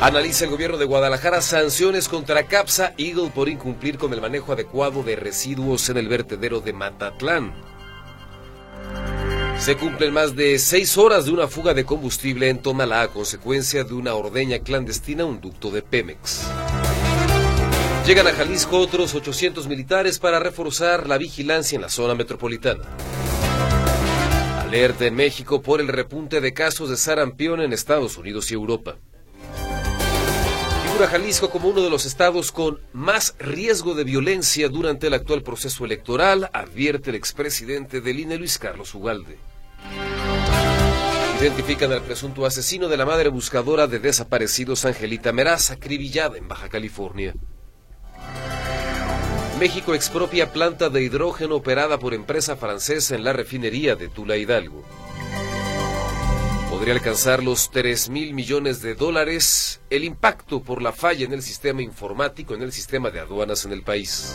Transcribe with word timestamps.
Analiza 0.00 0.44
el 0.44 0.50
gobierno 0.50 0.76
de 0.76 0.84
Guadalajara 0.84 1.40
sanciones 1.40 2.08
contra 2.08 2.46
Capsa 2.46 2.92
Eagle 2.98 3.30
por 3.34 3.48
incumplir 3.48 3.96
con 3.96 4.12
el 4.12 4.20
manejo 4.20 4.52
adecuado 4.52 5.02
de 5.02 5.16
residuos 5.16 5.88
en 5.88 5.96
el 5.96 6.06
vertedero 6.06 6.60
de 6.60 6.74
Matatlán. 6.74 7.54
Se 9.58 9.76
cumplen 9.78 10.12
más 10.12 10.36
de 10.36 10.58
seis 10.58 10.98
horas 10.98 11.24
de 11.24 11.32
una 11.32 11.48
fuga 11.48 11.72
de 11.72 11.84
combustible 11.84 12.50
en 12.50 12.58
Tonalá 12.58 13.02
a 13.02 13.08
consecuencia 13.08 13.84
de 13.84 13.94
una 13.94 14.14
ordeña 14.14 14.58
clandestina 14.58 15.22
a 15.22 15.26
un 15.26 15.40
ducto 15.40 15.70
de 15.70 15.80
Pemex. 15.80 16.42
Llegan 18.06 18.26
a 18.26 18.32
Jalisco 18.32 18.78
otros 18.78 19.14
800 19.14 19.66
militares 19.66 20.18
para 20.18 20.38
reforzar 20.38 21.08
la 21.08 21.16
vigilancia 21.16 21.76
en 21.76 21.82
la 21.82 21.88
zona 21.88 22.14
metropolitana. 22.14 22.84
Alerta 24.60 25.06
en 25.06 25.14
México 25.14 25.62
por 25.62 25.80
el 25.80 25.88
repunte 25.88 26.42
de 26.42 26.52
casos 26.52 26.90
de 26.90 26.98
sarampión 26.98 27.62
en 27.62 27.72
Estados 27.72 28.18
Unidos 28.18 28.50
y 28.50 28.54
Europa. 28.54 28.98
Jalisco 31.04 31.50
como 31.50 31.68
uno 31.68 31.82
de 31.82 31.90
los 31.90 32.06
estados 32.06 32.50
con 32.50 32.80
más 32.94 33.34
riesgo 33.38 33.94
de 33.94 34.04
violencia 34.04 34.70
durante 34.70 35.08
el 35.08 35.14
actual 35.14 35.42
proceso 35.42 35.84
electoral, 35.84 36.48
advierte 36.54 37.10
el 37.10 37.16
expresidente 37.16 38.00
del 38.00 38.20
INE 38.20 38.38
Luis 38.38 38.56
Carlos 38.56 38.94
Ugalde. 38.94 39.36
Identifican 41.38 41.92
al 41.92 42.00
presunto 42.00 42.46
asesino 42.46 42.88
de 42.88 42.96
la 42.96 43.04
madre 43.04 43.28
buscadora 43.28 43.86
de 43.86 43.98
desaparecidos 43.98 44.86
Angelita 44.86 45.32
Meraz, 45.32 45.70
acribillada 45.70 46.38
en 46.38 46.48
Baja 46.48 46.70
California. 46.70 47.34
México 49.60 49.92
expropia 49.92 50.52
planta 50.52 50.88
de 50.88 51.02
hidrógeno 51.02 51.56
operada 51.56 51.98
por 51.98 52.14
empresa 52.14 52.56
francesa 52.56 53.14
en 53.14 53.24
la 53.24 53.34
refinería 53.34 53.96
de 53.96 54.08
Tula 54.08 54.36
Hidalgo. 54.38 54.82
Podría 56.76 56.92
alcanzar 56.92 57.42
los 57.42 57.70
3 57.70 58.10
mil 58.10 58.34
millones 58.34 58.82
de 58.82 58.94
dólares 58.94 59.80
el 59.88 60.04
impacto 60.04 60.62
por 60.62 60.82
la 60.82 60.92
falla 60.92 61.24
en 61.24 61.32
el 61.32 61.40
sistema 61.40 61.80
informático, 61.80 62.54
en 62.54 62.60
el 62.60 62.70
sistema 62.70 63.08
de 63.08 63.18
aduanas 63.18 63.64
en 63.64 63.72
el 63.72 63.80
país. 63.82 64.34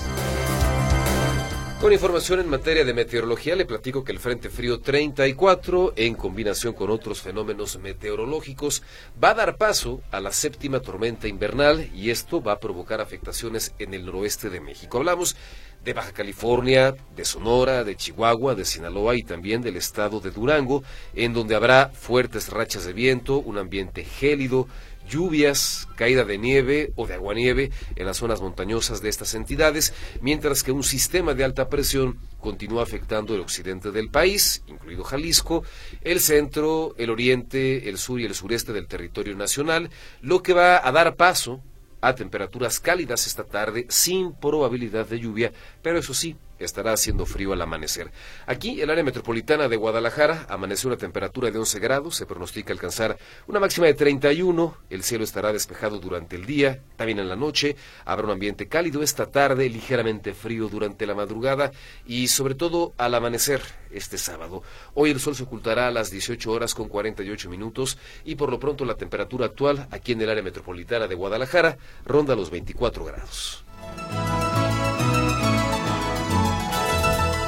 Con 1.79 1.93
información 1.93 2.39
en 2.39 2.49
materia 2.49 2.83
de 2.83 2.95
meteorología, 2.95 3.55
le 3.55 3.65
platico 3.65 4.03
que 4.03 4.11
el 4.11 4.19
Frente 4.19 4.49
Frío 4.49 4.79
34, 4.79 5.93
en 5.95 6.15
combinación 6.15 6.73
con 6.73 6.89
otros 6.89 7.21
fenómenos 7.21 7.77
meteorológicos, 7.77 8.81
va 9.23 9.31
a 9.31 9.35
dar 9.35 9.57
paso 9.57 10.01
a 10.09 10.19
la 10.19 10.31
séptima 10.31 10.79
tormenta 10.79 11.27
invernal 11.27 11.89
y 11.93 12.09
esto 12.09 12.41
va 12.41 12.53
a 12.53 12.59
provocar 12.59 13.01
afectaciones 13.01 13.73
en 13.77 13.93
el 13.93 14.05
noroeste 14.05 14.49
de 14.49 14.61
México. 14.61 14.97
Hablamos 14.97 15.35
de 15.83 15.93
Baja 15.93 16.11
California, 16.11 16.95
de 17.15 17.25
Sonora, 17.25 17.83
de 17.83 17.95
Chihuahua, 17.95 18.55
de 18.55 18.65
Sinaloa 18.65 19.15
y 19.15 19.23
también 19.23 19.61
del 19.61 19.77
estado 19.77 20.19
de 20.19 20.31
Durango, 20.31 20.83
en 21.15 21.33
donde 21.33 21.55
habrá 21.55 21.89
fuertes 21.89 22.49
rachas 22.49 22.85
de 22.85 22.93
viento, 22.93 23.39
un 23.39 23.57
ambiente 23.57 24.03
gélido, 24.03 24.67
lluvias, 25.09 25.87
caída 25.95 26.23
de 26.23 26.37
nieve 26.37 26.93
o 26.95 27.07
de 27.07 27.15
aguanieve 27.15 27.71
en 27.95 28.05
las 28.05 28.17
zonas 28.17 28.41
montañosas 28.41 29.01
de 29.01 29.09
estas 29.09 29.33
entidades, 29.33 29.93
mientras 30.21 30.63
que 30.63 30.71
un 30.71 30.83
sistema 30.83 31.33
de 31.33 31.43
alta 31.43 31.69
presión 31.69 32.19
continúa 32.39 32.83
afectando 32.83 33.33
el 33.33 33.41
occidente 33.41 33.91
del 33.91 34.09
país, 34.09 34.63
incluido 34.67 35.03
Jalisco, 35.03 35.63
el 36.01 36.19
centro, 36.19 36.93
el 36.97 37.09
oriente, 37.09 37.89
el 37.89 37.97
sur 37.97 38.19
y 38.19 38.25
el 38.25 38.35
sureste 38.35 38.73
del 38.73 38.87
territorio 38.87 39.35
nacional, 39.35 39.89
lo 40.21 40.43
que 40.43 40.53
va 40.53 40.85
a 40.87 40.91
dar 40.91 41.15
paso 41.15 41.61
a 42.01 42.15
temperaturas 42.15 42.79
cálidas 42.79 43.27
esta 43.27 43.43
tarde 43.43 43.85
sin 43.89 44.33
probabilidad 44.33 45.07
de 45.07 45.19
lluvia, 45.19 45.51
pero 45.81 45.99
eso 45.99 46.13
sí, 46.13 46.35
estará 46.63 46.93
haciendo 46.93 47.25
frío 47.25 47.53
al 47.53 47.61
amanecer. 47.61 48.11
Aquí, 48.45 48.81
el 48.81 48.89
área 48.89 49.03
metropolitana 49.03 49.67
de 49.67 49.75
Guadalajara, 49.75 50.45
amaneció 50.49 50.89
una 50.89 50.97
temperatura 50.97 51.51
de 51.51 51.59
11 51.59 51.79
grados, 51.79 52.15
se 52.15 52.25
pronostica 52.25 52.73
alcanzar 52.73 53.17
una 53.47 53.59
máxima 53.59 53.87
de 53.87 53.93
31, 53.93 54.77
el 54.89 55.03
cielo 55.03 55.23
estará 55.23 55.53
despejado 55.53 55.99
durante 55.99 56.35
el 56.35 56.45
día, 56.45 56.81
también 56.95 57.19
en 57.19 57.29
la 57.29 57.35
noche, 57.35 57.75
habrá 58.05 58.25
un 58.25 58.31
ambiente 58.31 58.67
cálido 58.67 59.03
esta 59.03 59.31
tarde, 59.31 59.69
ligeramente 59.69 60.33
frío 60.33 60.67
durante 60.67 61.05
la 61.05 61.15
madrugada 61.15 61.71
y 62.05 62.27
sobre 62.27 62.55
todo 62.55 62.93
al 62.97 63.15
amanecer 63.15 63.61
este 63.91 64.17
sábado. 64.17 64.63
Hoy 64.93 65.11
el 65.11 65.19
sol 65.19 65.35
se 65.35 65.43
ocultará 65.43 65.87
a 65.87 65.91
las 65.91 66.11
18 66.11 66.51
horas 66.51 66.73
con 66.73 66.87
48 66.87 67.49
minutos 67.49 67.97
y 68.25 68.35
por 68.35 68.49
lo 68.49 68.59
pronto 68.59 68.85
la 68.85 68.95
temperatura 68.95 69.47
actual 69.47 69.87
aquí 69.91 70.13
en 70.13 70.21
el 70.21 70.29
área 70.29 70.43
metropolitana 70.43 71.07
de 71.07 71.15
Guadalajara 71.15 71.77
ronda 72.05 72.35
los 72.35 72.49
24 72.49 73.05
grados. 73.05 73.63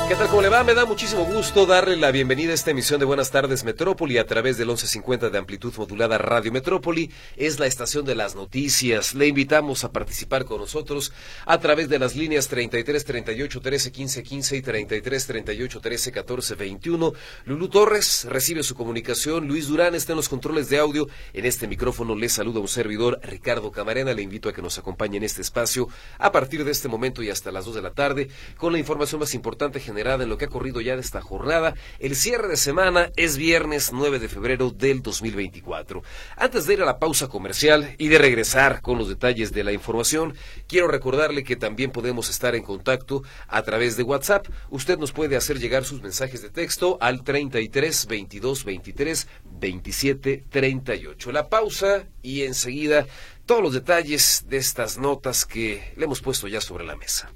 ¿Qué 0.06 0.16
tal? 0.16 0.28
¿Cómo 0.28 0.42
le 0.42 0.50
va? 0.50 0.66
Me 0.66 0.74
da 0.74 0.86
muchísimo 0.86 1.24
gusto 1.24 1.66
darle 1.66 1.96
la 1.96 2.12
bienvenida 2.12 2.52
a 2.52 2.56
esta 2.56 2.72
emisión 2.72 3.00
de 3.00 3.06
Buenas 3.06 3.32
tardes 3.32 3.64
Metrópoli 3.64 4.18
a 4.18 4.26
través 4.26 4.58
del 4.58 4.68
1150 4.68 5.30
de 5.30 5.38
amplitud 5.38 5.74
modulada 5.78 6.18
Radio 6.18 6.52
Metrópoli. 6.52 7.10
Es 7.38 7.58
la 7.58 7.68
estación 7.68 8.04
de 8.04 8.14
las 8.14 8.36
noticias. 8.36 9.16
Le 9.16 9.28
invitamos 9.28 9.86
a 9.86 9.94
participar 9.94 10.44
con 10.44 10.60
nosotros 10.60 11.14
a 11.46 11.58
través 11.60 11.88
de 11.88 12.00
las 12.00 12.18
líneas 12.18 12.50
33 12.50 13.06
38 13.06 13.62
13 13.62 13.92
15 13.92 14.24
15 14.24 14.58
y 14.58 14.62
33 14.62 15.28
38 15.28 15.80
13 15.80 16.12
14 16.12 16.56
21. 16.56 17.14
Lulú 17.46 17.70
Torres 17.70 18.26
recibe 18.26 18.62
su 18.62 18.76
comunicación. 18.76 19.48
Luis 19.48 19.68
Durán 19.68 19.96
está 19.96 20.12
en 20.12 20.18
los 20.18 20.28
controles 20.30 20.70
de 20.70 20.80
audio. 20.80 21.08
En 21.32 21.46
este 21.46 21.66
micrófono 21.66 22.14
le 22.14 22.28
saluda 22.28 22.60
un 22.60 22.68
servidor, 22.68 23.22
Ricardo 23.24 23.72
Camarena. 23.72 24.14
Le 24.14 24.22
invito 24.22 24.50
a 24.50 24.54
que 24.54 24.62
nos 24.62 24.78
acompañe 24.78 25.16
en 25.16 25.24
este 25.24 25.42
espacio 25.42 25.88
a 26.20 26.34
partir 26.34 26.66
de 26.66 26.72
este 26.72 26.90
momento 26.90 27.24
y 27.24 27.30
hasta 27.30 27.54
las 27.54 27.64
2 27.66 27.76
de 27.76 27.82
la 27.82 27.92
tarde 27.92 28.28
con 28.58 28.74
la 28.74 28.80
información 28.80 29.22
más 29.22 29.34
importante 29.34 29.80
general 29.80 30.03
en 30.04 30.30
lo 30.30 30.38
que 30.38 30.46
ha 30.46 30.50
corrido 30.50 30.82
ya 30.82 30.96
de 30.96 31.02
esta 31.02 31.22
jornada. 31.22 31.76
El 32.00 32.16
cierre 32.16 32.50
de 32.50 32.58
semana 32.58 33.10
es 33.16 33.38
viernes 33.38 33.92
9 33.94 34.20
de 34.20 34.28
febrero 34.28 34.70
del 34.70 35.02
2024. 35.02 36.04
Antes 36.36 36.66
de 36.66 36.74
ir 36.74 36.82
a 36.82 36.86
la 36.86 37.00
pausa 37.00 37.30
comercial 37.30 37.96
y 37.98 38.10
de 38.10 38.18
regresar 38.18 38.82
con 38.82 38.98
los 38.98 39.08
detalles 39.08 39.54
de 39.54 39.64
la 39.64 39.72
información, 39.72 40.36
quiero 40.68 40.90
recordarle 40.90 41.46
que 41.46 41.56
también 41.56 41.92
podemos 41.92 42.30
estar 42.30 42.54
en 42.54 42.64
contacto 42.64 43.24
a 43.48 43.62
través 43.64 43.96
de 43.96 44.04
WhatsApp. 44.04 44.48
Usted 44.70 44.98
nos 44.98 45.14
puede 45.14 45.38
hacer 45.38 45.58
llegar 45.58 45.86
sus 45.86 46.02
mensajes 46.02 46.42
de 46.42 46.50
texto 46.50 46.98
al 47.00 47.24
33 47.24 48.06
22 48.08 48.66
23 48.66 49.28
27 49.46 50.44
38. 50.50 51.32
La 51.32 51.48
pausa 51.48 52.04
y 52.22 52.44
enseguida 52.44 53.06
todos 53.46 53.64
los 53.64 53.74
detalles 53.74 54.46
de 54.50 54.58
estas 54.58 54.98
notas 54.98 55.46
que 55.46 55.94
le 55.96 56.06
hemos 56.06 56.22
puesto 56.22 56.50
ya 56.50 56.60
sobre 56.60 56.86
la 56.86 56.98
mesa. 56.98 57.32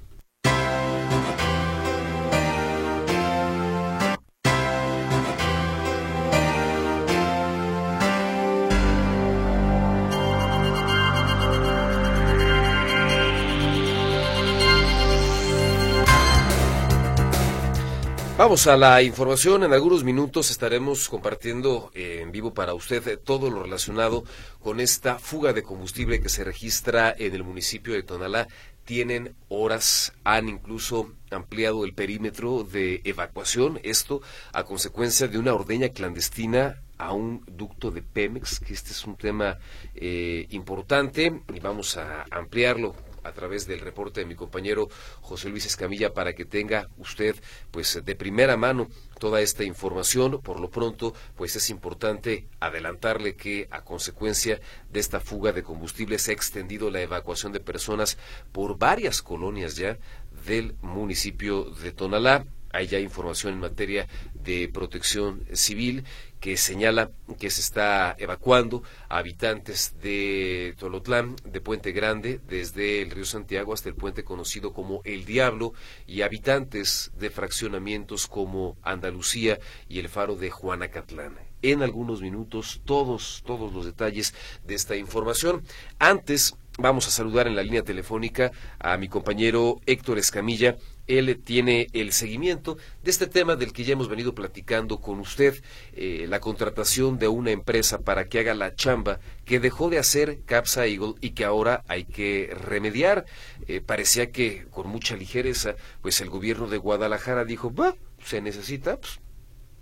Vamos 18.38 18.68
a 18.68 18.78
la 18.78 19.02
información. 19.02 19.64
En 19.64 19.74
algunos 19.74 20.03
minutos 20.03 20.52
estaremos 20.52 21.09
compartiendo 21.09 21.90
eh, 21.96 22.20
en 22.22 22.31
vivo 22.31 22.53
para 22.53 22.75
usted 22.75 23.08
eh, 23.08 23.18
todo 23.18 23.50
lo 23.50 23.64
relacionado 23.64 24.25
con 24.59 24.80
esta 24.80 25.18
fuga 25.18 25.53
de 25.53 25.64
combustible 25.64 26.22
que 26.22 26.30
se 26.30 26.44
registra 26.44 27.16
en 27.18 27.34
el 27.34 27.44
municipio 27.44 27.96
de 27.96 28.03
Tonalá. 28.03 28.47
Tienen 28.86 29.34
horas, 29.50 30.14
han 30.23 30.50
incluso 30.50 31.14
ampliado 31.32 31.84
el 31.84 31.96
perímetro 31.96 32.64
de 32.64 33.02
evacuación, 33.06 33.79
esto 33.82 34.22
a 34.53 34.66
consecuencia 34.66 35.28
de 35.28 35.40
una 35.40 35.56
ordeña 35.56 35.90
clandestina 35.90 36.84
a 37.00 37.14
un 37.14 37.44
ducto 37.47 37.90
de 37.90 38.03
Pemex, 38.03 38.59
que 38.59 38.73
este 38.73 38.91
es 38.91 39.03
un 39.06 39.16
tema 39.16 39.58
eh, 39.96 40.46
importante 40.52 41.41
y 41.52 41.59
vamos 41.59 41.97
a 41.97 42.26
ampliarlo 42.29 42.96
a 43.28 43.34
través 43.34 43.68
del 43.68 43.79
reporte 43.79 44.22
de 44.22 44.26
mi 44.26 44.35
compañero 44.35 44.90
José 45.22 45.50
Luis 45.50 45.66
Escamilla 45.66 46.14
para 46.14 46.34
que 46.34 46.46
tenga 46.46 46.90
usted 46.97 47.35
pues 47.72 48.02
de 48.03 48.16
primera 48.16 48.58
mano 48.58 48.88
toda 49.20 49.41
esta 49.41 49.64
información. 49.64 50.41
Por 50.41 50.59
lo 50.59 50.70
pronto, 50.70 51.14
pues 51.35 51.56
es 51.56 51.70
importante 51.70 52.47
adelantarle 52.59 53.35
que 53.35 53.68
a 53.72 53.84
consecuencia 53.84 54.59
de 54.90 55.00
esta 55.00 55.20
fuga 55.20 55.52
de 55.52 55.64
combustible 55.64 56.20
se 56.20 56.32
ha 56.32 56.34
extendido 56.34 56.90
la 56.90 57.02
evacuación 57.02 57.52
de 57.52 57.59
personas 57.59 58.18
por 58.52 58.78
varias 58.78 59.22
colonias 59.22 59.76
ya 59.76 59.97
del 60.46 60.76
municipio 60.82 61.66
de 61.66 61.91
Tonalá. 61.91 62.46
Hay 62.72 62.87
ya 62.87 62.99
información 62.99 63.53
en 63.53 63.59
materia 63.59 64.08
de 64.34 64.69
protección 64.69 65.46
civil 65.53 66.03
que 66.40 66.58
señala 66.58 67.09
que 67.40 67.49
se 67.49 67.61
está 67.61 68.16
evacuando 68.19 68.84
a 69.09 69.17
habitantes 69.17 69.96
de 70.02 70.75
Tolotlán, 70.78 71.35
de 71.43 71.61
Puente 71.61 71.91
Grande, 71.91 72.40
desde 72.47 73.02
el 73.02 73.11
río 73.11 73.25
Santiago 73.25 73.73
hasta 73.73 73.90
el 73.90 73.96
puente 73.96 74.23
conocido 74.23 74.73
como 74.73 75.02
El 75.03 75.25
Diablo, 75.25 75.73
y 76.05 76.22
habitantes 76.22 77.11
de 77.17 77.29
fraccionamientos 77.29 78.28
como 78.28 78.78
Andalucía 78.84 79.59
y 79.90 79.99
el 79.99 80.09
faro 80.09 80.35
de 80.35 80.52
Juanacatlán. 80.52 81.37
En 81.63 81.81
algunos 81.81 82.22
minutos, 82.22 82.81
todos, 82.85 83.41
todos 83.46 83.73
los 83.73 83.85
detalles 83.85 84.35
de 84.63 84.75
esta 84.75 84.96
información. 84.96 85.63
Antes, 85.97 86.55
vamos 86.78 87.08
a 87.08 87.11
saludar 87.11 87.47
en 87.47 87.55
la 87.55 87.63
línea 87.63 87.81
telefónica 87.81 88.52
a 88.78 88.96
mi 88.97 89.08
compañero 89.08 89.81
Héctor 89.87 90.20
Escamilla, 90.20 90.78
él 91.08 91.42
tiene 91.44 91.88
el 91.94 92.12
seguimiento 92.12 92.78
de 93.04 93.12
este 93.12 93.28
tema 93.28 93.56
del 93.56 93.74
que 93.74 93.84
ya 93.84 93.94
hemos 93.94 94.09
venido 94.09 94.36
platicando 94.36 95.00
con 95.00 95.20
usted, 95.20 95.62
eh, 95.94 96.26
la 96.28 96.40
contratación 96.40 97.18
de 97.18 97.28
una 97.28 97.52
empresa 97.52 98.00
para 98.00 98.28
que 98.28 98.40
haga 98.40 98.54
la 98.54 98.76
chamba 98.76 99.20
que 99.46 99.59
dejó 99.59 99.90
de 99.90 100.00
hacer 100.00 100.42
Capsa 100.46 100.86
Eagle 100.86 101.16
y 101.22 101.32
que 101.32 101.46
ahora 101.46 101.84
hay 101.88 102.06
que 102.06 102.54
remediar. 102.54 103.26
Eh, 103.68 103.82
parecía 103.82 104.32
que 104.32 104.66
con 104.70 104.88
mucha 104.88 105.16
ligereza, 105.16 105.76
pues 106.02 106.20
el 106.22 106.30
gobierno 106.30 106.68
de 106.68 106.78
Guadalajara 106.78 107.46
dijo, 107.46 107.74
va, 107.74 107.96
se 108.24 108.42
necesita, 108.42 109.00
pues 109.00 109.20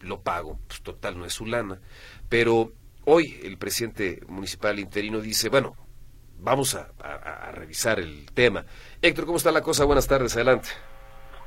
lo 0.02 0.22
pago, 0.22 0.60
pues 0.68 0.82
total 0.82 1.18
no 1.18 1.26
es 1.26 1.34
su 1.34 1.46
lana. 1.46 1.80
Pero 2.30 2.74
hoy 3.06 3.40
el 3.44 3.58
presidente 3.58 4.22
municipal 4.28 4.80
interino 4.80 5.20
dice, 5.22 5.50
bueno, 5.50 5.76
vamos 6.40 6.76
a, 6.76 6.92
a 7.00 7.52
revisar 7.52 8.00
el 8.00 8.28
tema. 8.34 8.66
Héctor, 9.02 9.26
¿cómo 9.26 9.38
está 9.38 9.52
la 9.52 9.62
cosa? 9.62 9.86
Buenas 9.86 10.08
tardes, 10.08 10.36
adelante. 10.36 10.70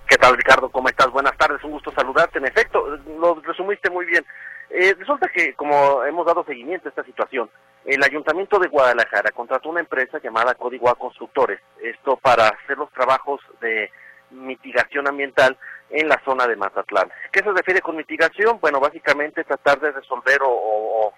¿Qué 0.09 0.17
tal, 0.17 0.39
Ricardo? 0.39 0.71
¿Cómo 0.71 0.89
estás? 0.89 1.11
Buenas 1.11 1.37
tardes, 1.37 1.63
un 1.65 1.73
gusto 1.73 1.93
saludarte. 1.93 2.39
En 2.39 2.47
efecto, 2.47 2.83
lo 3.21 3.35
resumiste 3.43 3.91
muy 3.91 4.07
bien. 4.07 4.25
Eh, 4.71 4.95
resulta 4.99 5.29
que, 5.29 5.53
como 5.53 6.03
hemos 6.03 6.25
dado 6.25 6.45
seguimiento 6.45 6.89
a 6.89 6.91
esta 6.91 7.05
situación, 7.05 7.51
el 7.85 8.03
Ayuntamiento 8.03 8.59
de 8.59 8.69
Guadalajara 8.69 9.33
contrató 9.33 9.69
una 9.69 9.81
empresa 9.81 10.19
llamada 10.19 10.55
Código 10.55 10.89
A 10.89 10.95
Constructores, 10.95 11.61
esto 11.83 12.17
para 12.17 12.49
hacer 12.49 12.79
los 12.79 12.91
trabajos 12.93 13.43
de 13.61 13.91
mitigación 14.31 15.07
ambiental 15.09 15.59
en 15.91 16.09
la 16.09 16.19
zona 16.25 16.47
de 16.47 16.57
Mazatlán. 16.57 17.13
¿Qué 17.31 17.41
se 17.41 17.53
refiere 17.53 17.83
con 17.83 17.97
mitigación? 17.97 18.61
Bueno, 18.61 18.81
básicamente 18.81 19.45
tratar 19.45 19.79
de 19.79 19.93
resolver 19.93 20.41
o, 20.43 20.49
o 20.51 21.13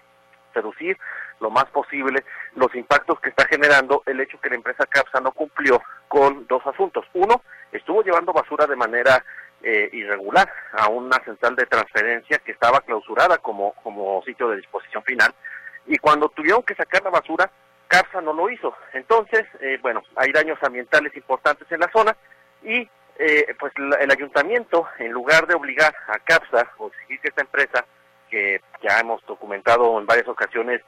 reducir 0.53 0.97
lo 1.41 1.49
más 1.49 1.65
posible 1.65 2.23
los 2.55 2.73
impactos 2.75 3.19
que 3.19 3.29
está 3.29 3.45
generando 3.47 4.03
el 4.05 4.19
hecho 4.21 4.39
que 4.39 4.49
la 4.49 4.55
empresa 4.55 4.85
CAPSA 4.85 5.19
no 5.19 5.31
cumplió 5.31 5.81
con 6.07 6.45
dos 6.47 6.65
asuntos. 6.65 7.05
Uno, 7.13 7.41
estuvo 7.71 8.03
llevando 8.03 8.31
basura 8.31 8.67
de 8.67 8.75
manera 8.75 9.23
eh, 9.63 9.89
irregular 9.91 10.51
a 10.73 10.87
una 10.89 11.17
central 11.23 11.55
de 11.55 11.65
transferencia 11.65 12.39
que 12.39 12.51
estaba 12.51 12.81
clausurada 12.81 13.37
como, 13.39 13.73
como 13.83 14.23
sitio 14.23 14.49
de 14.49 14.57
disposición 14.57 15.03
final 15.03 15.33
y 15.85 15.97
cuando 15.97 16.29
tuvieron 16.29 16.63
que 16.63 16.75
sacar 16.75 17.03
la 17.03 17.09
basura, 17.09 17.49
CAPSA 17.87 18.21
no 18.21 18.33
lo 18.33 18.49
hizo. 18.49 18.73
Entonces, 18.93 19.43
eh, 19.59 19.77
bueno, 19.81 20.01
hay 20.15 20.31
daños 20.31 20.57
ambientales 20.63 21.15
importantes 21.15 21.69
en 21.71 21.79
la 21.79 21.91
zona 21.91 22.15
y 22.63 22.87
eh, 23.19 23.55
pues 23.59 23.73
el 23.77 24.11
ayuntamiento, 24.11 24.87
en 24.97 25.11
lugar 25.11 25.45
de 25.45 25.55
obligar 25.55 25.93
a 26.07 26.17
CAPSA 26.19 26.71
o 26.77 26.87
exigir 26.87 27.19
que 27.19 27.27
esta 27.27 27.41
empresa, 27.41 27.85
que 28.29 28.61
ya 28.81 28.99
hemos 28.99 29.23
documentado 29.25 29.99
en 29.99 30.05
varias 30.05 30.27
ocasiones 30.27 30.81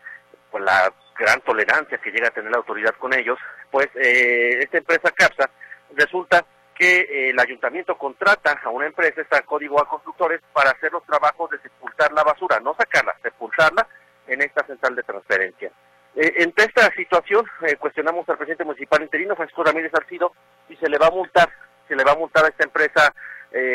con 0.54 0.64
la 0.64 0.94
gran 1.18 1.42
tolerancia 1.42 1.98
que 1.98 2.12
llega 2.12 2.28
a 2.28 2.32
tener 2.32 2.52
la 2.52 2.58
autoridad 2.58 2.94
con 3.00 3.12
ellos, 3.12 3.40
pues 3.72 3.88
eh, 3.96 4.60
esta 4.62 4.78
empresa 4.78 5.10
CAPSA 5.10 5.50
resulta 5.96 6.46
que 6.76 7.00
eh, 7.00 7.30
el 7.32 7.40
ayuntamiento 7.40 7.98
contrata 7.98 8.62
a 8.64 8.70
una 8.70 8.86
empresa, 8.86 9.22
esta 9.22 9.42
Código 9.42 9.82
A 9.82 9.90
Constructores, 9.90 10.42
para 10.54 10.70
hacer 10.70 10.92
los 10.92 11.04
trabajos 11.06 11.50
de 11.50 11.60
sepultar 11.60 12.14
la 12.14 12.24
basura, 12.24 12.60
no 12.60 12.76
sacarla, 12.76 13.16
sepultarla 13.24 13.88
en 14.28 14.44
esta 14.44 14.64
central 14.68 14.96
de 14.96 15.02
transferencia. 15.02 15.72
Eh, 16.16 16.34
entre 16.38 16.66
esta 16.66 16.92
situación, 16.94 17.48
cuestionamos 17.80 18.30
al 18.30 18.38
presidente 18.38 18.64
municipal 18.64 19.02
interino, 19.02 19.36
Francisco 19.36 19.64
Ramírez 19.64 19.92
Arcido, 19.96 20.34
si 20.68 20.76
se 20.76 20.88
le 20.88 21.00
va 21.00 21.08
a 21.08 21.12
multar, 21.12 21.50
se 21.88 21.96
le 21.96 22.04
va 22.04 22.12
a 22.12 22.18
multar 22.18 22.46
a 22.46 22.50
esta 22.50 22.64
empresa 22.64 23.12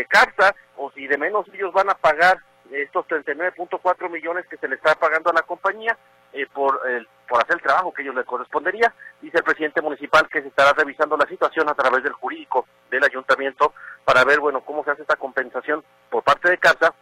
CAPSA, 0.09 0.55
o 0.77 0.93
si 0.93 1.09
de 1.09 1.19
menos 1.19 1.47
ellos 1.53 1.73
van 1.73 1.91
a 1.91 1.95
pagar 1.95 2.39
estos 2.71 3.07
39.4 3.07 4.11
millones 4.11 4.47
que 4.47 4.57
se 4.57 4.69
le 4.69 4.77
está 4.77 4.95
pagando 4.95 5.31
a 5.31 5.35
la 5.35 5.43
compañía 5.43 5.97
eh, 6.33 6.47
por, 6.53 6.81
por 7.29 7.43
hacer 7.43 7.57
el 7.57 7.63
trabajo 7.63 7.93
que 7.93 8.03
ellos 8.03 8.15
le 8.15 8.25
correspondería. 8.25 8.93
Dice 9.21 9.39
el 9.39 9.45
presidente 9.45 9.81
municipal 9.81 10.29
que 10.29 10.43
se 10.43 10.49
estará 10.49 10.73
revisando 10.73 11.17
la 11.17 11.27
situación 11.27 11.69
a 11.69 11.75
través 11.75 12.03
del 12.03 12.13
jurídico 12.13 12.67
del 12.91 13.05
ayuntamiento 13.05 13.75
para 14.05 14.25
ver, 14.25 14.41
bueno, 14.41 14.61
cómo 14.63 14.85
se 14.85 14.91
hace 14.91 15.03
esta 15.03 15.17
compensación 15.17 15.85
por 16.11 16.23
parte 16.23 16.51
de 16.51 16.59
casa, 16.59 16.95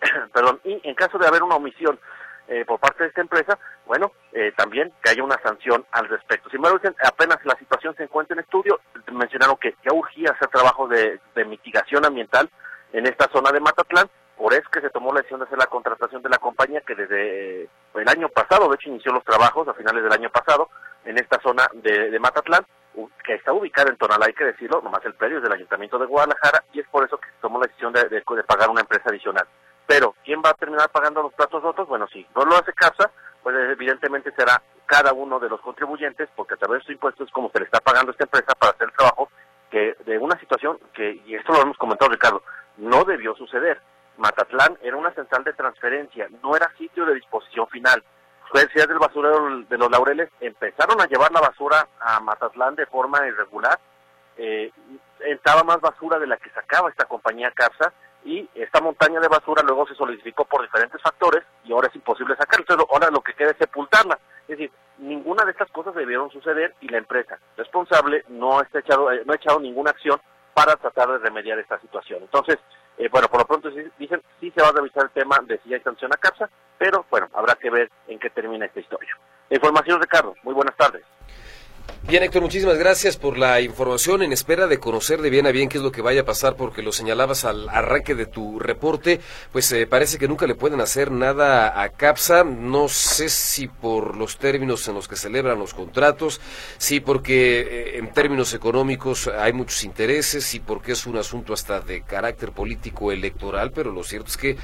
perdón, 0.32 0.60
y 0.64 0.80
en 0.82 0.94
caso 0.94 1.18
de 1.18 1.26
haber 1.26 1.42
una 1.42 1.56
omisión 1.56 1.98
eh, 2.48 2.64
por 2.64 2.80
parte 2.80 3.02
de 3.02 3.10
esta 3.10 3.20
empresa, 3.20 3.58
bueno, 3.86 4.12
eh, 4.32 4.52
también 4.56 4.90
que 5.02 5.10
haya 5.10 5.22
una 5.22 5.38
sanción 5.42 5.84
al 5.92 6.08
respecto. 6.08 6.48
Sin 6.48 6.56
embargo, 6.56 6.80
apenas 7.04 7.38
la 7.44 7.54
situación 7.58 7.94
se 7.94 8.04
encuentra 8.04 8.34
en 8.34 8.40
estudio, 8.40 8.80
mencionaron 9.12 9.56
que 9.56 9.74
ya 9.84 9.92
urgía 9.92 10.30
hacer 10.30 10.48
trabajo 10.48 10.88
de, 10.88 11.20
de 11.34 11.44
mitigación 11.44 12.06
ambiental 12.06 12.48
en 12.92 13.06
esta 13.06 13.28
zona 13.28 13.52
de 13.52 13.60
Matatlán 13.60 14.08
por 14.38 14.54
eso 14.54 14.70
que 14.70 14.80
se 14.80 14.90
tomó 14.90 15.12
la 15.12 15.18
decisión 15.18 15.40
de 15.40 15.46
hacer 15.46 15.58
la 15.58 15.66
contratación 15.66 16.22
de 16.22 16.28
la 16.28 16.38
compañía 16.38 16.80
que 16.82 16.94
desde 16.94 17.64
eh, 17.64 17.68
el 17.94 18.08
año 18.08 18.28
pasado, 18.28 18.68
de 18.68 18.76
hecho 18.76 18.88
inició 18.88 19.12
los 19.12 19.24
trabajos 19.24 19.66
a 19.66 19.74
finales 19.74 20.02
del 20.04 20.12
año 20.12 20.30
pasado 20.30 20.70
en 21.04 21.18
esta 21.18 21.40
zona 21.40 21.68
de, 21.74 22.16
Matatlán, 22.20 22.64
que 23.24 23.34
está 23.34 23.52
ubicada 23.52 23.90
en 23.90 23.96
Tonalá, 23.96 24.26
hay 24.26 24.32
que 24.34 24.44
decirlo, 24.44 24.80
nomás 24.80 25.04
el 25.04 25.14
predio 25.14 25.38
es 25.38 25.42
del 25.42 25.52
Ayuntamiento 25.52 25.98
de 25.98 26.06
Guadalajara 26.06 26.62
y 26.72 26.78
es 26.78 26.88
por 26.88 27.04
eso 27.04 27.18
que 27.18 27.28
se 27.28 27.40
tomó 27.40 27.58
la 27.58 27.66
decisión 27.66 27.92
de, 27.92 28.08
de, 28.08 28.22
pagar 28.46 28.70
una 28.70 28.80
empresa 28.80 29.08
adicional. 29.08 29.46
Pero, 29.86 30.14
¿quién 30.24 30.40
va 30.44 30.50
a 30.50 30.54
terminar 30.54 30.88
pagando 30.90 31.22
los 31.22 31.34
platos 31.34 31.60
rotos? 31.60 31.88
Bueno, 31.88 32.06
si 32.08 32.24
no 32.36 32.44
lo 32.44 32.56
hace 32.56 32.72
CAPSA, 32.72 33.10
pues 33.42 33.56
evidentemente 33.70 34.30
será 34.36 34.62
cada 34.86 35.12
uno 35.12 35.40
de 35.40 35.48
los 35.48 35.60
contribuyentes, 35.62 36.28
porque 36.36 36.54
a 36.54 36.58
través 36.58 36.80
de 36.80 36.84
sus 36.84 36.94
impuestos 36.94 37.26
es 37.26 37.32
como 37.32 37.50
se 37.50 37.58
le 37.58 37.64
está 37.64 37.80
pagando 37.80 38.10
a 38.10 38.12
esta 38.12 38.24
empresa 38.24 38.54
para 38.54 38.72
hacer 38.72 38.88
el 38.88 38.94
trabajo 38.94 39.30
que 39.70 39.96
de 40.06 40.18
una 40.18 40.38
situación 40.38 40.78
que, 40.94 41.20
y 41.26 41.34
esto 41.34 41.52
lo 41.52 41.62
hemos 41.62 41.76
comentado 41.76 42.10
Ricardo, 42.10 42.42
no 42.76 43.04
debió 43.04 43.34
suceder. 43.34 43.80
Matatlán 44.18 44.76
era 44.82 44.96
una 44.96 45.12
central 45.14 45.44
de 45.44 45.52
transferencia, 45.52 46.28
no 46.42 46.54
era 46.54 46.70
sitio 46.76 47.06
de 47.06 47.14
disposición 47.14 47.66
final. 47.68 48.02
Jueces 48.50 48.88
del 48.88 48.98
basurero 48.98 49.60
de 49.68 49.78
los 49.78 49.90
Laureles 49.90 50.30
empezaron 50.40 51.00
a 51.00 51.06
llevar 51.06 51.30
la 51.32 51.40
basura 51.40 51.88
a 52.00 52.18
Matatlán 52.20 52.74
de 52.74 52.86
forma 52.86 53.26
irregular. 53.26 53.78
Eh, 54.36 54.70
entraba 55.20 55.62
más 55.64 55.80
basura 55.80 56.18
de 56.18 56.26
la 56.26 56.36
que 56.36 56.50
sacaba 56.50 56.90
esta 56.90 57.04
compañía 57.04 57.50
CAPSA 57.50 57.92
y 58.24 58.48
esta 58.54 58.80
montaña 58.80 59.20
de 59.20 59.28
basura 59.28 59.62
luego 59.62 59.86
se 59.86 59.94
solidificó 59.94 60.44
por 60.44 60.62
diferentes 60.62 61.00
factores 61.02 61.44
y 61.64 61.72
ahora 61.72 61.88
es 61.88 61.94
imposible 61.94 62.36
sacarla. 62.36 62.84
ahora 62.90 63.10
lo 63.10 63.20
que 63.20 63.34
queda 63.34 63.50
es 63.50 63.56
sepultarla. 63.58 64.18
Es 64.42 64.58
decir, 64.58 64.72
ninguna 64.98 65.44
de 65.44 65.52
estas 65.52 65.70
cosas 65.70 65.94
debieron 65.94 66.30
suceder 66.30 66.74
y 66.80 66.88
la 66.88 66.98
empresa 66.98 67.38
responsable 67.56 68.24
no, 68.28 68.60
está 68.60 68.80
echado, 68.80 69.12
eh, 69.12 69.22
no 69.24 69.32
ha 69.32 69.36
echado 69.36 69.60
ninguna 69.60 69.90
acción 69.90 70.20
para 70.54 70.74
tratar 70.76 71.08
de 71.08 71.18
remediar 71.18 71.58
esta 71.58 71.78
situación. 71.80 72.22
Entonces, 72.22 72.58
eh, 72.98 73.08
bueno, 73.10 73.28
por 73.28 73.40
lo 73.40 73.46
pronto 73.46 73.70
dicen 73.98 74.20
sí 74.40 74.50
se 74.50 74.60
va 74.60 74.68
a 74.68 74.72
revisar 74.72 75.04
el 75.04 75.10
tema 75.10 75.38
de 75.46 75.58
si 75.58 75.72
hay 75.72 75.80
sanción 75.80 76.12
a 76.12 76.16
CAPSA, 76.16 76.50
pero 76.78 77.06
bueno, 77.10 77.28
habrá 77.32 77.54
que 77.54 77.70
ver 77.70 77.90
en 78.08 78.18
qué 78.18 78.30
termina 78.30 78.66
esta 78.66 78.80
historia. 78.80 79.16
Información, 79.50 80.00
Ricardo. 80.00 80.34
Muy 80.42 80.54
buenas 80.54 80.76
tardes. 80.76 81.04
Bien, 82.08 82.22
Héctor, 82.22 82.40
muchísimas 82.40 82.78
gracias 82.78 83.18
por 83.18 83.36
la 83.36 83.60
información. 83.60 84.22
En 84.22 84.32
espera 84.32 84.66
de 84.66 84.78
conocer 84.78 85.20
de 85.20 85.28
bien 85.28 85.46
a 85.46 85.50
bien 85.50 85.68
qué 85.68 85.76
es 85.76 85.84
lo 85.84 85.92
que 85.92 86.00
vaya 86.00 86.22
a 86.22 86.24
pasar, 86.24 86.56
porque 86.56 86.80
lo 86.80 86.90
señalabas 86.90 87.44
al 87.44 87.68
arranque 87.68 88.14
de 88.14 88.24
tu 88.24 88.58
reporte, 88.58 89.20
pues 89.52 89.70
eh, 89.72 89.86
parece 89.86 90.16
que 90.16 90.26
nunca 90.26 90.46
le 90.46 90.54
pueden 90.54 90.80
hacer 90.80 91.12
nada 91.12 91.82
a 91.82 91.90
CAPSA. 91.90 92.44
No 92.44 92.88
sé 92.88 93.28
si 93.28 93.68
por 93.68 94.16
los 94.16 94.38
términos 94.38 94.88
en 94.88 94.94
los 94.94 95.06
que 95.06 95.16
celebran 95.16 95.58
los 95.58 95.74
contratos, 95.74 96.40
si 96.78 97.00
porque 97.00 97.60
eh, 97.60 97.98
en 97.98 98.10
términos 98.14 98.54
económicos 98.54 99.28
hay 99.28 99.52
muchos 99.52 99.84
intereses, 99.84 100.44
si 100.44 100.60
porque 100.60 100.92
es 100.92 101.04
un 101.04 101.18
asunto 101.18 101.52
hasta 101.52 101.80
de 101.80 102.00
carácter 102.04 102.52
político 102.52 103.12
electoral, 103.12 103.70
pero 103.70 103.92
lo 103.92 104.02
cierto 104.02 104.28
es 104.28 104.38
que 104.38 104.56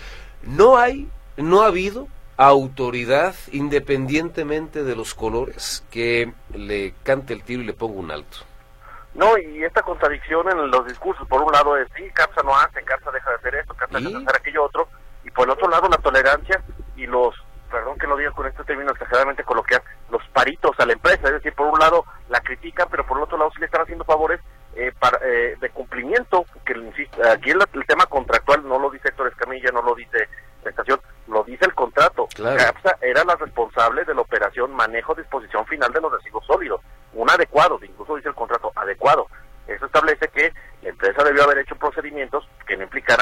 no 0.45 0.79
hay, 0.79 1.09
no 1.37 1.61
ha 1.61 1.67
habido 1.67 2.09
autoridad 2.37 3.35
independientemente 3.53 4.83
de 4.83 4.97
los 4.97 5.15
colores 5.15 5.85
que 5.91 6.33
le 6.53 6.95
cante 7.03 7.33
el 7.33 7.43
tiro 7.43 7.63
y 7.63 7.67
le 7.67 7.73
ponga 7.73 8.01
un 8.01 8.11
alto. 8.11 8.39
No, 9.15 9.39
y 9.39 9.63
esta 9.63 9.83
contradicción 9.83 10.51
en 10.51 10.71
los 10.71 10.87
discursos, 10.87 11.27
por 11.29 11.41
un 11.41 11.53
lado 11.53 11.77
es, 11.77 11.87
sí, 11.97 12.03
CAPSA 12.13 12.43
no 12.43 12.57
hace, 12.57 12.83
CAPSA 12.83 13.13
deja 13.13 13.31
de 13.31 13.37
hacer 13.37 13.55
esto, 13.55 13.75
CAPSA 13.75 13.99
deja 13.99 14.11
de 14.11 14.25
hacer 14.25 14.37
aquello 14.37 14.65
otro, 14.65 14.89
y 15.25 15.31
por 15.31 15.45
el 15.45 15.53
otro 15.53 15.69
lado 15.69 15.89
la 15.89 15.99
tolerancia 15.99 16.61
y 16.97 17.07
los, 17.07 17.33
perdón 17.71 17.97
que 17.97 18.09
lo 18.09 18.17
diga 18.17 18.33
con 18.33 18.49
este 18.49 18.65
término 18.65 18.91
exageradamente 18.91 19.45
coloquial, 19.45 19.83
los 20.11 20.23
paritos 20.33 20.73
a 20.81 20.87
la 20.87 20.95
empresa, 20.95 21.29
es 21.29 21.35
decir, 21.35 21.53
por 21.55 21.69
un 21.69 21.79
lado 21.79 22.05
la 22.29 22.41
critican, 22.41 22.89
pero 22.91 23.07
por 23.07 23.19
el 23.19 23.25
otro 23.25 23.39
lado 23.39 23.53
sí 23.53 23.61
le 23.61 23.67
están 23.67 23.83
haciendo 23.83 24.05
favores 24.05 24.41
eh, 24.75 24.93
para, 24.99 25.19
eh, 25.23 25.57
de 25.61 25.71
cumplimiento, 25.71 26.45
que 26.67 26.75
aquí 27.31 27.51
el, 27.51 27.63
el 27.73 27.87
tema 27.87 28.07
contractual 28.07 28.67
no 28.67 28.81
lo 28.81 28.91
dice 28.91 29.11
Héctor 29.11 29.29
Escamilla, 29.29 29.71
no 29.71 29.83
lo 29.83 29.95
dice 29.95 30.29
la 30.65 30.71
estación, 30.71 30.99
lo 31.29 31.43
dice 31.45 31.65
el 31.65 31.75
contrato. 31.75 32.29
CAPSA 32.37 32.99
era 33.01 33.25
la 33.25 33.37
responsable 33.37 34.05
de 34.05 34.15
la 34.15 34.21
operación 34.21 34.73
manejo 34.73 35.15
disposición 35.15 35.67
final 35.67 35.93
de 35.93 36.01
los 36.01 36.13
residuos 36.13 36.45
sólidos, 36.47 36.81
un 37.13 37.31
adecuado, 37.31 37.79
incluso 37.83 38.17
dice 38.17 38.29
el 38.29 38.35
contrato, 38.35 38.73
adecuado. 38.75 39.27
Eso 39.67 39.87
establece 39.87 40.29
que 40.29 40.53
la 40.83 40.91
empresa 40.91 41.25
debió 41.25 41.45
haber 41.45 41.59
hecho 41.59 41.77
procedimientos 41.77 42.47
que 42.67 42.77
no 42.77 42.85
implican 42.85 43.19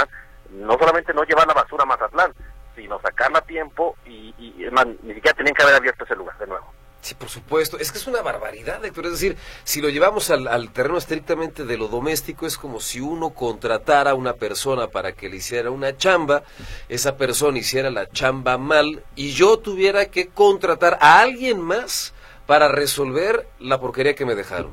no 0.51 0.77
solamente 0.79 1.15
no 1.15 1.23
llevar 1.25 1.47
la 1.47 1.55
basura 1.55 1.85
a 1.85 1.87
Mazatlán, 1.87 2.33
sino 2.75 3.01
sacarla 3.01 3.39
a 3.39 3.43
tiempo 3.43 3.97
y, 4.05 4.35
y 4.39 4.69
ni 5.03 5.15
siquiera 5.15 5.37
tenían 5.37 5.55
que 5.55 5.63
haber 5.63 5.77
abierto 5.77 6.05
ese 6.05 6.17
lugar 6.17 6.37
de 6.39 6.47
nuevo. 6.47 6.73
Sí, 7.03 7.17
por 7.17 7.29
supuesto. 7.29 7.79
Es 7.81 7.91
que 7.91 7.99
es 7.99 8.07
una 8.07 8.23
barbaridad, 8.23 8.83
Héctor. 8.85 9.07
Es 9.07 9.13
decir, 9.13 9.37
si 9.65 9.83
lo 9.83 9.89
llevamos 9.89 10.31
al, 10.31 10.71
terreno 10.73 10.97
estrictamente 10.97 11.65
de 11.65 11.77
lo 11.77 11.89
doméstico, 11.89 12.47
es 12.47 12.57
como 12.57 12.79
si 12.79 13.01
uno 13.01 13.31
contratara 13.31 14.13
a 14.13 14.15
una 14.15 14.35
persona 14.35 14.87
para 14.87 15.11
que 15.11 15.29
le 15.29 15.37
hiciera 15.39 15.73
una 15.73 15.97
chamba, 15.97 16.45
esa 16.89 17.17
persona 17.17 17.59
hiciera 17.59 17.91
la 17.91 18.09
chamba 18.09 18.57
mal 18.57 19.03
y 19.17 19.33
yo 19.33 19.59
tuviera 19.59 20.07
que 20.07 20.29
contratar 20.29 20.97
a 21.01 21.19
alguien 21.21 21.61
más 21.61 22.15
para 22.47 22.69
resolver 22.69 23.49
la 23.59 23.81
porquería 23.81 24.15
que 24.15 24.25
me 24.25 24.37
dejaron. 24.37 24.73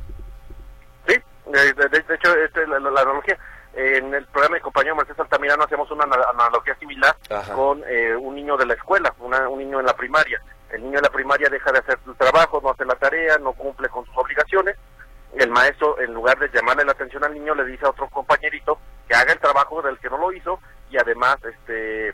Sí, 1.07 1.15
de, 1.47 1.97
hecho, 2.13 2.35
esta 2.35 2.61
es 2.61 2.69
la, 2.69 2.77
analogía. 2.77 3.39
En 3.73 4.13
el 4.13 4.25
programa 4.27 4.57
de 4.57 4.61
compañero 4.61 4.95
Mercedes 4.95 5.19
Altamirano 5.19 5.63
hacemos 5.63 5.89
una 5.89 6.03
analogía 6.03 6.75
similar 6.75 7.15
con 7.55 7.83
eh, 7.87 8.15
un 8.15 8.35
niño 8.35 8.55
de 8.55 8.67
la 8.67 8.75
escuela, 8.75 9.15
un 9.19 9.57
niño 9.57 9.79
en 9.79 9.85
la 9.87 9.95
primaria 9.95 10.39
el 10.71 10.83
niño 10.83 10.97
de 10.97 11.03
la 11.03 11.09
primaria 11.11 11.49
deja 11.49 11.71
de 11.71 11.79
hacer 11.79 11.99
su 12.05 12.13
trabajo, 12.15 12.59
no 12.61 12.71
hace 12.71 12.85
la 12.85 12.95
tarea, 12.95 13.37
no 13.37 13.53
cumple 13.53 13.89
con 13.89 14.05
sus 14.05 14.17
obligaciones. 14.17 14.75
El 15.35 15.49
maestro, 15.51 15.99
en 15.99 16.13
lugar 16.13 16.37
de 16.39 16.49
llamarle 16.49 16.85
la 16.85 16.91
atención 16.91 17.23
al 17.23 17.33
niño, 17.33 17.53
le 17.55 17.65
dice 17.65 17.85
a 17.85 17.89
otro 17.89 18.09
compañerito 18.09 18.79
que 19.07 19.15
haga 19.15 19.33
el 19.33 19.39
trabajo 19.39 19.81
del 19.81 19.97
que 19.99 20.09
no 20.09 20.17
lo 20.17 20.31
hizo 20.31 20.59
y 20.89 20.97
además, 20.97 21.37
este, 21.43 22.13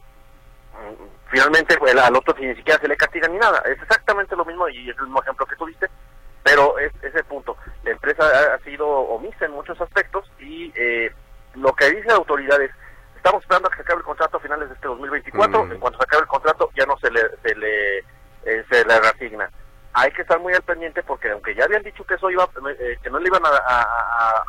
mm, 0.73 1.29
finalmente 1.29 1.77
al 2.01 2.15
otro 2.15 2.35
ni 2.39 2.55
siquiera 2.55 2.79
se 2.79 2.87
le 2.87 2.97
castiga 2.97 3.27
ni 3.27 3.37
nada. 3.37 3.61
Es 3.65 3.81
exactamente 3.81 4.35
lo 4.35 4.45
mismo 4.45 4.67
y 4.69 4.89
es 4.89 4.97
el 4.97 5.03
mismo 5.03 5.21
ejemplo 5.21 5.45
que 5.45 5.55
tuviste, 5.55 5.89
pero 6.43 6.77
es 6.77 6.91
ese 7.01 7.23
punto. 7.23 7.57
La 7.83 7.91
empresa 7.91 8.23
ha, 8.53 8.59
sido 8.59 8.87
omisa 8.87 9.45
en 9.45 9.51
muchos 9.51 9.79
aspectos 9.79 10.29
y 10.39 10.71
eh, 10.75 11.11
lo 11.55 11.73
que 11.73 11.89
dice 11.89 12.07
la 12.07 12.15
autoridad 12.15 12.61
es, 12.61 12.71
estamos 13.15 13.41
esperando 13.41 13.67
a 13.67 13.71
que 13.71 13.77
se 13.77 13.81
acabe 13.83 13.99
el 13.99 14.05
contrato 14.05 14.37
a 14.37 14.41
finales 14.41 14.69
de 14.69 14.75
este 14.75 14.87
2024, 14.87 15.71
en 15.71 15.79
cuanto 15.79 15.99
se 15.99 16.03
acabe 16.03 16.23
el 16.23 16.27
contrato 16.27 16.69
ya 16.75 16.85
no 16.85 16.97
se 16.97 17.09
le, 17.11 17.21
se 17.43 17.55
le 17.55 18.03
se 18.75 18.85
le 18.85 18.99
reasigna. 18.99 19.49
Hay 19.93 20.11
que 20.11 20.23
estar 20.23 20.39
muy 20.39 20.53
al 20.53 20.61
pendiente 20.61 21.03
porque 21.03 21.31
aunque 21.31 21.55
ya 21.55 21.63
habían 21.63 21.83
dicho 21.83 22.03
que 22.03 22.15
eso 22.15 22.29
iba, 22.29 22.47
eh, 22.79 22.97
que 23.01 23.09
no 23.09 23.19
le 23.19 23.27
iban 23.27 23.43
a, 23.45 24.43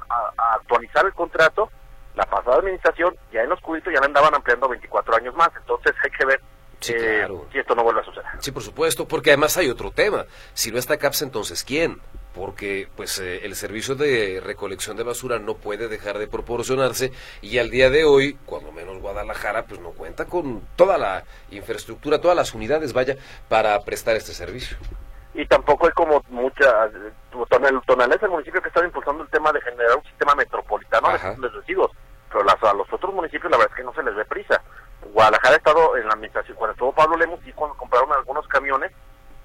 actualizar 0.55 1.07
el 1.07 1.13
contrato, 1.13 1.71
la 2.17 2.25
pasada 2.25 2.57
administración 2.57 3.15
ya 3.33 3.43
en 3.43 3.51
los 3.51 3.61
cubitos 3.61 3.93
ya 3.93 4.01
le 4.01 4.07
andaban 4.07 4.35
ampliando 4.35 4.69
24 4.69 5.17
años 5.17 5.35
más. 5.37 5.51
Entonces 5.57 5.95
hay 6.03 6.11
que 6.11 6.27
ver 6.27 6.41
eh, 6.89 7.29
si 7.53 7.59
esto 7.59 7.75
no 7.75 7.85
vuelve 7.85 8.01
a 8.01 8.05
suceder. 8.05 8.27
Sí, 8.41 8.51
por 8.51 8.63
supuesto, 8.63 9.07
porque 9.07 9.31
además 9.31 9.57
hay 9.57 9.71
otro 9.71 9.93
tema. 9.93 10.27
Si 10.53 10.73
no 10.73 10.79
está 10.79 10.97
CAPS, 10.97 11.23
entonces 11.23 11.63
¿quién? 11.63 12.01
Porque 12.37 12.87
pues 12.95 13.19
el 13.19 13.55
servicio 13.57 13.95
de 13.95 14.43
recolección 14.45 14.97
de 14.97 15.05
basura 15.05 15.39
no 15.39 15.55
puede 15.55 15.89
dejar 15.89 16.19
de 16.19 16.29
proporcionarse 16.29 17.11
y 17.41 17.59
al 17.59 17.71
día 17.71 17.89
de 17.89 18.05
hoy, 18.05 18.39
cuando 18.45 18.73
menos 18.73 19.01
Guadalajara, 19.01 19.65
pues 19.65 19.81
no 19.81 19.91
cuenta 19.93 20.27
con 20.27 20.61
toda 20.77 20.99
la 20.99 21.25
infraestructura, 21.51 22.21
todas 22.21 22.37
las 22.37 22.53
unidades, 22.53 22.93
vaya, 22.93 23.17
para 23.49 23.81
prestar 23.81 24.17
este 24.17 24.35
servicio. 24.35 24.77
Y 25.33 25.47
tampoco 25.47 25.87
hay 25.87 25.93
como 25.93 26.23
mucha... 26.29 26.91
Tonal 27.87 28.13
es 28.13 28.23
el 28.23 28.31
municipio 28.31 28.61
que 28.61 28.69
está 28.69 28.85
impulsando 28.85 29.23
el 29.23 29.31
tema 29.31 29.53
de 29.53 29.61
generar 29.63 29.97
un 29.97 30.05
sistema 30.05 30.35
metropolitano 30.35 31.09
de 31.13 31.49
residuos, 31.49 31.91
pero 32.29 32.43
a 32.43 32.75
los 32.75 32.93
otros 32.93 33.15
municipios 33.15 33.51
la 33.51 33.57
verdad 33.57 33.73
es 33.73 33.77
que 33.79 33.85
no 33.85 33.95
se 33.95 34.03
les 34.03 34.15
ve 34.15 34.25
prisa. 34.27 34.61
Guadalajara 35.13 35.55
ha 35.55 35.59
estado 35.59 35.97
en 35.97 36.07
la 36.07 36.15
administración, 36.15 36.57
cuando 36.57 36.73
estuvo 36.73 36.93
Pablo 36.93 37.17
Lemos 37.17 37.41
y 37.47 37.53
cuando 37.53 37.77
compraron 37.77 38.13
algunos 38.13 38.47
camiones, 38.49 38.93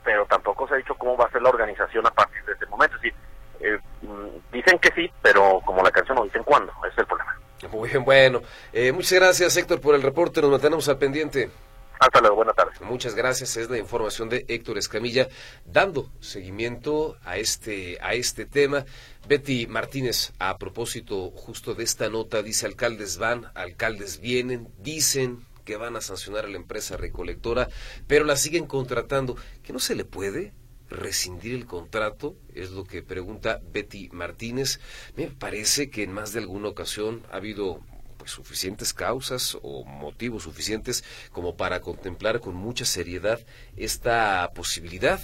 pero 0.04 0.26
tampoco 0.26 0.68
se 0.68 0.76
ha 0.76 0.78
dicho 0.78 0.96
cómo 0.96 1.18
va 1.18 1.26
a 1.26 1.32
ser 1.32 1.42
la 1.42 1.50
organización 1.50 2.06
a 2.06 2.12
partir 2.12 2.44
de 2.46 2.54
ese 2.54 2.66
momento. 2.66 2.96
Es 2.96 3.02
decir, 3.02 3.18
eh, 3.60 3.80
mm, 4.02 4.52
dicen 4.52 4.80
que 4.80 4.92
sí, 4.92 5.12
pero 5.22 5.62
como 5.66 5.82
la 5.84 5.92
canción 5.92 6.18
no 6.18 6.24
dicen 6.24 6.44
cuándo, 6.44 6.72
ese 6.84 6.94
es 6.94 6.98
el 7.00 7.06
problema. 7.06 7.36
Muy 7.72 7.90
bien, 7.90 8.04
bueno. 8.04 8.42
Eh, 8.74 8.92
muchas 8.92 9.20
gracias, 9.20 9.56
Héctor, 9.56 9.80
por 9.80 9.96
el 9.96 10.02
reporte. 10.02 10.42
Nos 10.42 10.52
mantenemos 10.52 10.88
al 10.90 10.98
pendiente. 10.98 11.52
Hasta 12.00 12.20
luego, 12.20 12.38
buenas 12.38 12.56
tardes. 12.56 12.82
Muchas 12.82 13.14
gracias. 13.14 13.56
Es 13.58 13.70
la 13.70 13.78
información 13.78 14.28
de 14.28 14.44
Héctor 14.48 14.80
Escamilla 14.80 15.28
dando 15.66 16.10
seguimiento 16.20 17.18
a 17.24 17.38
este, 17.38 18.00
a 18.02 18.16
este 18.16 18.48
tema. 18.48 18.86
Betty 19.28 19.68
Martínez, 19.68 20.34
a 20.40 20.58
propósito 20.58 21.30
justo 21.30 21.76
de 21.76 21.84
esta 21.84 22.10
nota, 22.10 22.42
dice 22.42 22.66
alcaldes 22.66 23.20
van, 23.20 23.52
alcaldes 23.54 24.20
vienen, 24.20 24.68
dicen 24.80 25.46
que 25.72 25.78
van 25.78 25.96
a 25.96 26.02
sancionar 26.02 26.44
a 26.44 26.50
la 26.50 26.58
empresa 26.58 26.98
recolectora, 26.98 27.70
pero 28.06 28.26
la 28.26 28.36
siguen 28.36 28.68
contratando. 28.68 29.38
¿Que 29.64 29.72
no 29.72 29.80
se 29.80 29.96
le 29.96 30.04
puede? 30.04 30.54
rescindir 30.90 31.56
el 31.56 31.66
contrato? 31.66 32.36
Es 32.54 32.72
lo 32.72 32.84
que 32.84 33.02
pregunta 33.02 33.62
Betty 33.72 34.10
Martínez. 34.12 34.82
Me 35.16 35.28
parece 35.28 35.90
que 35.90 36.04
en 36.04 36.12
más 36.12 36.34
de 36.34 36.40
alguna 36.42 36.68
ocasión 36.68 37.26
ha 37.32 37.38
habido 37.38 37.80
pues, 38.18 38.32
suficientes 38.32 38.94
causas 38.94 39.58
o 39.62 39.86
motivos 39.86 40.44
suficientes 40.44 41.06
como 41.32 41.56
para 41.56 41.80
contemplar 41.80 42.42
con 42.42 42.56
mucha 42.56 42.84
seriedad 42.84 43.40
esta 43.78 44.52
posibilidad. 44.54 45.22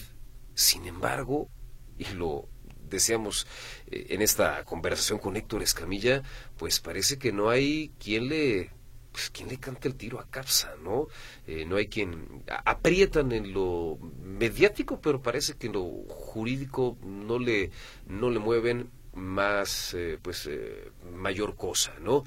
Sin 0.54 0.86
embargo, 0.86 1.50
y 1.98 2.06
lo 2.13 2.48
decíamos 2.89 3.48
eh, 3.88 4.06
en 4.12 4.22
esta 4.22 4.63
conversación 4.63 5.20
con 5.20 5.36
Héctor 5.36 5.62
Escamilla, 5.62 6.24
pues 6.56 6.80
parece 6.80 7.20
que 7.20 7.34
no 7.34 7.50
hay 7.50 7.92
quien 8.00 8.30
le 8.30 8.77
pues 9.18 9.32
quién 9.32 9.50
le 9.50 9.58
canta 9.58 9.88
el 9.88 9.96
tiro 9.96 10.20
a 10.20 10.30
Capsa, 10.30 10.76
¿no? 10.84 11.08
Eh, 11.48 11.66
no 11.66 11.78
hay 11.78 11.88
quien 11.88 12.44
aprietan 12.66 13.32
en 13.32 13.52
lo 13.52 13.98
mediático, 14.22 15.02
pero 15.02 15.24
parece 15.24 15.56
que 15.56 15.66
en 15.66 15.74
lo 15.74 15.86
jurídico 16.08 17.00
no 17.04 17.40
le 17.40 17.72
no 18.06 18.30
le 18.30 18.38
mueven 18.38 18.92
más 19.16 19.96
eh, 19.96 20.20
pues 20.22 20.46
eh, 20.46 20.92
mayor 21.12 21.56
cosa, 21.56 21.96
¿no? 22.00 22.26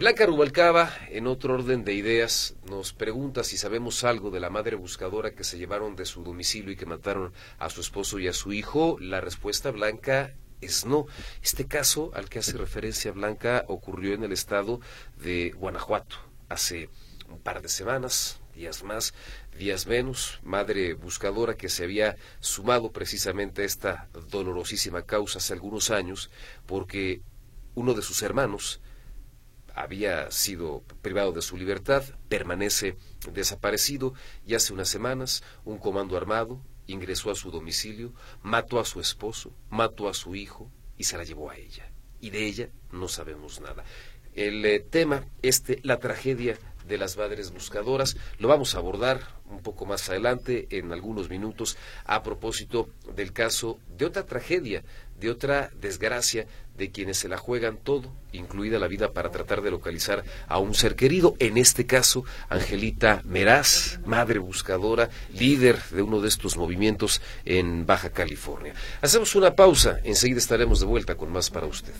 Blanca 0.00 0.26
Rubalcaba, 0.26 0.92
en 1.08 1.28
otro 1.28 1.54
orden 1.54 1.84
de 1.84 1.94
ideas, 1.94 2.56
nos 2.68 2.92
pregunta 2.92 3.44
si 3.44 3.56
sabemos 3.56 4.02
algo 4.02 4.32
de 4.32 4.40
la 4.40 4.50
madre 4.50 4.74
buscadora 4.74 5.36
que 5.36 5.44
se 5.44 5.56
llevaron 5.56 5.94
de 5.94 6.04
su 6.04 6.24
domicilio 6.24 6.72
y 6.72 6.76
que 6.76 6.84
mataron 6.84 7.32
a 7.60 7.70
su 7.70 7.80
esposo 7.80 8.18
y 8.18 8.26
a 8.26 8.32
su 8.32 8.52
hijo. 8.52 8.96
La 8.98 9.20
respuesta 9.20 9.70
Blanca 9.70 10.34
no. 10.86 11.06
Este 11.42 11.66
caso 11.66 12.10
al 12.14 12.28
que 12.28 12.38
hace 12.38 12.56
referencia 12.56 13.12
Blanca 13.12 13.64
ocurrió 13.68 14.14
en 14.14 14.24
el 14.24 14.32
estado 14.32 14.80
de 15.16 15.50
Guanajuato 15.50 16.16
hace 16.48 16.88
un 17.28 17.38
par 17.38 17.62
de 17.62 17.68
semanas, 17.68 18.40
días 18.54 18.82
más, 18.82 19.14
días 19.58 19.86
menos, 19.86 20.40
madre 20.42 20.94
buscadora 20.94 21.56
que 21.56 21.68
se 21.68 21.84
había 21.84 22.16
sumado 22.40 22.92
precisamente 22.92 23.62
a 23.62 23.64
esta 23.64 24.08
dolorosísima 24.30 25.02
causa 25.02 25.38
hace 25.38 25.52
algunos 25.52 25.90
años 25.90 26.30
porque 26.66 27.22
uno 27.74 27.94
de 27.94 28.02
sus 28.02 28.22
hermanos 28.22 28.80
había 29.74 30.30
sido 30.30 30.82
privado 31.02 31.32
de 31.32 31.42
su 31.42 31.56
libertad, 31.56 32.04
permanece 32.28 32.96
desaparecido 33.32 34.14
y 34.46 34.54
hace 34.54 34.72
unas 34.72 34.88
semanas 34.88 35.42
un 35.64 35.78
comando 35.78 36.16
armado 36.16 36.60
ingresó 36.86 37.30
a 37.30 37.34
su 37.34 37.50
domicilio, 37.50 38.12
mató 38.42 38.78
a 38.78 38.84
su 38.84 39.00
esposo, 39.00 39.52
mató 39.70 40.08
a 40.08 40.14
su 40.14 40.34
hijo 40.34 40.70
y 40.96 41.04
se 41.04 41.16
la 41.16 41.24
llevó 41.24 41.50
a 41.50 41.56
ella. 41.56 41.90
Y 42.20 42.30
de 42.30 42.46
ella 42.46 42.68
no 42.92 43.08
sabemos 43.08 43.60
nada. 43.60 43.84
El 44.34 44.64
eh, 44.64 44.80
tema, 44.80 45.24
este, 45.42 45.80
la 45.82 45.98
tragedia 45.98 46.58
de 46.86 46.98
las 46.98 47.16
madres 47.16 47.52
buscadoras, 47.52 48.16
lo 48.38 48.48
vamos 48.48 48.74
a 48.74 48.78
abordar 48.78 49.20
un 49.48 49.60
poco 49.60 49.86
más 49.86 50.08
adelante, 50.08 50.66
en 50.70 50.92
algunos 50.92 51.28
minutos, 51.28 51.76
a 52.04 52.22
propósito 52.22 52.88
del 53.14 53.32
caso 53.32 53.78
de 53.88 54.06
otra 54.06 54.26
tragedia, 54.26 54.84
de 55.18 55.30
otra 55.30 55.70
desgracia 55.80 56.46
de 56.76 56.90
quienes 56.90 57.18
se 57.18 57.28
la 57.28 57.38
juegan 57.38 57.76
todo, 57.76 58.12
incluida 58.32 58.78
la 58.78 58.88
vida, 58.88 59.12
para 59.12 59.30
tratar 59.30 59.62
de 59.62 59.70
localizar 59.70 60.24
a 60.48 60.58
un 60.58 60.74
ser 60.74 60.96
querido. 60.96 61.34
En 61.38 61.56
este 61.56 61.86
caso, 61.86 62.24
Angelita 62.48 63.22
Meraz, 63.24 64.00
madre 64.04 64.38
buscadora, 64.38 65.10
líder 65.32 65.82
de 65.90 66.02
uno 66.02 66.20
de 66.20 66.28
estos 66.28 66.56
movimientos 66.56 67.20
en 67.44 67.86
Baja 67.86 68.10
California. 68.10 68.74
Hacemos 69.00 69.34
una 69.34 69.54
pausa, 69.54 69.98
enseguida 70.04 70.38
estaremos 70.38 70.80
de 70.80 70.86
vuelta 70.86 71.14
con 71.14 71.32
más 71.32 71.50
para 71.50 71.66
usted. 71.66 71.92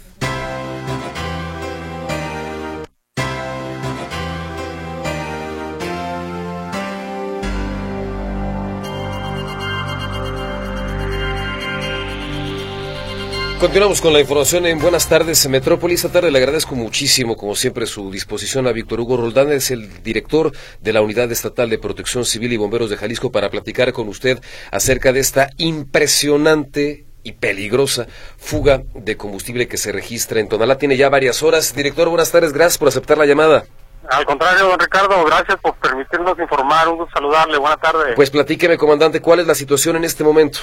Continuamos 13.64 14.02
con 14.02 14.12
la 14.12 14.20
información 14.20 14.66
en 14.66 14.78
Buenas 14.78 15.08
tardes, 15.08 15.48
Metrópolis. 15.48 16.04
Esta 16.04 16.20
tarde 16.20 16.30
le 16.30 16.36
agradezco 16.36 16.74
muchísimo, 16.74 17.34
como 17.34 17.56
siempre, 17.56 17.86
su 17.86 18.10
disposición 18.10 18.66
a 18.66 18.72
Víctor 18.72 19.00
Hugo 19.00 19.16
Roldán, 19.16 19.50
es 19.52 19.70
el 19.70 20.02
director 20.02 20.52
de 20.80 20.92
la 20.92 21.00
Unidad 21.00 21.32
Estatal 21.32 21.70
de 21.70 21.78
Protección 21.78 22.26
Civil 22.26 22.52
y 22.52 22.58
Bomberos 22.58 22.90
de 22.90 22.98
Jalisco, 22.98 23.32
para 23.32 23.48
platicar 23.48 23.94
con 23.94 24.08
usted 24.08 24.38
acerca 24.70 25.14
de 25.14 25.20
esta 25.20 25.48
impresionante 25.56 27.06
y 27.22 27.32
peligrosa 27.32 28.06
fuga 28.36 28.82
de 28.92 29.16
combustible 29.16 29.66
que 29.66 29.78
se 29.78 29.92
registra 29.92 30.40
en 30.40 30.48
Tonalá. 30.50 30.76
Tiene 30.76 30.98
ya 30.98 31.08
varias 31.08 31.42
horas. 31.42 31.74
Director, 31.74 32.10
buenas 32.10 32.30
tardes, 32.30 32.52
gracias 32.52 32.76
por 32.76 32.88
aceptar 32.88 33.16
la 33.16 33.24
llamada. 33.24 33.64
Al 34.10 34.26
contrario, 34.26 34.68
don 34.68 34.78
Ricardo, 34.78 35.24
gracias 35.24 35.58
por 35.62 35.74
permitirnos 35.76 36.38
informar. 36.38 36.86
Un 36.90 36.98
gusto 36.98 37.14
saludarle. 37.14 37.56
Buenas 37.56 37.80
tardes. 37.80 38.14
Pues 38.14 38.28
platíqueme, 38.28 38.76
comandante, 38.76 39.22
¿cuál 39.22 39.40
es 39.40 39.46
la 39.46 39.54
situación 39.54 39.96
en 39.96 40.04
este 40.04 40.22
momento? 40.22 40.58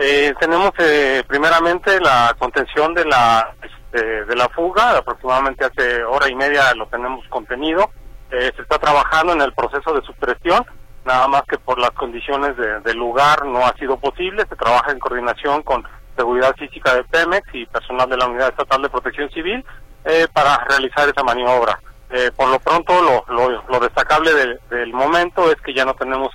Eh, 0.00 0.32
tenemos 0.38 0.70
eh, 0.78 1.24
primeramente 1.26 2.00
la 2.00 2.34
contención 2.38 2.94
de 2.94 3.04
la 3.04 3.52
este, 3.60 4.24
de 4.26 4.36
la 4.36 4.48
fuga, 4.50 4.96
aproximadamente 4.96 5.64
hace 5.64 6.04
hora 6.04 6.28
y 6.28 6.36
media 6.36 6.72
lo 6.74 6.86
tenemos 6.86 7.26
contenido. 7.28 7.90
se 8.30 8.62
está 8.62 8.78
trabajando 8.78 9.32
en 9.32 9.40
el 9.40 9.52
proceso 9.54 9.92
de 9.94 10.02
supresión, 10.02 10.64
nada 11.04 11.26
más 11.26 11.42
que 11.48 11.58
por 11.58 11.78
las 11.78 11.90
condiciones 11.92 12.54
del 12.56 12.96
lugar 12.96 13.44
no 13.46 13.66
ha 13.66 13.74
sido 13.76 13.96
posible, 13.96 14.44
se 14.48 14.54
trabaja 14.54 14.92
en 14.92 14.98
coordinación 14.98 15.62
con 15.62 15.82
Seguridad 16.14 16.54
Física 16.56 16.94
de 16.94 17.04
Pemex 17.04 17.48
y 17.54 17.64
personal 17.66 18.08
de 18.08 18.18
la 18.18 18.26
Unidad 18.26 18.50
Estatal 18.50 18.82
de 18.82 18.90
Protección 18.90 19.30
Civil 19.30 19.64
para 20.34 20.58
realizar 20.68 21.08
esa 21.08 21.24
maniobra. 21.24 21.80
por 22.36 22.48
lo 22.50 22.58
pronto, 22.60 22.92
lo, 23.02 23.48
lo, 23.68 23.80
destacable 23.80 24.58
del 24.68 24.92
momento 24.92 25.50
es 25.50 25.56
que 25.62 25.72
ya 25.72 25.86
no 25.86 25.94
tenemos 25.94 26.30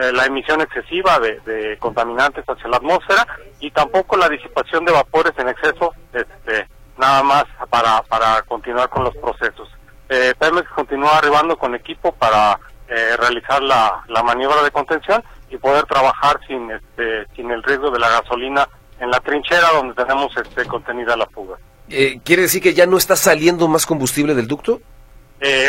eh, 0.00 0.12
la 0.12 0.24
emisión 0.24 0.62
excesiva 0.62 1.18
de, 1.18 1.76
contaminantes 1.78 2.44
hacia 2.46 2.68
la 2.68 2.78
atmósfera 2.78 3.26
y 3.58 3.70
tampoco 3.70 4.16
la 4.16 4.30
disipación 4.30 4.84
de 4.86 4.92
vapores 4.92 5.32
en 5.36 5.48
exceso, 5.48 5.92
este, 6.12 6.66
nada 6.96 7.22
más 7.22 7.44
para, 7.68 8.00
para 8.02 8.40
continuar 8.42 8.88
con 8.88 9.04
los 9.04 9.14
procesos. 9.16 9.68
Eh, 10.08 10.32
Pemex 10.38 10.70
continúa 10.70 11.18
arribando 11.18 11.58
con 11.58 11.74
equipo 11.74 12.12
para 12.12 12.58
eh, 12.88 13.16
realizar 13.18 13.62
la, 13.62 14.02
la, 14.08 14.22
maniobra 14.22 14.62
de 14.62 14.70
contención 14.70 15.22
y 15.50 15.58
poder 15.58 15.84
trabajar 15.84 16.40
sin, 16.46 16.70
este, 16.70 17.26
sin 17.36 17.50
el 17.50 17.62
riesgo 17.62 17.90
de 17.90 17.98
la 17.98 18.08
gasolina 18.08 18.66
en 19.00 19.10
la 19.10 19.20
trinchera 19.20 19.68
donde 19.74 19.94
tenemos 19.94 20.34
este, 20.36 20.64
contenida 20.64 21.14
la 21.14 21.26
fuga. 21.26 21.58
Eh, 21.90 22.20
¿Quiere 22.24 22.42
decir 22.42 22.62
que 22.62 22.72
ya 22.72 22.86
no 22.86 22.96
está 22.96 23.16
saliendo 23.16 23.68
más 23.68 23.84
combustible 23.84 24.34
del 24.34 24.48
ducto? 24.48 24.80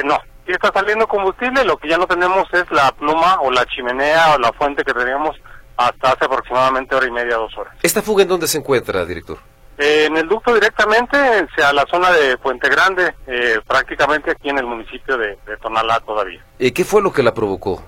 no, 0.03 0.19
si 0.45 0.51
está 0.51 0.71
saliendo 0.73 1.07
combustible, 1.07 1.63
lo 1.63 1.77
que 1.77 1.89
ya 1.89 1.97
no 1.97 2.07
tenemos 2.07 2.45
es 2.53 2.69
la 2.71 2.91
pluma 2.91 3.39
o 3.41 3.51
la 3.51 3.65
chimenea 3.65 4.35
o 4.35 4.39
la 4.39 4.51
fuente 4.53 4.83
que 4.83 4.93
teníamos 4.93 5.35
hasta 5.77 6.11
hace 6.11 6.25
aproximadamente 6.25 6.95
hora 6.95 7.07
y 7.07 7.11
media, 7.11 7.35
dos 7.35 7.55
horas. 7.57 7.73
¿Esta 7.81 8.01
fuga 8.01 8.23
en 8.23 8.29
dónde 8.29 8.47
se 8.47 8.57
encuentra, 8.57 9.05
director? 9.05 9.37
Eh, 9.77 10.05
en 10.05 10.17
el 10.17 10.27
ducto 10.27 10.53
directamente, 10.53 11.17
a 11.17 11.73
la 11.73 11.85
zona 11.89 12.11
de 12.11 12.37
Puente 12.37 12.69
Grande, 12.69 13.15
eh, 13.25 13.59
prácticamente 13.65 14.31
aquí 14.31 14.49
en 14.49 14.59
el 14.59 14.65
municipio 14.65 15.17
de, 15.17 15.37
Tonalá 15.61 15.99
todavía. 16.01 16.43
¿Y 16.59 16.71
qué 16.71 16.83
fue 16.83 17.01
lo 17.01 17.11
que 17.11 17.23
la 17.23 17.33
provocó? 17.33 17.83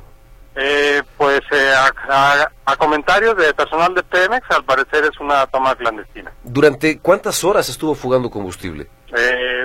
Eh, 0.56 1.02
pues 1.18 1.42
a, 1.52 2.50
a, 2.66 2.76
comentarios 2.78 3.36
de 3.38 3.54
personal 3.54 3.94
de 3.96 4.04
Pemex, 4.04 4.46
al 4.52 4.64
parecer 4.64 5.04
es 5.04 5.20
una 5.20 5.46
toma 5.48 5.76
clandestina. 5.76 6.32
¿Durante 6.44 7.00
cuántas 7.00 7.44
horas 7.44 7.70
estuvo 7.70 7.96
fugando 7.96 8.30
combustible? 8.30 8.88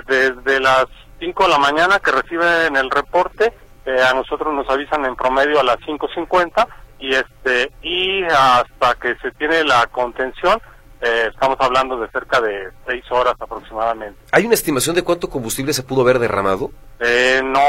desde 0.07 0.61
las 0.61 0.87
5 1.19 1.43
de 1.45 1.49
la 1.49 1.59
mañana 1.59 1.99
que 1.99 2.11
reciben 2.13 2.77
el 2.77 2.91
reporte, 2.91 3.53
eh, 3.87 4.03
a 4.03 4.15
nosotros 4.15 4.53
nos 4.55 4.69
avisan 4.69 5.05
en 5.05 5.17
promedio 5.17 5.61
a 5.61 5.65
las 5.65 5.79
5.50 5.79 6.67
y 7.01 7.15
este 7.15 7.73
y 7.83 8.25
hasta 8.25 8.95
que 9.01 9.17
se 9.17 9.31
tiene 9.33 9.65
la 9.65 9.87
contención 9.87 10.61
eh, 11.01 11.29
estamos 11.33 11.57
hablando 11.61 11.99
de 11.99 12.09
cerca 12.11 12.41
de 12.41 12.71
6 12.87 13.05
horas 13.11 13.35
aproximadamente. 13.39 14.19
¿Hay 14.33 14.47
una 14.47 14.55
estimación 14.55 14.97
de 14.97 15.05
cuánto 15.05 15.31
combustible 15.31 15.73
se 15.73 15.85
pudo 15.85 16.03
haber 16.03 16.19
derramado? 16.19 16.71
Eh, 16.99 17.41
no, 17.45 17.61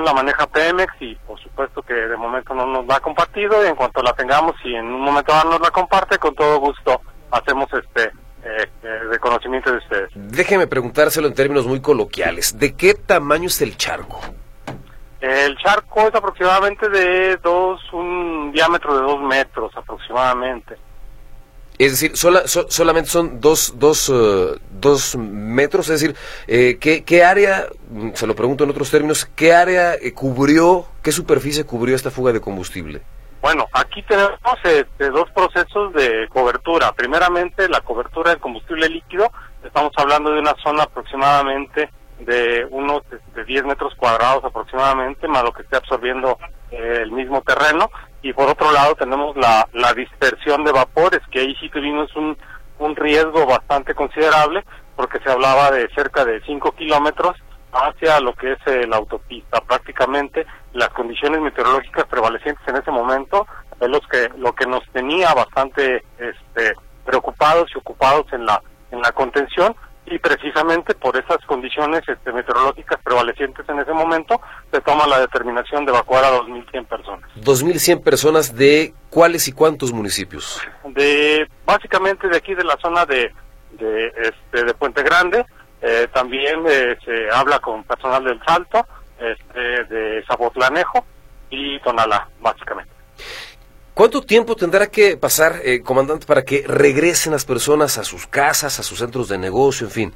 la 0.00 0.12
maneja 0.14 0.46
Pemex 0.46 0.92
y 1.00 1.14
por 1.14 1.38
supuesto 1.40 1.82
que 1.82 1.94
de 1.94 2.16
momento 2.16 2.54
no 2.54 2.66
nos 2.66 2.86
la 2.86 2.96
ha 2.96 3.00
compartido 3.00 3.62
y 3.64 3.68
en 3.68 3.74
cuanto 3.76 4.02
la 4.02 4.12
tengamos 4.14 4.54
y 4.64 4.74
en 4.74 4.86
un 4.86 5.00
momento 5.00 5.32
nos 5.44 5.60
la 5.60 5.70
comparte, 5.70 6.18
con 6.18 6.34
todo 6.34 6.58
gusto 6.58 7.00
hacemos 7.30 7.68
este 7.72 8.10
eh, 8.48 8.66
eh, 8.82 8.88
de 9.10 9.18
conocimiento 9.18 9.70
de 9.70 9.76
ustedes. 9.76 10.10
Déjeme 10.14 10.66
preguntárselo 10.66 11.28
en 11.28 11.34
términos 11.34 11.66
muy 11.66 11.80
coloquiales. 11.80 12.58
¿De 12.58 12.74
qué 12.74 12.94
tamaño 12.94 13.48
es 13.48 13.60
el 13.60 13.76
charco? 13.76 14.20
El 15.20 15.54
charco 15.58 16.08
es 16.08 16.14
aproximadamente 16.14 16.88
de 16.88 17.36
dos, 17.36 17.80
un 17.92 18.50
diámetro 18.52 18.94
de 18.94 19.02
dos 19.02 19.20
metros 19.20 19.76
aproximadamente. 19.76 20.76
Es 21.76 21.92
decir, 21.92 22.16
solamente 22.16 23.10
son 23.10 23.40
dos, 23.40 23.74
dos, 23.76 24.08
eh, 24.08 24.58
dos 24.70 25.16
metros, 25.16 25.90
es 25.90 26.00
decir, 26.00 26.16
¿qué, 26.46 27.04
¿qué, 27.04 27.24
área, 27.24 27.66
se 28.14 28.26
lo 28.26 28.34
pregunto 28.34 28.64
en 28.64 28.70
otros 28.70 28.90
términos, 28.90 29.26
qué 29.36 29.52
área 29.52 29.94
cubrió, 30.14 30.86
qué 31.02 31.12
superficie 31.12 31.64
cubrió 31.64 31.94
esta 31.94 32.10
fuga 32.10 32.32
de 32.32 32.40
combustible? 32.40 33.02
Bueno, 33.40 33.66
aquí 33.72 34.02
tenemos 34.02 34.38
este, 34.64 35.10
dos 35.10 35.30
procesos 35.30 35.92
de 35.92 36.28
cobertura. 36.28 36.92
Primeramente, 36.92 37.68
la 37.68 37.80
cobertura 37.80 38.30
del 38.30 38.40
combustible 38.40 38.88
líquido. 38.88 39.30
Estamos 39.62 39.92
hablando 39.96 40.32
de 40.32 40.40
una 40.40 40.54
zona 40.62 40.84
aproximadamente 40.84 41.90
de 42.18 42.66
unos 42.70 43.08
de 43.10 43.18
este, 43.18 43.44
10 43.44 43.64
metros 43.64 43.94
cuadrados 43.94 44.44
aproximadamente, 44.44 45.28
más 45.28 45.44
lo 45.44 45.52
que 45.52 45.62
esté 45.62 45.76
absorbiendo 45.76 46.36
eh, 46.72 47.00
el 47.02 47.12
mismo 47.12 47.42
terreno. 47.42 47.90
Y 48.22 48.32
por 48.32 48.48
otro 48.48 48.72
lado 48.72 48.96
tenemos 48.96 49.36
la, 49.36 49.68
la 49.72 49.92
dispersión 49.94 50.64
de 50.64 50.72
vapores, 50.72 51.20
que 51.30 51.40
ahí 51.40 51.54
sí 51.60 51.68
tuvimos 51.68 52.14
un, 52.16 52.36
un 52.80 52.96
riesgo 52.96 53.46
bastante 53.46 53.94
considerable, 53.94 54.64
porque 54.96 55.20
se 55.20 55.30
hablaba 55.30 55.70
de 55.70 55.88
cerca 55.94 56.24
de 56.24 56.40
5 56.40 56.72
kilómetros 56.72 57.36
hacia 57.72 58.20
lo 58.20 58.34
que 58.34 58.52
es 58.52 58.58
eh, 58.66 58.86
la 58.86 58.96
autopista. 58.96 59.60
Prácticamente 59.60 60.46
las 60.72 60.88
condiciones 60.90 61.40
meteorológicas 61.40 62.06
prevalecientes 62.06 62.66
en 62.66 62.76
ese 62.76 62.90
momento 62.90 63.46
es 63.80 63.88
los 63.88 64.06
que, 64.08 64.30
lo 64.36 64.54
que 64.54 64.66
nos 64.66 64.82
tenía 64.92 65.32
bastante 65.34 66.04
este, 66.18 66.74
preocupados 67.04 67.70
y 67.74 67.78
ocupados 67.78 68.26
en 68.32 68.46
la, 68.46 68.62
en 68.90 69.00
la 69.00 69.12
contención 69.12 69.74
y 70.10 70.18
precisamente 70.18 70.94
por 70.94 71.16
esas 71.16 71.38
condiciones 71.46 72.02
este, 72.08 72.32
meteorológicas 72.32 72.98
prevalecientes 73.02 73.68
en 73.68 73.78
ese 73.78 73.92
momento 73.92 74.40
se 74.72 74.80
toma 74.80 75.06
la 75.06 75.20
determinación 75.20 75.84
de 75.84 75.92
evacuar 75.92 76.24
a 76.24 76.38
2.100 76.38 76.86
personas. 76.86 77.30
¿2.100 77.36 78.02
personas 78.02 78.54
de 78.54 78.94
cuáles 79.10 79.48
y 79.48 79.52
cuántos 79.52 79.92
municipios? 79.92 80.60
De 80.84 81.46
básicamente 81.66 82.28
de 82.28 82.36
aquí 82.36 82.54
de 82.54 82.64
la 82.64 82.76
zona 82.78 83.04
de, 83.04 83.32
de, 83.72 84.06
este, 84.22 84.64
de 84.64 84.74
Puente 84.74 85.02
Grande, 85.02 85.44
eh, 85.80 86.08
también 86.12 86.64
eh, 86.68 86.96
se 87.04 87.30
habla 87.30 87.60
con 87.60 87.84
personal 87.84 88.24
del 88.24 88.40
Salto, 88.44 88.84
este, 89.18 89.84
de 89.84 90.24
Zabotlanejo 90.26 91.04
y 91.50 91.78
Tonalá, 91.80 92.28
básicamente. 92.40 92.90
¿Cuánto 93.94 94.22
tiempo 94.22 94.54
tendrá 94.54 94.88
que 94.88 95.16
pasar, 95.16 95.56
eh, 95.64 95.82
comandante, 95.82 96.26
para 96.26 96.42
que 96.42 96.64
regresen 96.66 97.32
las 97.32 97.44
personas 97.44 97.98
a 97.98 98.04
sus 98.04 98.26
casas, 98.26 98.78
a 98.78 98.82
sus 98.82 98.98
centros 98.98 99.28
de 99.28 99.38
negocio, 99.38 99.86
en 99.86 99.92
fin? 99.92 100.14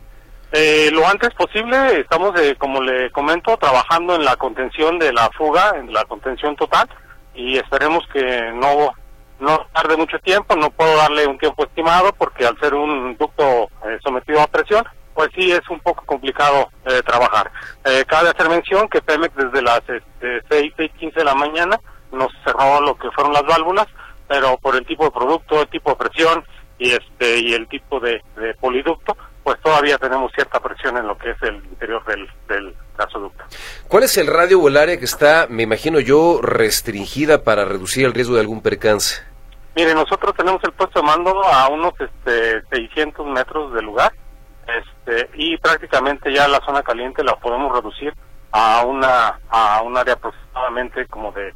lo 0.92 1.08
antes 1.08 1.30
posible, 1.32 2.00
estamos, 2.00 2.34
como 2.58 2.82
le 2.82 3.10
comento, 3.10 3.56
trabajando 3.56 4.16
en 4.16 4.22
la 4.22 4.36
contención 4.36 4.98
de 4.98 5.10
la 5.10 5.30
fuga, 5.30 5.72
en 5.78 5.90
la 5.90 6.04
contención 6.04 6.54
total, 6.56 6.90
y 7.34 7.56
esperemos 7.56 8.06
que 8.12 8.52
no 8.52 8.92
no 9.40 9.66
tarde 9.72 9.96
mucho 9.96 10.18
tiempo, 10.18 10.54
no 10.54 10.70
puedo 10.70 10.94
darle 10.94 11.26
un 11.26 11.38
tiempo 11.38 11.64
estimado 11.64 12.12
porque 12.12 12.44
al 12.44 12.60
ser 12.60 12.74
un 12.74 13.16
ducto 13.16 13.70
sometido 14.04 14.42
a 14.42 14.46
presión, 14.46 14.84
pues 15.14 15.30
sí 15.34 15.52
es 15.52 15.68
un 15.70 15.80
poco 15.80 16.04
complicado 16.06 16.68
eh, 16.86 17.02
trabajar. 17.04 17.50
Eh, 17.84 18.04
cabe 18.06 18.30
hacer 18.30 18.48
mención 18.48 18.88
que 18.88 19.02
Pemex 19.02 19.34
desde 19.34 19.62
las 19.62 19.80
este, 19.88 20.42
6, 20.50 20.72
6, 20.76 20.90
15 20.98 21.18
de 21.18 21.24
la 21.24 21.34
mañana 21.34 21.80
nos 22.12 22.30
cerró 22.44 22.80
lo 22.80 22.96
que 22.96 23.10
fueron 23.10 23.32
las 23.32 23.44
válvulas, 23.44 23.86
pero 24.28 24.56
por 24.58 24.76
el 24.76 24.86
tipo 24.86 25.04
de 25.04 25.10
producto, 25.10 25.62
el 25.62 25.68
tipo 25.68 25.90
de 25.90 25.96
presión 25.96 26.44
y 26.78 26.90
este 26.90 27.38
y 27.38 27.54
el 27.54 27.68
tipo 27.68 28.00
de, 28.00 28.20
poliducto, 28.60 29.16
pues 29.42 29.60
todavía 29.60 29.98
tenemos 29.98 30.32
cierta 30.32 30.60
presión 30.60 30.96
en 30.96 31.06
lo 31.06 31.16
que 31.16 31.30
es 31.30 31.42
el 31.42 31.56
interior 31.56 32.04
del, 32.04 32.28
del 32.48 32.74
gasoducto. 32.96 33.44
¿Cuál 33.88 34.04
es 34.04 34.16
el 34.18 34.26
radio 34.26 34.60
o 34.60 34.68
el 34.68 34.76
área 34.76 34.98
que 34.98 35.04
está, 35.04 35.46
me 35.48 35.62
imagino 35.62 36.00
yo, 36.00 36.40
restringida 36.42 37.42
para 37.42 37.64
reducir 37.64 38.04
el 38.04 38.14
riesgo 38.14 38.34
de 38.34 38.40
algún 38.40 38.62
percance? 38.62 39.22
Mire, 39.74 39.94
nosotros 39.94 40.34
tenemos 40.36 40.62
el 40.64 40.72
puesto 40.72 41.00
de 41.00 41.06
mando 41.06 41.42
a 41.44 41.68
unos 41.68 41.94
este, 41.98 42.62
600 42.70 43.26
metros 43.26 43.72
del 43.72 43.86
lugar 43.86 44.12
este, 44.78 45.30
y 45.34 45.56
prácticamente 45.58 46.32
ya 46.32 46.48
la 46.48 46.60
zona 46.64 46.82
caliente 46.82 47.24
la 47.24 47.36
podemos 47.36 47.72
reducir 47.74 48.14
a 48.52 48.84
una 48.84 49.40
a 49.48 49.82
un 49.82 49.96
área 49.96 50.14
aproximadamente 50.14 51.06
como 51.06 51.32
de 51.32 51.54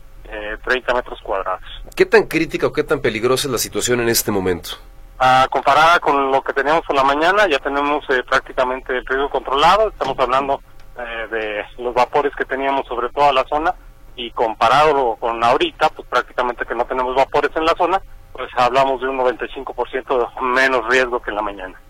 30 0.65 0.93
eh, 0.93 0.95
metros 0.95 1.21
cuadrados. 1.23 1.63
¿Qué 1.95 2.07
tan 2.07 2.25
crítica 2.25 2.67
o 2.67 2.73
qué 2.73 2.83
tan 2.85 3.01
peligrosa 3.01 3.49
es 3.49 3.53
la 3.53 3.59
situación 3.59 4.01
en 4.01 4.09
este 4.09 4.31
momento? 4.31 4.71
Ah, 5.19 5.47
comparada 5.51 5.99
con 6.01 6.31
lo 6.31 6.43
que 6.43 6.53
teníamos 6.53 6.85
por 6.85 6.95
la 6.95 7.05
mañana, 7.05 7.49
ya 7.49 7.59
tenemos 7.59 8.05
eh, 8.11 8.23
prácticamente 8.29 8.97
el 8.97 9.07
riesgo 9.07 9.31
controlado. 9.31 9.89
Estamos 9.89 10.19
hablando 10.19 10.61
eh, 10.99 11.29
de 11.31 11.83
los 11.83 11.95
vapores 11.95 12.35
que 12.37 12.45
teníamos 12.45 12.87
sobre 12.87 13.09
toda 13.11 13.33
la 13.33 13.45
zona 13.45 13.75
y 14.15 14.31
comparado 14.33 15.17
con 15.17 15.43
ahorita, 15.43 15.89
pues 15.91 16.07
prácticamente 16.09 16.67
que 16.67 16.75
no 16.75 16.85
tenemos 16.85 17.15
vapores 17.15 17.51
en 17.55 17.65
la 17.65 17.75
zona, 17.77 18.01
pues 18.37 18.51
hablamos 18.57 19.01
de 19.01 19.09
un 19.09 19.19
95% 19.19 20.41
menos 20.43 20.87
riesgo 20.89 21.21
que 21.21 21.31
en 21.31 21.37
la 21.37 21.43
mañana. 21.43 21.81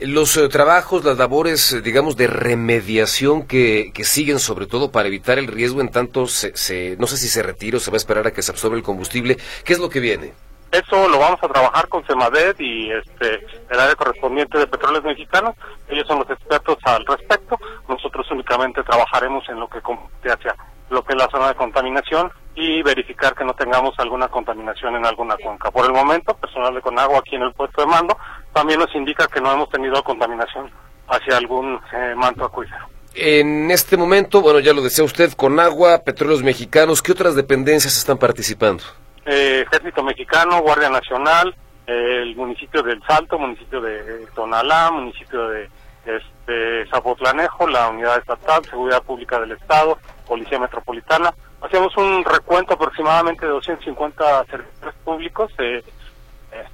Los 0.00 0.36
eh, 0.36 0.48
trabajos, 0.48 1.04
las 1.04 1.16
labores, 1.16 1.72
eh, 1.72 1.80
digamos, 1.80 2.16
de 2.16 2.26
remediación 2.26 3.46
que, 3.46 3.90
que, 3.94 4.04
siguen, 4.04 4.38
sobre 4.38 4.66
todo 4.66 4.90
para 4.90 5.08
evitar 5.08 5.38
el 5.38 5.46
riesgo 5.46 5.80
en 5.80 5.90
tanto, 5.90 6.26
se, 6.26 6.96
no 6.98 7.06
sé 7.06 7.16
si 7.16 7.28
se 7.28 7.42
retira 7.42 7.78
o 7.78 7.80
se 7.80 7.90
va 7.90 7.96
a 7.96 7.98
esperar 7.98 8.26
a 8.26 8.32
que 8.32 8.42
se 8.42 8.52
absorbe 8.52 8.76
el 8.76 8.82
combustible, 8.82 9.38
¿qué 9.64 9.72
es 9.72 9.78
lo 9.78 9.88
que 9.88 10.00
viene? 10.00 10.32
Eso 10.72 11.08
lo 11.08 11.20
vamos 11.20 11.38
a 11.40 11.48
trabajar 11.48 11.88
con 11.88 12.04
CEMADET 12.04 12.60
y 12.60 12.90
este, 12.90 13.46
el 13.70 13.78
área 13.78 13.94
correspondiente 13.94 14.58
de 14.58 14.66
Petróleos 14.66 15.04
Mexicanos. 15.04 15.54
Ellos 15.88 16.04
son 16.08 16.18
los 16.18 16.30
expertos 16.30 16.78
al 16.82 17.06
respecto. 17.06 17.56
Nosotros 17.88 18.28
únicamente 18.32 18.82
trabajaremos 18.82 19.48
en 19.48 19.60
lo 19.60 19.68
que 19.68 19.80
compete 19.80 20.32
hacia 20.32 20.56
lo 20.90 21.04
que 21.04 21.12
es 21.12 21.18
la 21.18 21.30
zona 21.30 21.48
de 21.48 21.54
contaminación 21.54 22.32
y 22.54 22.82
verificar 22.82 23.34
que 23.34 23.44
no 23.44 23.54
tengamos 23.54 23.98
alguna 23.98 24.28
contaminación 24.28 24.96
en 24.96 25.04
alguna 25.04 25.36
cuenca. 25.36 25.70
Por 25.70 25.86
el 25.86 25.92
momento, 25.92 26.34
personal 26.34 26.74
de 26.74 26.80
Conagua 26.80 27.18
aquí 27.18 27.36
en 27.36 27.42
el 27.42 27.52
puesto 27.52 27.80
de 27.82 27.88
mando 27.88 28.16
también 28.52 28.78
nos 28.78 28.94
indica 28.94 29.26
que 29.26 29.40
no 29.40 29.52
hemos 29.52 29.68
tenido 29.70 30.02
contaminación 30.04 30.70
hacia 31.08 31.36
algún 31.36 31.80
eh, 31.92 32.14
manto 32.16 32.44
acuífero. 32.44 32.86
En 33.14 33.70
este 33.70 33.96
momento, 33.96 34.40
bueno, 34.40 34.58
ya 34.60 34.72
lo 34.72 34.82
decía 34.82 35.04
usted, 35.04 35.32
con 35.32 35.60
agua, 35.60 36.02
petróleos 36.04 36.42
mexicanos, 36.42 37.02
¿qué 37.02 37.12
otras 37.12 37.34
dependencias 37.34 37.96
están 37.96 38.18
participando? 38.18 38.82
Eh, 39.24 39.64
Ejército 39.66 40.02
Mexicano, 40.02 40.60
Guardia 40.60 40.90
Nacional, 40.90 41.54
eh, 41.86 42.22
el 42.22 42.34
municipio 42.36 42.82
del 42.82 43.00
Salto, 43.06 43.38
municipio 43.38 43.80
de 43.80 44.26
Tonalá, 44.34 44.90
municipio 44.90 45.48
de 45.48 45.68
este, 46.04 46.86
Zapotlanejo, 46.90 47.66
la 47.68 47.88
Unidad 47.88 48.18
Estatal, 48.18 48.64
Seguridad 48.64 49.02
Pública 49.02 49.38
del 49.40 49.52
Estado, 49.52 49.98
Policía 50.26 50.58
Metropolitana. 50.58 51.32
Hacíamos 51.64 51.96
un 51.96 52.22
recuento 52.24 52.74
aproximadamente 52.74 53.46
de 53.46 53.52
250 53.52 54.44
servicios 54.44 54.94
públicos 55.02 55.50
eh, 55.58 55.82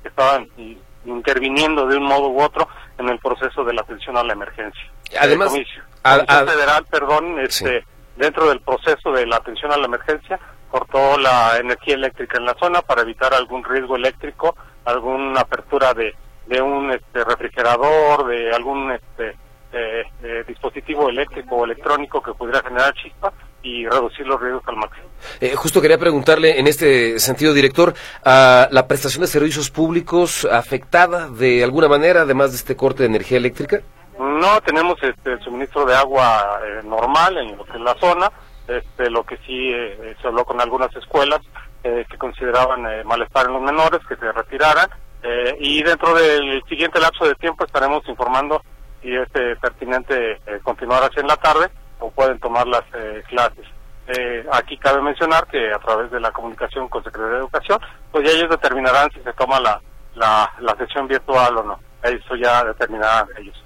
que 0.02 0.08
estaban 0.08 0.48
interviniendo 1.04 1.86
de 1.86 1.96
un 1.96 2.02
modo 2.02 2.28
u 2.28 2.42
otro 2.42 2.68
en 2.98 3.08
el 3.08 3.18
proceso 3.20 3.62
de 3.62 3.72
la 3.72 3.82
atención 3.82 4.16
a 4.16 4.24
la 4.24 4.32
emergencia. 4.32 4.82
Además, 5.20 5.50
Comisión 5.50 5.84
Federal, 6.02 6.84
perdón, 6.90 7.38
este, 7.38 7.84
dentro 8.16 8.48
del 8.48 8.60
proceso 8.60 9.12
de 9.12 9.26
la 9.26 9.36
atención 9.36 9.70
a 9.70 9.76
la 9.76 9.86
emergencia, 9.86 10.40
cortó 10.68 11.16
la 11.18 11.58
energía 11.58 11.94
eléctrica 11.94 12.38
en 12.38 12.46
la 12.46 12.54
zona 12.54 12.82
para 12.82 13.02
evitar 13.02 13.32
algún 13.32 13.62
riesgo 13.62 13.94
eléctrico, 13.94 14.56
alguna 14.84 15.42
apertura 15.42 15.94
de, 15.94 16.16
de 16.46 16.60
un 16.60 16.90
este, 16.90 17.22
refrigerador, 17.22 18.26
de 18.26 18.52
algún 18.52 18.90
este, 18.90 19.36
eh, 19.72 20.02
eh, 20.24 20.44
dispositivo 20.48 21.08
eléctrico 21.08 21.56
o 21.56 21.64
electrónico 21.64 22.20
que 22.20 22.34
pudiera 22.34 22.60
generar 22.60 22.92
chispa 22.94 23.32
y 23.62 23.86
reducir 23.86 24.26
los 24.26 24.40
riesgos 24.40 24.62
al 24.66 24.76
máximo. 24.76 25.06
Eh, 25.40 25.54
justo 25.54 25.80
quería 25.80 25.98
preguntarle 25.98 26.58
en 26.58 26.66
este 26.66 27.18
sentido, 27.18 27.52
director, 27.52 27.94
¿a 28.24 28.68
¿la 28.70 28.86
prestación 28.86 29.22
de 29.22 29.26
servicios 29.26 29.70
públicos 29.70 30.46
afectada 30.50 31.28
de 31.28 31.62
alguna 31.62 31.88
manera, 31.88 32.22
además 32.22 32.52
de 32.52 32.56
este 32.56 32.76
corte 32.76 33.02
de 33.02 33.08
energía 33.10 33.38
eléctrica? 33.38 33.80
No, 34.18 34.60
tenemos 34.62 35.02
este, 35.02 35.32
el 35.32 35.40
suministro 35.40 35.84
de 35.84 35.94
agua 35.94 36.60
eh, 36.64 36.80
normal 36.84 37.38
en, 37.38 37.56
en, 37.74 37.84
la 37.84 37.94
zona, 37.94 38.30
este, 38.68 39.10
lo 39.10 39.24
que 39.24 39.36
sí 39.46 39.70
eh, 39.72 40.14
se 40.20 40.28
habló 40.28 40.44
con 40.44 40.60
algunas 40.60 40.94
escuelas 40.96 41.40
eh, 41.82 42.04
que 42.10 42.18
consideraban 42.18 42.84
eh, 42.84 43.04
malestar 43.04 43.46
en 43.46 43.54
los 43.54 43.62
menores, 43.62 44.00
que 44.06 44.14
se 44.16 44.30
retiraran, 44.32 44.86
eh, 45.22 45.56
y 45.60 45.82
dentro 45.82 46.12
del 46.12 46.62
siguiente 46.68 47.00
lapso 47.00 47.24
de 47.24 47.34
tiempo 47.36 47.64
estaremos 47.64 48.06
informando 48.06 48.60
si 49.00 49.16
es 49.16 49.30
pertinente 49.58 50.38
continuar 50.62 51.04
así 51.04 51.20
en 51.20 51.26
la 51.26 51.36
tarde 51.36 51.70
o 52.00 52.10
pueden 52.10 52.38
tomar 52.40 52.66
las 52.66 52.82
clases. 53.28 53.66
aquí 54.52 54.76
cabe 54.78 55.00
mencionar 55.02 55.46
que 55.46 55.72
a 55.72 55.78
través 55.78 56.10
de 56.10 56.20
la 56.20 56.32
comunicación 56.32 56.88
con 56.88 57.04
Secretaría 57.04 57.34
de 57.34 57.40
Educación, 57.40 57.78
pues 58.10 58.24
ya 58.24 58.36
ellos 58.36 58.50
determinarán 58.50 59.10
si 59.12 59.20
se 59.20 59.32
toma 59.34 59.60
la, 59.60 59.80
la, 60.14 60.52
la 60.60 60.76
sesión 60.76 61.06
virtual 61.06 61.56
o 61.58 61.62
no. 61.62 61.80
Eso 62.02 62.34
ya 62.34 62.64
determinarán 62.64 63.26
ellos. 63.38 63.62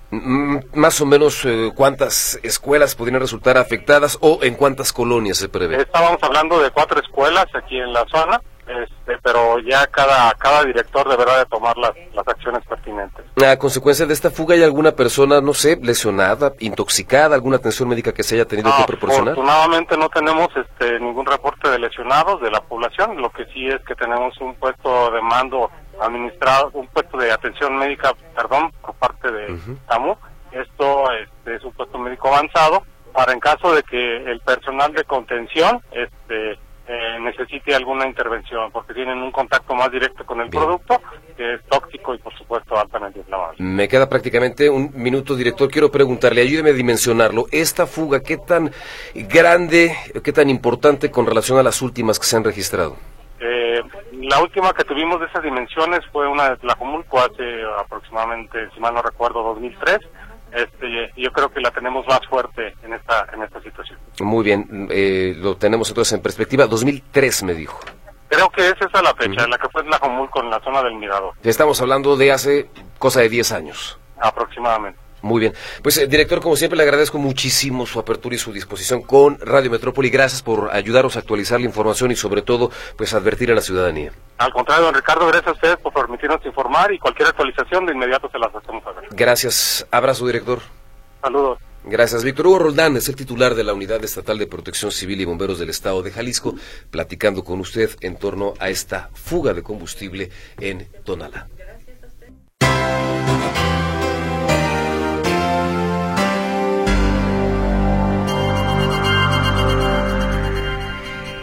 Más 0.74 1.00
o 1.00 1.06
menos 1.06 1.44
eh, 1.44 1.70
cuántas 1.74 2.38
escuelas 2.42 2.94
podrían 2.94 3.20
resultar 3.20 3.56
afectadas 3.56 4.18
o 4.20 4.40
en 4.42 4.54
cuántas 4.54 4.92
colonias 4.92 5.38
se 5.38 5.48
prevé. 5.48 5.76
Estábamos 5.80 6.22
hablando 6.22 6.60
de 6.60 6.70
cuatro 6.70 7.00
escuelas 7.00 7.46
aquí 7.54 7.78
en 7.78 7.92
la 7.92 8.04
zona, 8.06 8.40
este, 8.66 9.18
pero 9.22 9.58
ya 9.60 9.86
cada 9.88 10.32
cada 10.34 10.64
director 10.64 11.08
deberá 11.08 11.38
de 11.38 11.46
tomar 11.46 11.76
las, 11.76 11.92
las 12.14 12.26
acciones 12.26 12.64
pertinentes. 12.66 13.24
A 13.44 13.56
consecuencia 13.58 14.06
de 14.06 14.14
esta 14.14 14.30
fuga, 14.30 14.54
¿hay 14.54 14.62
alguna 14.62 14.92
persona, 14.92 15.40
no 15.40 15.54
sé, 15.54 15.78
lesionada, 15.82 16.52
intoxicada, 16.60 17.34
alguna 17.34 17.56
atención 17.56 17.88
médica 17.88 18.12
que 18.12 18.22
se 18.22 18.36
haya 18.36 18.46
tenido 18.46 18.70
no, 18.70 18.76
que 18.76 18.84
proporcionar? 18.84 19.32
Afortunadamente 19.32 19.96
no 19.96 20.08
tenemos 20.08 20.48
este, 20.56 20.98
ningún 21.00 21.26
reporte 21.26 21.68
de 21.68 21.78
lesionados 21.78 22.40
de 22.40 22.50
la 22.50 22.60
población, 22.60 23.20
lo 23.20 23.30
que 23.30 23.44
sí 23.46 23.66
es 23.66 23.80
que 23.84 23.94
tenemos 23.94 24.38
un 24.40 24.54
puesto 24.54 25.10
de 25.10 25.20
mando 25.20 25.70
administrado, 26.00 26.70
un 26.72 26.86
puesto 26.88 27.18
de 27.18 27.30
atención 27.32 27.76
médica, 27.76 28.12
perdón, 28.34 28.72
por 28.80 28.94
parte 28.94 29.30
de 29.30 29.52
uh 29.52 29.76
TAMU. 29.88 30.16
Esto 30.52 31.10
este, 31.12 31.56
es 31.56 31.64
un 31.64 31.72
puesto 31.72 31.98
médico 31.98 32.28
avanzado 32.28 32.84
para 33.14 33.32
en 33.32 33.40
caso 33.40 33.72
de 33.72 33.82
que 33.84 34.16
el 34.30 34.40
personal 34.40 34.92
de 34.92 35.04
contención 35.04 35.80
este, 35.92 36.10
necesite 37.38 37.74
alguna 37.74 38.06
intervención, 38.06 38.70
porque 38.70 38.94
tienen 38.94 39.18
un 39.18 39.30
contacto 39.30 39.74
más 39.74 39.90
directo 39.90 40.24
con 40.24 40.40
el 40.40 40.48
Bien. 40.48 40.62
producto, 40.62 41.00
que 41.36 41.54
es 41.54 41.64
tóxico 41.64 42.14
y 42.14 42.18
por 42.18 42.36
supuesto 42.36 42.78
altamente 42.78 43.18
inflamable. 43.18 43.56
Me 43.58 43.88
queda 43.88 44.08
prácticamente 44.08 44.68
un 44.70 44.90
minuto, 44.94 45.34
director. 45.34 45.70
Quiero 45.70 45.90
preguntarle, 45.90 46.42
ayúdeme 46.42 46.70
a 46.70 46.72
dimensionarlo. 46.74 47.46
Esta 47.50 47.86
fuga, 47.86 48.20
¿qué 48.20 48.36
tan 48.36 48.70
grande, 49.14 49.96
qué 50.22 50.32
tan 50.32 50.48
importante 50.48 51.10
con 51.10 51.26
relación 51.26 51.58
a 51.58 51.62
las 51.62 51.82
últimas 51.82 52.18
que 52.18 52.26
se 52.26 52.36
han 52.36 52.44
registrado? 52.44 52.96
Eh, 53.40 53.82
la 54.12 54.40
última 54.40 54.72
que 54.72 54.84
tuvimos 54.84 55.20
de 55.20 55.26
esas 55.26 55.42
dimensiones 55.42 56.00
fue 56.12 56.28
una 56.28 56.50
de 56.50 56.56
Tlajomulco 56.56 57.18
hace 57.18 57.62
aproximadamente, 57.78 58.70
si 58.74 58.80
mal 58.80 58.94
no 58.94 59.02
recuerdo, 59.02 59.42
2003. 59.42 59.98
Este, 60.52 61.12
yo 61.16 61.32
creo 61.32 61.48
que 61.52 61.60
la 61.60 61.72
tenemos 61.72 62.06
más 62.06 62.20
fuerte 62.28 62.74
en 62.84 62.92
esta 62.94 63.26
en 63.32 63.42
esta 63.42 63.60
situación. 63.60 63.98
Muy 64.24 64.44
bien, 64.44 64.88
eh, 64.90 65.34
lo 65.38 65.56
tenemos 65.56 65.88
entonces 65.88 66.12
en 66.14 66.22
perspectiva. 66.22 66.66
2003 66.66 67.42
me 67.44 67.54
dijo. 67.54 67.78
Creo 68.28 68.50
que 68.50 68.66
es 68.66 68.74
esa 68.80 69.02
la 69.02 69.14
fecha, 69.14 69.42
uh 69.42 69.46
-huh. 69.46 69.48
la 69.48 69.58
que 69.58 69.68
fue 69.68 69.84
Tlajomulco, 69.84 70.40
en 70.40 70.50
la 70.50 70.60
zona 70.60 70.82
del 70.82 70.94
Mirador. 70.94 71.34
Estamos 71.44 71.80
hablando 71.80 72.16
de 72.16 72.32
hace 72.32 72.68
cosa 72.98 73.20
de 73.20 73.28
10 73.28 73.52
años. 73.52 73.98
Aproximadamente. 74.20 74.98
Muy 75.22 75.40
bien. 75.40 75.54
Pues, 75.82 75.96
eh, 75.96 76.06
director, 76.06 76.42
como 76.42 76.54
siempre, 76.54 76.76
le 76.76 76.82
agradezco 76.82 77.16
muchísimo 77.16 77.86
su 77.86 77.98
apertura 77.98 78.34
y 78.34 78.38
su 78.38 78.52
disposición 78.52 79.00
con 79.00 79.38
Radio 79.40 79.70
Metrópoli. 79.70 80.10
Gracias 80.10 80.42
por 80.42 80.68
ayudarnos 80.70 81.16
a 81.16 81.20
actualizar 81.20 81.58
la 81.60 81.66
información 81.66 82.10
y, 82.10 82.16
sobre 82.16 82.42
todo, 82.42 82.70
pues 82.98 83.14
advertir 83.14 83.50
a 83.50 83.54
la 83.54 83.62
ciudadanía. 83.62 84.12
Al 84.36 84.52
contrario, 84.52 84.84
don 84.84 84.94
Ricardo, 84.94 85.26
gracias 85.26 85.48
a 85.48 85.52
ustedes 85.52 85.76
por 85.78 85.94
permitirnos 85.94 86.44
informar 86.44 86.92
y 86.92 86.98
cualquier 86.98 87.28
actualización 87.28 87.86
de 87.86 87.92
inmediato 87.94 88.28
se 88.30 88.38
las 88.38 88.54
hacemos 88.54 88.84
saber. 88.84 89.04
Gracias. 89.12 89.86
Abrazo, 89.90 90.26
director. 90.26 90.58
Saludos. 91.22 91.58
Gracias. 91.86 92.24
Víctor 92.24 92.46
Hugo 92.46 92.58
Roldán 92.58 92.96
es 92.96 93.08
el 93.08 93.16
titular 93.16 93.54
de 93.54 93.62
la 93.62 93.74
Unidad 93.74 94.02
Estatal 94.02 94.38
de 94.38 94.46
Protección 94.46 94.90
Civil 94.90 95.20
y 95.20 95.24
Bomberos 95.24 95.58
del 95.58 95.70
Estado 95.70 96.02
de 96.02 96.10
Jalisco, 96.10 96.54
platicando 96.90 97.44
con 97.44 97.60
usted 97.60 97.90
en 98.00 98.16
torno 98.16 98.54
a 98.58 98.70
esta 98.70 99.10
fuga 99.12 99.52
de 99.52 99.62
combustible 99.62 100.30
en 100.58 100.88
Tonalá. 101.04 101.48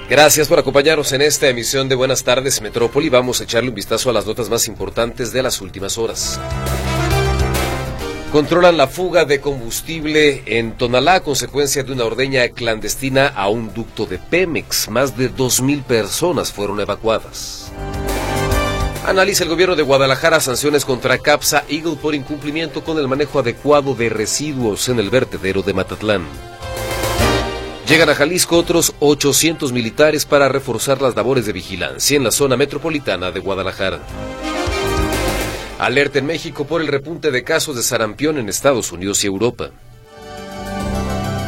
Gracias 0.10 0.50
por 0.50 0.60
acompañarnos 0.60 1.14
en 1.14 1.22
esta 1.22 1.48
emisión 1.48 1.88
de 1.88 1.96
Buenas 1.96 2.26
tardes 2.26 2.62
Metrópoli. 2.62 3.08
Vamos 3.08 3.40
a 3.40 3.46
echarle 3.46 3.70
un 3.70 3.76
vistazo 3.76 4.10
a 4.10 4.14
las 4.14 4.26
notas 4.26 4.50
más 4.50 4.68
importantes 4.68 5.32
de 5.32 5.42
las 5.42 5.62
últimas 5.62 5.98
horas. 5.98 6.38
Controlan 8.32 8.78
la 8.78 8.88
fuga 8.88 9.26
de 9.26 9.42
combustible 9.42 10.44
en 10.46 10.78
Tonalá 10.78 11.16
a 11.16 11.20
consecuencia 11.20 11.84
de 11.84 11.92
una 11.92 12.06
ordeña 12.06 12.48
clandestina 12.48 13.28
a 13.28 13.50
un 13.50 13.74
ducto 13.74 14.06
de 14.06 14.20
Pemex. 14.20 14.88
Más 14.88 15.18
de 15.18 15.30
2.000 15.30 15.84
personas 15.84 16.54
fueron 16.54 16.80
evacuadas. 16.80 17.74
Analiza 19.06 19.44
el 19.44 19.50
gobierno 19.50 19.76
de 19.76 19.84
Guadalajara 19.84 20.40
sanciones 20.40 20.86
contra 20.86 21.18
Capsa 21.18 21.66
Eagle 21.68 21.98
por 22.02 22.16
incumplimiento 22.16 22.86
con 22.86 22.98
el 23.00 23.10
manejo 23.10 23.40
adecuado 23.40 23.96
de 23.96 24.08
residuos 24.08 24.88
en 24.88 25.00
el 25.00 25.10
vertedero 25.10 25.62
de 25.62 25.74
Matatlán. 25.74 26.26
Llegan 27.90 28.10
a 28.10 28.16
Jalisco 28.16 28.56
otros 28.56 28.94
800 29.00 29.74
militares 29.74 30.26
para 30.26 30.48
reforzar 30.48 31.02
las 31.02 31.18
labores 31.18 31.46
de 31.46 31.52
vigilancia 31.52 32.16
en 32.16 32.24
la 32.24 32.32
zona 32.32 32.56
metropolitana 32.56 33.30
de 33.32 33.42
Guadalajara. 33.42 34.00
Alerta 35.82 36.20
en 36.20 36.28
México 36.28 36.68
por 36.68 36.80
el 36.80 36.86
repunte 36.86 37.32
de 37.32 37.44
casos 37.44 37.76
de 37.76 37.82
sarampión 37.82 38.38
en 38.38 38.50
Estados 38.50 38.92
Unidos 38.92 39.24
y 39.24 39.28
Europa. 39.28 39.72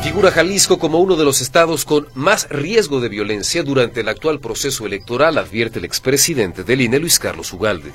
Figura 0.02 0.32
Jalisco 0.32 0.80
como 0.80 0.98
uno 0.98 1.16
de 1.16 1.24
los 1.24 1.40
estados 1.40 1.86
con 1.86 2.08
más 2.16 2.50
riesgo 2.50 3.00
de 3.00 3.10
violencia 3.10 3.62
durante 3.62 4.02
el 4.02 4.10
actual 4.10 4.40
proceso 4.40 4.88
electoral, 4.88 5.38
advierte 5.38 5.78
el 5.78 5.86
expresidente 5.86 6.64
del 6.64 6.82
INE, 6.82 6.98
Luis 6.98 7.20
Carlos 7.20 7.54
Ugalde. 7.54 7.92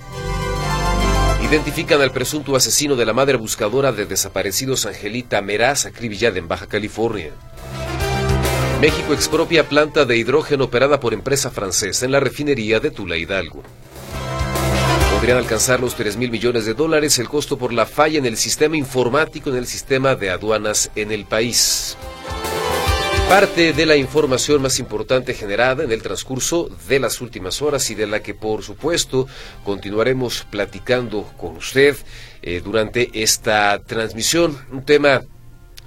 Identifican 1.42 2.00
al 2.02 2.12
presunto 2.12 2.54
asesino 2.54 2.94
de 2.94 3.04
la 3.04 3.12
madre 3.12 3.36
buscadora 3.36 3.90
de 3.90 4.06
desaparecidos 4.06 4.86
Angelita 4.86 5.42
Meraz, 5.42 5.86
acribillada 5.86 6.38
en 6.38 6.46
Baja 6.46 6.68
California. 6.68 7.32
México 8.80 9.12
expropia 9.12 9.68
planta 9.68 10.04
de 10.04 10.16
hidrógeno 10.16 10.66
operada 10.66 11.00
por 11.00 11.14
empresa 11.14 11.50
francesa 11.50 12.06
en 12.06 12.12
la 12.12 12.20
refinería 12.20 12.78
de 12.78 12.92
Tula 12.92 13.16
Hidalgo. 13.16 13.64
Podrían 15.18 15.38
alcanzar 15.38 15.80
los 15.80 15.96
3 15.96 16.16
mil 16.16 16.30
millones 16.30 16.64
de 16.64 16.74
dólares 16.74 17.18
el 17.18 17.28
costo 17.28 17.58
por 17.58 17.72
la 17.72 17.86
falla 17.86 18.18
en 18.18 18.24
el 18.24 18.36
sistema 18.36 18.76
informático 18.76 19.50
en 19.50 19.56
el 19.56 19.66
sistema 19.66 20.14
de 20.14 20.30
aduanas 20.30 20.92
en 20.94 21.10
el 21.10 21.24
país. 21.24 21.96
Parte 23.28 23.72
de 23.72 23.84
la 23.84 23.96
información 23.96 24.62
más 24.62 24.78
importante 24.78 25.34
generada 25.34 25.82
en 25.82 25.90
el 25.90 26.02
transcurso 26.02 26.70
de 26.88 27.00
las 27.00 27.20
últimas 27.20 27.60
horas 27.62 27.90
y 27.90 27.96
de 27.96 28.06
la 28.06 28.22
que 28.22 28.32
por 28.32 28.62
supuesto 28.62 29.26
continuaremos 29.64 30.46
platicando 30.48 31.24
con 31.36 31.56
usted 31.56 31.96
eh, 32.40 32.62
durante 32.64 33.10
esta 33.20 33.76
transmisión. 33.80 34.56
Un 34.70 34.84
tema 34.84 35.22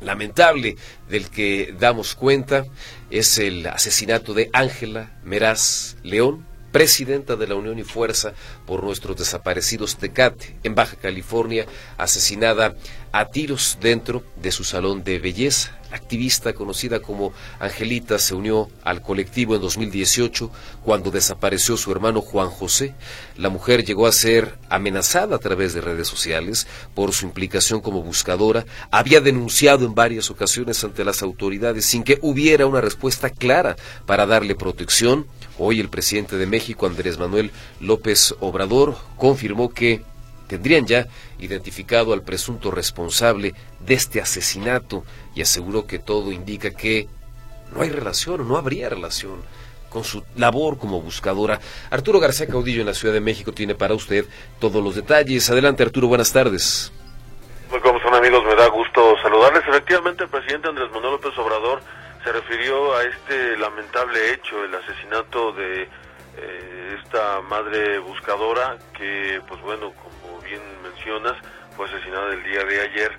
lamentable 0.01 0.75
del 1.07 1.29
que 1.29 1.73
damos 1.79 2.15
cuenta 2.15 2.65
es 3.09 3.37
el 3.37 3.65
asesinato 3.65 4.33
de 4.33 4.49
Ángela 4.51 5.17
Meraz 5.23 5.95
León, 6.03 6.50
presidenta 6.71 7.35
de 7.35 7.47
la 7.47 7.55
Unión 7.55 7.79
y 7.79 7.83
Fuerza 7.83 8.33
por 8.65 8.83
nuestros 8.83 9.17
desaparecidos 9.17 9.97
Tecate, 9.97 10.55
en 10.63 10.75
Baja 10.75 10.95
California, 10.95 11.65
asesinada 11.97 12.75
a 13.11 13.25
tiros 13.29 13.77
dentro 13.81 14.23
de 14.41 14.51
su 14.51 14.63
salón 14.63 15.03
de 15.03 15.19
belleza. 15.19 15.80
Activista 15.91 16.53
conocida 16.53 17.01
como 17.01 17.33
Angelita 17.59 18.17
se 18.19 18.33
unió 18.33 18.69
al 18.83 19.01
colectivo 19.01 19.55
en 19.55 19.61
2018 19.61 20.49
cuando 20.83 21.11
desapareció 21.11 21.77
su 21.77 21.91
hermano 21.91 22.21
Juan 22.21 22.49
José. 22.49 22.95
La 23.37 23.49
mujer 23.49 23.83
llegó 23.83 24.07
a 24.07 24.11
ser 24.11 24.57
amenazada 24.69 25.35
a 25.35 25.39
través 25.39 25.73
de 25.73 25.81
redes 25.81 26.07
sociales 26.07 26.67
por 26.93 27.13
su 27.13 27.25
implicación 27.25 27.81
como 27.81 28.01
buscadora. 28.01 28.65
Había 28.89 29.21
denunciado 29.21 29.85
en 29.85 29.95
varias 29.95 30.29
ocasiones 30.29 30.83
ante 30.83 31.03
las 31.03 31.21
autoridades 31.21 31.85
sin 31.85 32.03
que 32.03 32.19
hubiera 32.21 32.65
una 32.65 32.81
respuesta 32.81 33.29
clara 33.29 33.75
para 34.05 34.25
darle 34.25 34.55
protección. 34.55 35.27
Hoy 35.57 35.79
el 35.79 35.89
presidente 35.89 36.37
de 36.37 36.45
México, 36.47 36.87
Andrés 36.87 37.17
Manuel 37.19 37.51
López 37.79 38.33
Obrador, 38.39 38.97
confirmó 39.17 39.69
que 39.69 40.01
tendrían 40.51 40.85
ya 40.85 41.07
identificado 41.39 42.11
al 42.11 42.23
presunto 42.23 42.71
responsable 42.71 43.53
de 43.79 43.93
este 43.93 44.19
asesinato 44.19 45.05
y 45.33 45.41
aseguró 45.41 45.87
que 45.87 45.97
todo 45.97 46.33
indica 46.33 46.71
que 46.71 47.07
no 47.73 47.81
hay 47.81 47.89
relación 47.89 48.45
no 48.45 48.57
habría 48.57 48.89
relación 48.89 49.41
con 49.89 50.03
su 50.03 50.25
labor 50.35 50.77
como 50.77 50.99
buscadora. 51.01 51.61
Arturo 51.89 52.19
García 52.19 52.47
Caudillo 52.47 52.81
en 52.81 52.87
la 52.87 52.93
Ciudad 52.93 53.13
de 53.13 53.21
México 53.21 53.53
tiene 53.53 53.75
para 53.75 53.93
usted 53.93 54.25
todos 54.59 54.83
los 54.83 54.95
detalles. 54.95 55.49
Adelante 55.49 55.83
Arturo, 55.83 56.07
buenas 56.07 56.33
tardes. 56.33 56.91
Como 57.69 57.99
son 58.01 58.13
amigos, 58.13 58.43
me 58.43 58.55
da 58.55 58.67
gusto 58.67 59.15
saludarles. 59.21 59.63
Efectivamente, 59.69 60.25
el 60.25 60.29
presidente 60.29 60.67
Andrés 60.67 60.91
Manuel 60.91 61.13
López 61.13 61.37
Obrador 61.37 61.81
se 62.25 62.31
refirió 62.31 62.93
a 62.93 63.03
este 63.03 63.57
lamentable 63.57 64.33
hecho, 64.33 64.63
el 64.65 64.75
asesinato 64.75 65.53
de 65.53 65.83
eh, 66.37 66.97
esta 67.01 67.41
madre 67.41 67.99
buscadora 67.99 68.77
que, 68.97 69.41
pues 69.47 69.61
bueno, 69.61 69.93
fue 71.75 71.87
asesinada 71.87 72.33
el 72.33 72.43
día 72.43 72.63
de 72.63 72.81
ayer 72.81 73.11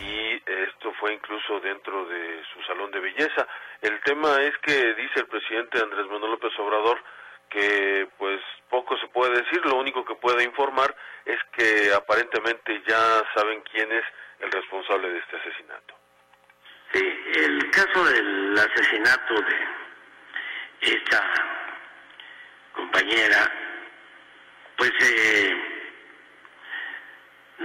y 0.00 0.42
esto 0.44 0.92
fue 0.98 1.14
incluso 1.14 1.60
dentro 1.60 2.04
de 2.06 2.42
su 2.52 2.62
salón 2.62 2.90
de 2.90 2.98
belleza. 3.00 3.46
El 3.80 4.00
tema 4.00 4.42
es 4.42 4.56
que 4.58 4.94
dice 4.94 5.20
el 5.20 5.26
presidente 5.26 5.78
Andrés 5.78 6.06
Manuel 6.06 6.32
López 6.32 6.52
Obrador 6.58 6.98
que 7.48 8.08
pues 8.18 8.40
poco 8.68 8.98
se 8.98 9.06
puede 9.08 9.40
decir, 9.40 9.64
lo 9.64 9.76
único 9.76 10.04
que 10.04 10.16
puede 10.16 10.42
informar 10.44 10.94
es 11.24 11.38
que 11.52 11.92
aparentemente 11.94 12.82
ya 12.86 13.22
saben 13.34 13.62
quién 13.70 13.90
es 13.92 14.04
el 14.40 14.50
responsable 14.50 15.08
de 15.08 15.18
este 15.18 15.36
asesinato. 15.36 15.94
Sí, 16.92 17.04
el 17.36 17.70
caso 17.70 18.04
del 18.04 18.58
asesinato 18.58 19.34
de 19.34 20.92
esta 20.92 21.22
compañera, 22.74 23.50
pues 24.76 24.92
eh, 25.00 25.77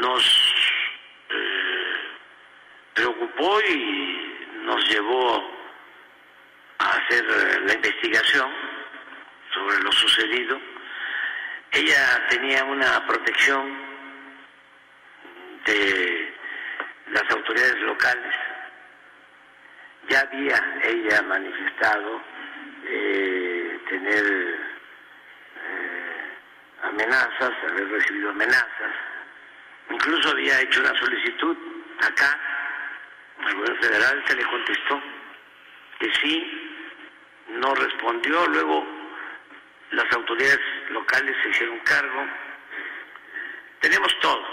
nos 0.04 0.24
eh, 1.30 1.96
preocupó 2.94 3.62
y 3.62 4.48
nos 4.66 4.90
llevó 4.90 5.50
a 6.80 6.90
hacer 6.90 7.26
la 7.66 7.74
investigación 7.74 8.52
sobre 9.54 9.82
lo 9.82 9.92
sucedido. 9.94 10.60
Ella 11.72 12.28
tenía 12.30 12.66
una 12.66 13.08
protección 13.08 13.78
de 15.66 16.36
las 17.08 17.24
autoridades 17.32 17.80
locales. 17.80 18.36
Ya 20.10 20.20
había 20.20 20.82
ella 20.84 21.22
manifestado 21.22 22.22
eh, 22.88 23.80
tener 23.88 24.26
eh, 25.66 26.38
amenazas, 26.82 27.52
haber 27.70 27.88
recibido 27.90 28.32
amenazas 28.32 29.13
Incluso 30.06 30.32
había 30.32 30.60
hecho 30.60 30.82
una 30.82 31.00
solicitud 31.00 31.58
acá, 32.02 32.38
al 33.40 33.54
gobierno 33.56 33.82
federal 33.82 34.24
se 34.28 34.36
le 34.36 34.44
contestó 34.44 35.02
que 35.98 36.14
sí, 36.16 36.82
no 37.48 37.74
respondió, 37.74 38.46
luego 38.48 38.86
las 39.92 40.12
autoridades 40.12 40.60
locales 40.90 41.38
se 41.42 41.50
hicieron 41.52 41.80
cargo, 41.86 42.28
tenemos 43.80 44.20
todo. 44.20 44.46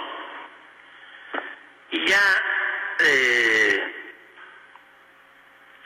Y 1.90 2.06
ya 2.06 2.42
eh, 3.00 3.94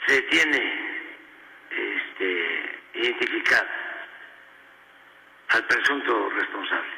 se 0.07 0.23
tiene 0.25 1.09
este, 1.71 2.81
identificado 2.93 3.69
al 5.49 5.67
presunto 5.67 6.29
responsable. 6.29 6.94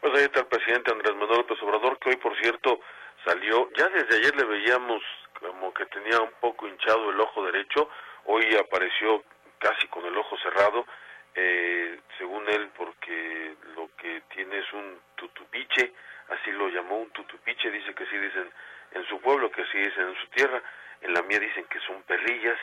Pues 0.00 0.14
ahí 0.14 0.24
está 0.24 0.40
el 0.40 0.46
presidente 0.46 0.92
Andrés 0.92 1.14
Manuel 1.16 1.38
López 1.38 1.60
Obrador, 1.60 1.98
que 1.98 2.10
hoy, 2.10 2.16
por 2.16 2.36
cierto, 2.40 2.80
salió, 3.24 3.68
ya 3.76 3.88
desde 3.88 4.18
ayer 4.18 4.36
le 4.36 4.44
veíamos 4.44 5.02
como 5.40 5.74
que 5.74 5.86
tenía 5.86 6.20
un 6.20 6.30
poco 6.40 6.68
hinchado 6.68 7.10
el 7.10 7.20
ojo 7.20 7.44
derecho, 7.46 7.90
hoy 8.26 8.44
apareció 8.56 9.24
casi 9.58 9.88
con 9.88 10.04
el 10.04 10.16
ojo 10.16 10.38
cerrado, 10.38 10.86
eh, 11.34 11.98
según 12.16 12.48
él, 12.48 12.70
porque 12.76 13.56
lo 13.74 13.90
que 13.96 14.22
tiene 14.34 14.58
es 14.58 14.72
un 14.72 15.00
tutupiche, 15.16 15.92
así 16.28 16.52
lo 16.52 16.68
llamó 16.68 16.98
un 16.98 17.10
tutupiche, 17.10 17.68
dice 17.68 17.92
que 17.92 18.06
sí 18.06 18.16
dicen 18.18 18.48
en 18.92 19.04
su 19.08 19.20
pueblo, 19.20 19.50
que 19.50 19.66
sí 19.66 19.78
dicen 19.78 20.10
en 20.10 20.16
su 20.16 20.28
tierra, 20.28 20.62
en 21.00 21.12
la 21.12 21.22
mía 21.22 21.40
dicen 21.40 21.64
que 21.64 21.80
son 21.80 22.02
perrillas, 22.04 22.58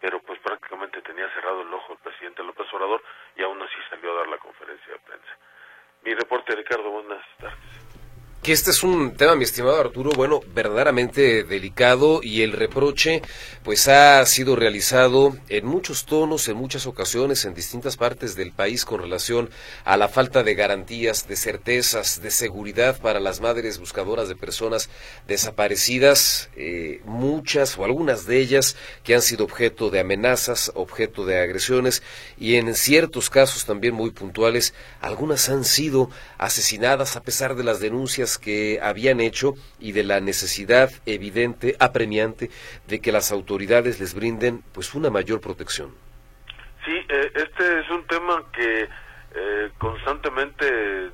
pero 0.00 0.20
pues 0.22 0.40
prácticamente 0.40 1.02
tenía 1.02 1.32
cerrado 1.34 1.62
el 1.62 1.72
ojo 1.72 1.92
el 1.92 2.00
presidente 2.00 2.42
López 2.42 2.66
Obrador 2.72 3.00
y 3.36 3.44
aún 3.44 3.62
así 3.62 3.76
salió 3.88 4.12
a 4.12 4.18
dar 4.18 4.28
la 4.28 4.38
conferencia 4.38 4.92
de 4.92 4.98
prensa. 4.98 5.38
Mi 6.02 6.14
reporte, 6.14 6.54
Ricardo, 6.56 6.90
buenas 6.90 7.24
tardes 7.38 7.89
que 8.42 8.52
este 8.52 8.70
es 8.70 8.82
un 8.82 9.16
tema, 9.16 9.36
mi 9.36 9.44
estimado 9.44 9.78
Arturo, 9.78 10.12
bueno, 10.16 10.40
verdaderamente 10.54 11.44
delicado 11.44 12.20
y 12.22 12.40
el 12.40 12.52
reproche 12.52 13.20
pues 13.62 13.86
ha 13.86 14.24
sido 14.24 14.56
realizado 14.56 15.36
en 15.50 15.66
muchos 15.66 16.06
tonos, 16.06 16.48
en 16.48 16.56
muchas 16.56 16.86
ocasiones, 16.86 17.44
en 17.44 17.52
distintas 17.52 17.98
partes 17.98 18.36
del 18.36 18.52
país 18.52 18.86
con 18.86 19.02
relación 19.02 19.50
a 19.84 19.98
la 19.98 20.08
falta 20.08 20.42
de 20.42 20.54
garantías, 20.54 21.28
de 21.28 21.36
certezas, 21.36 22.22
de 22.22 22.30
seguridad 22.30 22.98
para 22.98 23.20
las 23.20 23.42
madres 23.42 23.78
buscadoras 23.78 24.30
de 24.30 24.36
personas 24.36 24.88
desaparecidas, 25.28 26.48
eh, 26.56 27.02
muchas 27.04 27.76
o 27.76 27.84
algunas 27.84 28.24
de 28.24 28.38
ellas 28.38 28.74
que 29.04 29.14
han 29.14 29.22
sido 29.22 29.44
objeto 29.44 29.90
de 29.90 30.00
amenazas, 30.00 30.72
objeto 30.74 31.26
de 31.26 31.40
agresiones 31.40 32.02
y 32.38 32.54
en 32.54 32.74
ciertos 32.74 33.28
casos 33.28 33.66
también 33.66 33.92
muy 33.92 34.12
puntuales, 34.12 34.72
algunas 35.02 35.50
han 35.50 35.64
sido 35.64 36.08
asesinadas 36.38 37.16
a 37.16 37.22
pesar 37.22 37.54
de 37.54 37.64
las 37.64 37.80
denuncias 37.80 38.29
que 38.38 38.78
habían 38.82 39.20
hecho 39.20 39.54
y 39.78 39.92
de 39.92 40.04
la 40.04 40.20
necesidad 40.20 40.90
evidente, 41.06 41.76
apremiante, 41.80 42.50
de 42.86 43.00
que 43.00 43.12
las 43.12 43.32
autoridades 43.32 44.00
les 44.00 44.14
brinden 44.14 44.62
pues 44.72 44.94
una 44.94 45.10
mayor 45.10 45.40
protección. 45.40 45.94
Sí, 46.84 46.96
eh, 47.08 47.32
este 47.34 47.80
es 47.80 47.90
un 47.90 48.06
tema 48.06 48.42
que 48.52 48.88
eh, 49.34 49.70
constantemente 49.78 51.10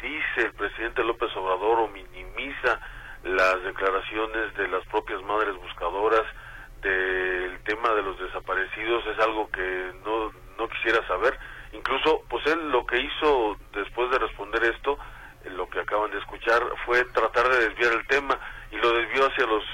dice 0.00 0.46
el 0.46 0.52
presidente 0.54 1.04
López 1.04 1.30
Obrador 1.36 1.80
o 1.80 1.88
minimiza 1.88 2.80
las 3.24 3.62
declaraciones 3.62 4.54
de 4.56 4.68
las 4.68 4.86
propias 4.86 5.22
madres 5.22 5.54
buscadoras 5.56 6.24
del 6.80 7.58
tema 7.64 7.90
de 7.94 8.02
los 8.02 8.18
desaparecidos 8.18 9.04
es 9.06 9.18
algo 9.18 9.50
que 9.50 9.92
no, 10.04 10.32
no 10.58 10.68
quisiera 10.68 11.06
saber. 11.06 11.38
Incluso, 11.72 12.22
pues 12.28 12.46
él 12.46 12.70
lo 12.70 12.86
que 12.86 12.98
hizo 12.98 13.56
después 13.74 14.10
de 14.10 14.18
responder 14.18 14.64
esto 14.64 14.98
lo 15.44 15.68
que 15.68 15.80
acaban 15.80 16.10
de 16.10 16.18
escuchar 16.18 16.62
fue 16.84 17.04
tratar 17.06 17.48
de 17.48 17.68
desviar 17.68 17.92
el 17.94 18.06
tema 18.06 18.38
y 18.70 18.76
lo 18.76 18.92
desvió 18.92 19.26
hacia 19.26 19.46
los 19.46 19.64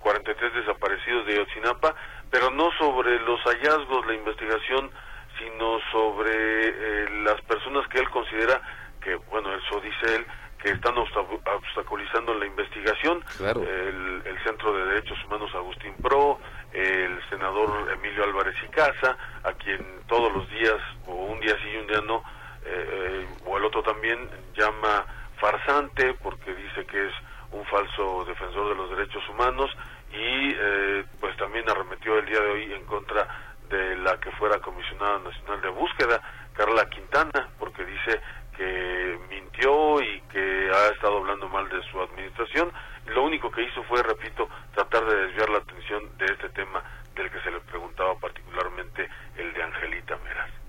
43 0.00 0.52
eh, 0.52 0.60
desaparecidos 0.60 1.26
de 1.26 1.36
Yotzinapa, 1.36 1.94
pero 2.30 2.50
no 2.50 2.70
sobre 2.78 3.20
los 3.20 3.40
hallazgos, 3.42 4.06
la 4.06 4.14
investigación, 4.14 4.90
sino 5.38 5.78
sobre 5.92 6.32
eh, 6.32 7.08
las 7.22 7.40
personas 7.42 7.86
que 7.88 7.98
él 7.98 8.08
considera 8.10 8.60
que, 9.00 9.14
bueno, 9.16 9.54
eso 9.54 9.80
dice 9.80 10.16
él, 10.16 10.26
que 10.58 10.70
están 10.70 10.96
obstaculizando 10.96 12.32
la 12.34 12.46
investigación, 12.46 13.22
el, 13.38 14.22
el, 14.24 14.44
Centro 14.44 14.74
de 14.74 14.86
Derechos 14.86 15.22
Humanos 15.26 15.54
Agustín 15.54 15.92
Pro, 16.00 16.38
el 16.72 17.20
senador 17.28 17.92
Emilio 17.92 18.24
Álvarez 18.24 18.54
y 18.64 18.68
Casa, 18.68 19.16
a 19.42 19.52
quien 19.52 20.00
todos 20.08 20.32
los 20.32 20.48
días, 20.48 20.80
o 21.06 21.12
un 21.12 21.38
día 21.40 21.54
sí 21.62 21.68
y 21.68 21.76
un 21.76 21.86
día 21.86 22.00
no, 22.06 22.24
eh, 22.64 23.26
o 23.46 23.56
el 23.58 23.64
otro 23.64 23.82
también 23.82 24.28
llama 24.56 25.04
farsante 25.38 26.14
porque 26.22 26.54
dice 26.54 26.86
que 26.86 27.06
es 27.06 27.12
un 27.52 27.64
falso 27.66 28.24
defensor 28.24 28.68
de 28.70 28.74
los 28.74 28.90
derechos 28.90 29.22
humanos 29.28 29.70
y 30.12 30.54
eh, 30.56 31.04
pues 31.20 31.36
también 31.36 31.68
arremetió 31.68 32.18
el 32.18 32.26
día 32.26 32.40
de 32.40 32.50
hoy 32.50 32.72
en 32.72 32.84
contra 32.84 33.26
de 33.68 33.96
la 33.96 34.18
que 34.20 34.30
fuera 34.32 34.58
comisionada 34.60 35.18
nacional 35.18 35.60
de 35.60 35.68
búsqueda, 35.68 36.20
Carla 36.54 36.88
Quintana, 36.88 37.48
porque 37.58 37.84
dice 37.84 38.20
que 38.56 39.18
mintió 39.28 40.00
y 40.00 40.20
que 40.32 40.70
ha 40.72 40.88
estado 40.92 41.18
hablando 41.18 41.48
mal 41.48 41.68
de 41.68 41.82
su 41.90 42.00
administración. 42.00 42.70
Lo 43.06 43.24
único 43.24 43.50
que 43.50 43.62
hizo 43.62 43.82
fue, 43.84 44.02
repito, 44.02 44.48
tratar 44.74 45.04
de 45.06 45.26
desviar 45.26 45.50
la 45.50 45.58
atención 45.58 46.16
de 46.18 46.26
este 46.26 46.48
tema 46.50 46.82
del 47.14 47.30
que 47.30 47.40
se 47.40 47.50
le 47.50 47.60
preguntaba 47.60 48.14
particularmente 48.18 49.08
el 49.36 49.52
de 49.52 49.62
Angelita 49.62 50.16
Meras. 50.18 50.63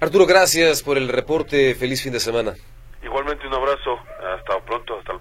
Arturo, 0.00 0.26
gracias 0.26 0.82
por 0.82 0.98
el 0.98 1.08
reporte. 1.08 1.74
Feliz 1.74 2.02
fin 2.02 2.12
de 2.12 2.20
semana. 2.20 2.54
Igualmente 3.02 3.46
un 3.46 3.54
abrazo. 3.54 3.98
Hasta 4.36 4.64
pronto. 4.64 4.98
Hasta, 4.98 5.12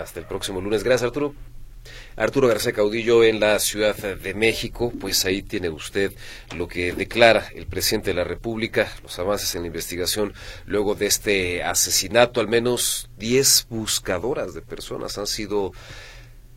Hasta 0.00 0.20
el 0.20 0.26
próximo 0.26 0.60
lunes. 0.60 0.82
Gracias, 0.84 1.08
Arturo. 1.08 1.34
Arturo 2.16 2.48
García 2.48 2.72
Caudillo 2.72 3.24
en 3.24 3.40
la 3.40 3.58
Ciudad 3.58 3.96
de 3.96 4.34
México, 4.34 4.92
pues 5.00 5.24
ahí 5.24 5.42
tiene 5.42 5.68
usted 5.68 6.12
lo 6.54 6.68
que 6.68 6.92
declara 6.92 7.48
el 7.54 7.66
presidente 7.66 8.10
de 8.10 8.14
la 8.14 8.24
República, 8.24 8.88
los 9.02 9.18
avances 9.18 9.54
en 9.54 9.62
la 9.62 9.66
investigación 9.68 10.34
luego 10.66 10.94
de 10.94 11.06
este 11.06 11.62
asesinato, 11.64 12.40
al 12.40 12.48
menos 12.48 13.10
10 13.18 13.66
buscadoras 13.70 14.54
de 14.54 14.62
personas 14.62 15.18
han 15.18 15.26
sido 15.26 15.72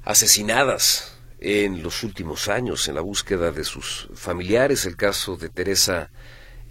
asesinadas 0.04 1.15
en 1.48 1.84
los 1.84 2.02
últimos 2.02 2.48
años 2.48 2.88
en 2.88 2.96
la 2.96 3.02
búsqueda 3.02 3.52
de 3.52 3.64
sus 3.64 4.10
familiares, 4.16 4.88
el 4.88 4.96
caso 4.96 5.38
de 5.38 5.50
Teresa 5.50 6.10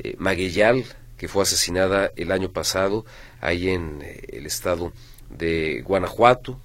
eh, 0.01 0.17
Maguellal, 0.19 0.85
que 1.17 1.29
fue 1.29 1.45
asesinada 1.45 2.11
el 2.17 2.33
año 2.33 2.51
pasado 2.51 3.07
ahí 3.41 3.69
en 3.69 4.03
eh, 4.03 4.21
el 4.31 4.47
estado 4.47 4.93
de 5.31 5.81
Guanajuato, 5.83 6.61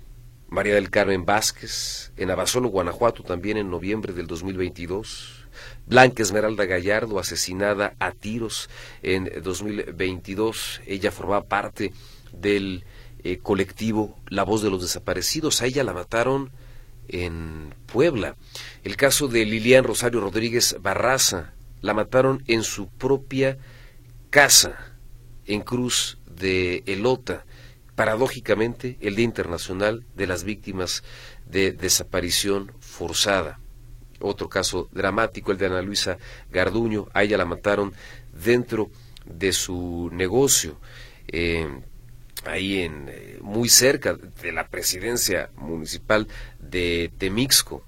María 0.48 0.74
del 0.74 0.90
Carmen 0.90 1.24
Vázquez, 1.24 2.12
en 2.18 2.32
Abasolo, 2.32 2.70
Guanajuato, 2.70 3.22
también 3.22 3.58
en 3.58 3.70
noviembre 3.70 4.12
del 4.12 4.26
2022. 4.26 5.46
Blanca 5.86 6.24
Esmeralda 6.24 6.66
Gallardo, 6.66 7.20
asesinada 7.20 7.94
a 8.00 8.12
tiros 8.12 8.72
en 9.04 9.30
2022. 9.44 10.82
Ella 10.88 11.12
formaba 11.12 11.44
parte 11.44 11.94
del 12.32 12.86
eh, 13.24 13.38
colectivo 13.38 14.18
La 14.30 14.42
Voz 14.42 14.64
de 14.64 14.72
los 14.72 14.82
Desaparecidos. 14.82 15.62
A 15.62 15.68
ella 15.68 15.84
la 15.84 15.94
mataron 15.94 16.52
en 17.10 17.76
Puebla. 17.86 18.36
El 18.84 18.96
caso 18.96 19.28
de 19.28 19.46
Lilian 19.46 19.84
Rosario 19.84 20.22
Rodríguez 20.22 20.78
Barraza, 20.82 21.54
la 21.82 21.94
mataron 21.94 22.44
en 22.48 22.64
su 22.64 22.88
propia 22.88 23.58
casa, 24.30 24.96
en 25.46 25.62
Cruz 25.62 26.18
de 26.26 26.84
Elota 26.86 27.46
paradójicamente 28.00 28.98
el 29.02 29.18
Día 29.18 29.26
Internacional 29.26 30.06
de 30.16 30.26
las 30.26 30.46
Víctimas 30.46 31.04
de 31.46 31.74
Desaparición 31.74 32.72
Forzada. 32.80 33.60
Otro 34.22 34.48
caso 34.48 34.88
dramático, 34.94 35.52
el 35.52 35.58
de 35.58 35.66
Ana 35.66 35.82
Luisa 35.82 36.18
Garduño, 36.50 37.10
a 37.14 37.24
ella 37.24 37.38
la 37.38 37.44
mataron 37.44 37.92
dentro 38.32 38.90
de 39.26 39.52
su 39.52 40.10
negocio, 40.14 40.80
eh, 41.28 41.68
ahí 42.46 42.82
en 42.82 43.08
eh, 43.10 43.38
muy 43.42 43.70
cerca 43.70 44.14
de 44.14 44.52
la 44.52 44.68
presidencia 44.68 45.50
municipal 45.56 46.28
de 46.60 47.12
Temixco. 47.18 47.84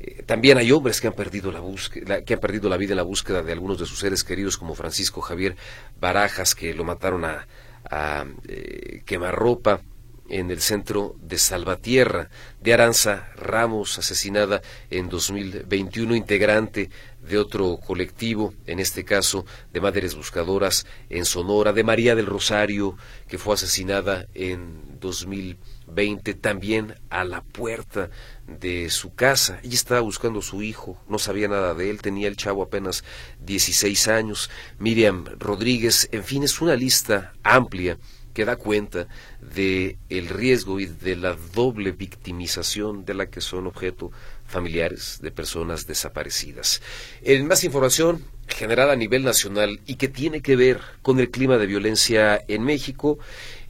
Eh, 0.00 0.22
también 0.24 0.58
hay 0.58 0.70
hombres 0.70 1.00
que 1.00 1.08
han 1.08 1.14
perdido 1.14 1.50
la 1.50 1.60
búsqueda, 1.60 2.22
que 2.22 2.34
han 2.34 2.40
perdido 2.40 2.68
la 2.68 2.76
vida 2.76 2.92
en 2.92 2.98
la 2.98 3.02
búsqueda 3.02 3.42
de 3.42 3.52
algunos 3.52 3.78
de 3.78 3.86
sus 3.86 3.98
seres 3.98 4.24
queridos, 4.24 4.56
como 4.56 4.74
Francisco 4.74 5.20
Javier 5.20 5.56
Barajas, 6.00 6.54
que 6.54 6.74
lo 6.74 6.84
mataron 6.84 7.24
a, 7.24 7.46
a 7.90 8.24
eh, 8.46 9.02
quemarropa 9.04 9.80
en 10.28 10.50
el 10.50 10.60
centro 10.60 11.16
de 11.22 11.38
Salvatierra, 11.38 12.28
de 12.60 12.74
Aranza 12.74 13.30
Ramos, 13.36 13.98
asesinada 13.98 14.60
en 14.90 15.08
2021, 15.08 16.14
integrante 16.14 16.90
de 17.28 17.38
otro 17.38 17.78
colectivo, 17.78 18.54
en 18.66 18.78
este 18.78 19.04
caso 19.04 19.44
de 19.72 19.80
Madres 19.80 20.14
Buscadoras 20.14 20.86
en 21.10 21.24
Sonora, 21.24 21.72
de 21.72 21.84
María 21.84 22.14
del 22.14 22.26
Rosario, 22.26 22.96
que 23.28 23.38
fue 23.38 23.54
asesinada 23.54 24.26
en 24.34 24.98
2020, 25.00 26.34
también 26.34 26.94
a 27.10 27.24
la 27.24 27.42
puerta 27.42 28.10
de 28.46 28.90
su 28.90 29.14
casa. 29.14 29.60
Ella 29.62 29.74
estaba 29.74 30.00
buscando 30.00 30.40
a 30.40 30.42
su 30.42 30.62
hijo, 30.62 31.00
no 31.08 31.18
sabía 31.18 31.48
nada 31.48 31.74
de 31.74 31.90
él, 31.90 32.00
tenía 32.00 32.28
el 32.28 32.36
chavo 32.36 32.62
apenas 32.62 33.04
16 33.40 34.08
años. 34.08 34.50
Miriam 34.78 35.24
Rodríguez, 35.38 36.08
en 36.12 36.24
fin, 36.24 36.42
es 36.42 36.60
una 36.60 36.74
lista 36.74 37.32
amplia 37.42 37.98
que 38.38 38.44
da 38.44 38.54
cuenta 38.54 39.08
de 39.40 39.98
el 40.08 40.28
riesgo 40.28 40.78
y 40.78 40.86
de 40.86 41.16
la 41.16 41.36
doble 41.54 41.90
victimización 41.90 43.04
de 43.04 43.14
la 43.14 43.26
que 43.26 43.40
son 43.40 43.66
objeto 43.66 44.12
familiares 44.48 45.20
de 45.22 45.30
personas 45.30 45.86
desaparecidas. 45.86 46.82
En 47.22 47.46
más 47.46 47.62
información 47.62 48.24
generada 48.48 48.94
a 48.94 48.96
nivel 48.96 49.22
nacional 49.22 49.80
y 49.86 49.96
que 49.96 50.08
tiene 50.08 50.40
que 50.40 50.56
ver 50.56 50.80
con 51.02 51.20
el 51.20 51.30
clima 51.30 51.58
de 51.58 51.66
violencia 51.66 52.42
en 52.48 52.64
México, 52.64 53.18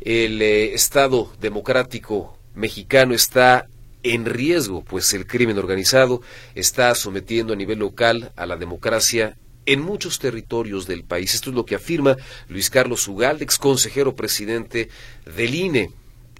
el 0.01 0.41
eh, 0.41 0.73
Estado 0.75 1.33
democrático 1.41 2.38
mexicano 2.55 3.12
está 3.12 3.67
en 4.03 4.25
riesgo, 4.25 4.85
pues 4.85 5.12
el 5.12 5.27
crimen 5.27 5.59
organizado 5.59 6.23
está 6.55 6.95
sometiendo 6.95 7.53
a 7.53 7.57
nivel 7.57 7.81
local 7.81 8.33
a 8.37 8.47
la 8.47 8.57
democracia 8.57 9.37
en 9.67 9.83
muchos 9.83 10.19
territorios 10.19 10.87
del 10.87 11.05
país. 11.05 11.35
Esto 11.35 11.51
es 11.51 11.57
lo 11.57 11.67
que 11.67 11.75
afirma 11.75 12.17
Luis 12.49 12.71
Carlos 12.71 13.07
Ugalde, 13.07 13.45
ex 13.45 13.59
consejero 13.59 14.14
presidente 14.14 14.88
del 15.27 15.55
INE. 15.55 15.91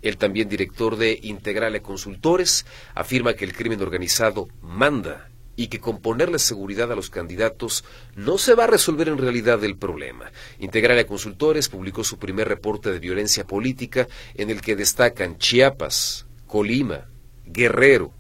El 0.03 0.17
también 0.17 0.49
director 0.49 0.97
de 0.97 1.19
Integrale 1.23 1.83
Consultores 1.83 2.67
afirma 2.95 3.35
que 3.35 3.45
el 3.45 3.53
crimen 3.53 3.83
organizado 3.83 4.49
manda 4.61 5.29
y 5.59 5.67
que 5.67 5.81
con 5.81 6.01
ponerle 6.01 6.39
seguridad 6.39 6.93
a 6.93 6.95
los 6.95 7.11
candidatos 7.11 7.85
no 8.15 8.39
se 8.39 8.55
va 8.55 8.65
a 8.65 8.69
resolver 8.69 9.09
en 9.09 9.19
realidad 9.19 9.63
el 9.65 9.77
problema. 9.77 10.31
Integrale 10.61 11.05
Consultores 11.05 11.69
publicó 11.69 12.05
su 12.05 12.17
primer 12.17 12.47
reporte 12.47 12.93
de 12.93 13.01
violencia 13.01 13.45
política 13.45 14.07
en 14.35 14.51
el 14.51 14.61
que 14.61 14.77
destacan 14.77 15.37
Chiapas, 15.37 16.27
Colima, 16.47 17.09
Guerrero, 17.45 18.13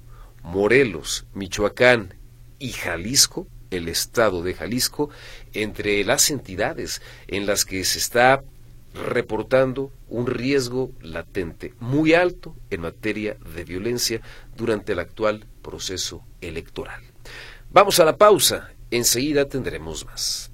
Morelos, 0.42 1.26
Michoacán 1.32 2.14
y 2.58 2.72
Jalisco, 2.72 3.46
el 3.70 3.88
estado 3.88 4.42
de 4.42 4.54
Jalisco, 4.54 5.10
entre 5.52 6.02
las 6.02 6.30
entidades 6.30 7.02
en 7.28 7.46
las 7.46 7.64
que 7.64 7.84
se 7.84 8.00
está 8.00 8.42
reportando 8.98 9.92
un 10.08 10.26
riesgo 10.26 10.90
latente 11.00 11.74
muy 11.80 12.14
alto 12.14 12.54
en 12.70 12.82
materia 12.82 13.36
de 13.54 13.64
violencia 13.64 14.20
durante 14.56 14.92
el 14.92 14.98
actual 14.98 15.46
proceso 15.62 16.24
electoral. 16.40 17.02
Vamos 17.70 18.00
a 18.00 18.04
la 18.04 18.16
pausa, 18.16 18.72
enseguida 18.90 19.48
tendremos 19.48 20.04
más. 20.06 20.47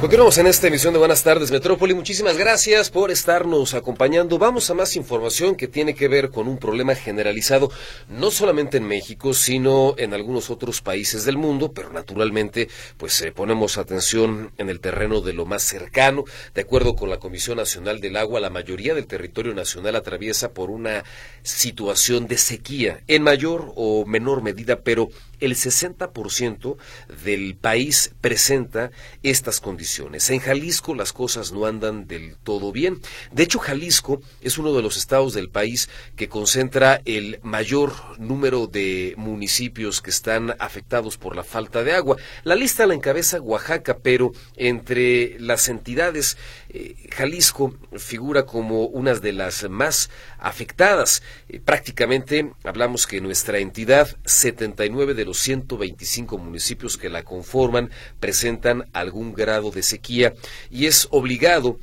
Continuamos 0.00 0.38
en 0.38 0.46
esta 0.46 0.68
emisión 0.68 0.94
de 0.94 0.98
Buenas 0.98 1.22
tardes 1.22 1.50
Metrópoli. 1.50 1.92
Muchísimas 1.92 2.38
gracias 2.38 2.88
por 2.88 3.10
estarnos 3.10 3.74
acompañando. 3.74 4.38
Vamos 4.38 4.70
a 4.70 4.74
más 4.74 4.96
información 4.96 5.56
que 5.56 5.68
tiene 5.68 5.94
que 5.94 6.08
ver 6.08 6.30
con 6.30 6.48
un 6.48 6.56
problema 6.56 6.94
generalizado, 6.94 7.70
no 8.08 8.30
solamente 8.30 8.78
en 8.78 8.88
México, 8.88 9.34
sino 9.34 9.94
en 9.98 10.14
algunos 10.14 10.48
otros 10.48 10.80
países 10.80 11.26
del 11.26 11.36
mundo, 11.36 11.72
pero 11.74 11.92
naturalmente, 11.92 12.70
pues 12.96 13.20
eh, 13.20 13.30
ponemos 13.30 13.76
atención 13.76 14.52
en 14.56 14.70
el 14.70 14.80
terreno 14.80 15.20
de 15.20 15.34
lo 15.34 15.44
más 15.44 15.62
cercano. 15.62 16.24
De 16.54 16.62
acuerdo 16.62 16.96
con 16.96 17.10
la 17.10 17.18
Comisión 17.18 17.58
Nacional 17.58 18.00
del 18.00 18.16
Agua, 18.16 18.40
la 18.40 18.48
mayoría 18.48 18.94
del 18.94 19.06
territorio 19.06 19.52
nacional 19.52 19.96
atraviesa 19.96 20.54
por 20.54 20.70
una 20.70 21.04
situación 21.42 22.26
de 22.26 22.38
sequía, 22.38 23.02
en 23.06 23.22
mayor 23.22 23.74
o 23.76 24.06
menor 24.06 24.42
medida, 24.42 24.80
pero 24.80 25.10
el 25.40 25.54
60% 25.54 26.76
del 27.24 27.56
país 27.56 28.12
presenta 28.20 28.90
estas 29.22 29.60
condiciones. 29.60 30.30
En 30.30 30.40
Jalisco 30.40 30.94
las 30.94 31.12
cosas 31.12 31.52
no 31.52 31.66
andan 31.66 32.06
del 32.06 32.36
todo 32.36 32.72
bien. 32.72 33.00
De 33.32 33.42
hecho, 33.42 33.58
Jalisco 33.58 34.20
es 34.40 34.58
uno 34.58 34.72
de 34.72 34.82
los 34.82 34.96
estados 34.96 35.34
del 35.34 35.48
país 35.48 35.88
que 36.16 36.28
concentra 36.28 37.00
el 37.04 37.40
mayor 37.42 37.92
número 38.18 38.66
de 38.66 39.14
municipios 39.16 40.02
que 40.02 40.10
están 40.10 40.54
afectados 40.58 41.16
por 41.16 41.36
la 41.36 41.44
falta 41.44 41.82
de 41.82 41.92
agua. 41.92 42.16
La 42.44 42.54
lista 42.54 42.86
la 42.86 42.94
encabeza 42.94 43.40
Oaxaca, 43.40 43.98
pero 44.02 44.32
entre 44.56 45.38
las 45.40 45.68
entidades, 45.68 46.36
eh, 46.72 46.94
Jalisco 47.10 47.74
figura 47.96 48.46
como 48.46 48.84
una 48.84 49.14
de 49.14 49.32
las 49.32 49.68
más 49.68 50.08
afectadas. 50.38 51.22
Eh, 51.48 51.60
prácticamente 51.60 52.52
hablamos 52.62 53.06
que 53.06 53.20
nuestra 53.20 53.58
entidad, 53.58 54.16
79 54.24 55.14
de 55.14 55.24
los 55.24 55.38
125 55.38 56.38
municipios 56.38 56.96
que 56.96 57.08
la 57.08 57.24
conforman 57.24 57.90
presentan 58.20 58.88
algún 58.92 59.34
grado 59.34 59.70
de 59.70 59.82
sequía 59.82 60.34
y 60.70 60.86
es 60.86 61.08
obligado 61.10 61.80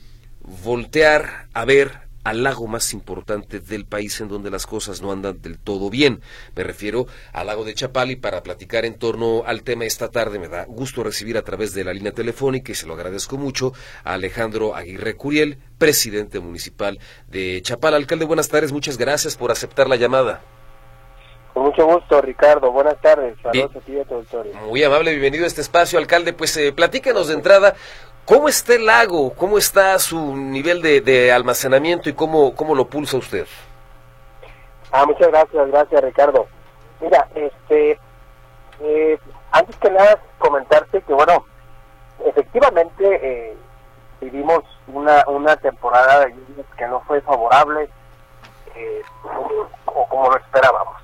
voltear 0.63 1.47
a 1.53 1.65
ver 1.65 2.06
al 2.27 2.43
lago 2.43 2.67
más 2.67 2.91
importante 2.91 3.61
del 3.61 3.85
país 3.85 4.19
en 4.19 4.27
donde 4.27 4.51
las 4.51 4.67
cosas 4.67 5.01
no 5.01 5.13
andan 5.13 5.41
del 5.41 5.57
todo 5.57 5.89
bien. 5.89 6.19
Me 6.57 6.63
refiero 6.63 7.07
al 7.31 7.47
lago 7.47 7.63
de 7.63 7.73
Chapali 7.73 8.17
para 8.17 8.43
platicar 8.43 8.83
en 8.83 8.99
torno 8.99 9.43
al 9.45 9.63
tema 9.63 9.85
esta 9.85 10.11
tarde. 10.11 10.37
Me 10.37 10.49
da 10.49 10.65
gusto 10.65 11.03
recibir 11.03 11.37
a 11.37 11.43
través 11.43 11.73
de 11.73 11.85
la 11.85 11.93
línea 11.93 12.11
telefónica 12.11 12.73
y 12.73 12.75
se 12.75 12.85
lo 12.85 12.95
agradezco 12.95 13.37
mucho 13.37 13.71
a 14.03 14.15
Alejandro 14.15 14.75
Aguirre 14.75 15.15
Curiel, 15.15 15.57
presidente 15.77 16.41
municipal 16.41 16.99
de 17.29 17.61
Chapal. 17.61 17.93
Alcalde, 17.93 18.25
buenas 18.25 18.49
tardes, 18.49 18.73
muchas 18.73 18.97
gracias 18.97 19.37
por 19.37 19.49
aceptar 19.49 19.87
la 19.87 19.95
llamada. 19.95 20.41
Con 21.57 21.65
mucho 21.65 21.87
gusto, 21.87 22.21
Ricardo. 22.21 22.71
Buenas 22.71 23.01
tardes. 23.01 23.35
Saludos 23.41 23.75
a 23.75 23.79
ti 23.79 23.93
y 23.93 23.99
a 23.99 24.03
tu 24.03 24.23
Muy 24.67 24.83
amable, 24.83 25.09
bienvenido 25.09 25.43
a 25.43 25.47
este 25.47 25.61
espacio, 25.61 25.97
alcalde. 25.97 26.31
Pues 26.31 26.55
eh, 26.55 26.71
platícanos 26.71 27.29
de 27.29 27.33
entrada 27.33 27.73
¿Cómo 28.27 28.49
está 28.49 28.75
el 28.75 28.85
lago? 28.85 29.33
¿Cómo 29.35 29.57
está 29.57 29.97
su 29.99 30.35
nivel 30.35 30.81
de, 30.81 31.31
almacenamiento 31.31 32.09
y 32.09 32.13
cómo, 32.13 32.53
cómo 32.55 32.75
lo 32.75 32.85
pulsa 32.85 33.15
usted? 33.15 33.47
Ah, 34.91 35.05
muchas 35.05 35.29
gracias, 35.29 35.71
gracias 35.71 36.03
Ricardo. 36.03 36.45
Mira, 36.99 37.25
este, 37.33 37.97
eh, 38.81 39.17
antes 39.51 39.75
que 39.77 39.89
nada 39.89 40.19
comentarte 40.39 41.01
que 41.01 41.13
bueno, 41.13 41.45
efectivamente 42.25 43.19
eh, 43.23 43.57
vivimos 44.19 44.61
una, 44.87 45.23
una 45.27 45.55
temporada 45.55 46.25
de 46.25 46.35
que 46.77 46.87
no 46.87 46.99
fue 47.07 47.21
favorable 47.21 47.89
eh, 48.75 49.01
o 49.85 50.05
como 50.09 50.31
lo 50.31 50.37
esperábamos. 50.37 50.97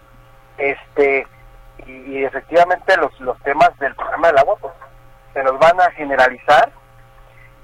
Este 0.57 1.25
y, 1.85 2.23
efectivamente 2.23 2.97
los, 2.97 3.17
los 3.21 3.37
temas 3.39 3.77
del 3.79 3.95
problema 3.95 4.27
del 4.27 4.37
agua 4.39 4.55
pues 4.59 4.73
se 5.33 5.41
nos 5.41 5.57
van 5.57 5.79
a 5.79 5.89
generalizar, 5.91 6.71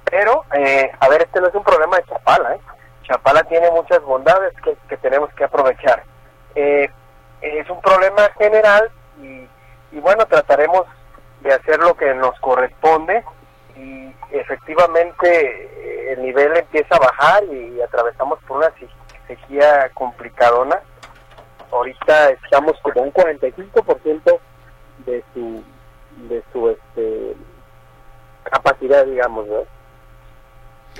pero 0.10 0.44
eh, 0.54 0.92
a 1.00 1.10
ver, 1.10 1.22
este 1.22 1.40
no 1.40 1.48
es 1.48 1.56
un 1.56 1.64
problema 1.64 1.98
de 1.98 2.06
Chapala, 2.06 2.56
¿eh? 2.56 2.60
Chapala 3.04 3.44
tiene 3.44 3.70
muchas 3.72 4.02
bondades 4.04 4.54
que, 4.88 4.98
tenemos 4.98 5.34
que 5.34 5.44
aprovechar. 5.44 6.04
Eh, 6.56 6.90
es 7.42 7.70
un 7.70 7.82
problema 7.82 8.30
general 8.38 8.92
y, 9.22 9.48
y 9.92 10.00
bueno, 10.00 10.26
trataremos 10.26 10.86
de 11.42 11.54
hacer 11.54 11.80
lo 11.80 11.96
que 11.96 12.14
nos 12.14 12.38
corresponde 12.40 13.24
y 13.76 14.14
efectivamente 14.32 15.28
eh, 15.28 16.14
el 16.14 16.22
nivel 16.24 16.56
empieza 16.58 16.96
a 16.96 17.00
bajar 17.00 17.44
y 17.46 17.82
atravesamos 17.82 18.40
por 18.48 18.58
una 18.58 18.72
sequía 19.28 19.90
complicadona. 19.94 20.80
Ahorita 21.72 22.32
estamos 22.32 22.78
como 22.82 23.04
un 23.04 23.14
45% 23.14 24.40
de 25.06 25.24
su 25.34 25.64
de 26.28 26.44
su 26.52 26.70
este 26.70 27.36
capacidad, 28.44 29.06
digamos, 29.06 29.48
¿no? 29.48 29.79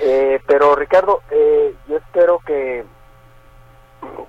Eh, 0.02 0.40
pero 0.46 0.74
Ricardo, 0.74 1.22
eh, 1.30 1.74
yo 1.88 1.96
espero 1.96 2.38
que 2.40 2.84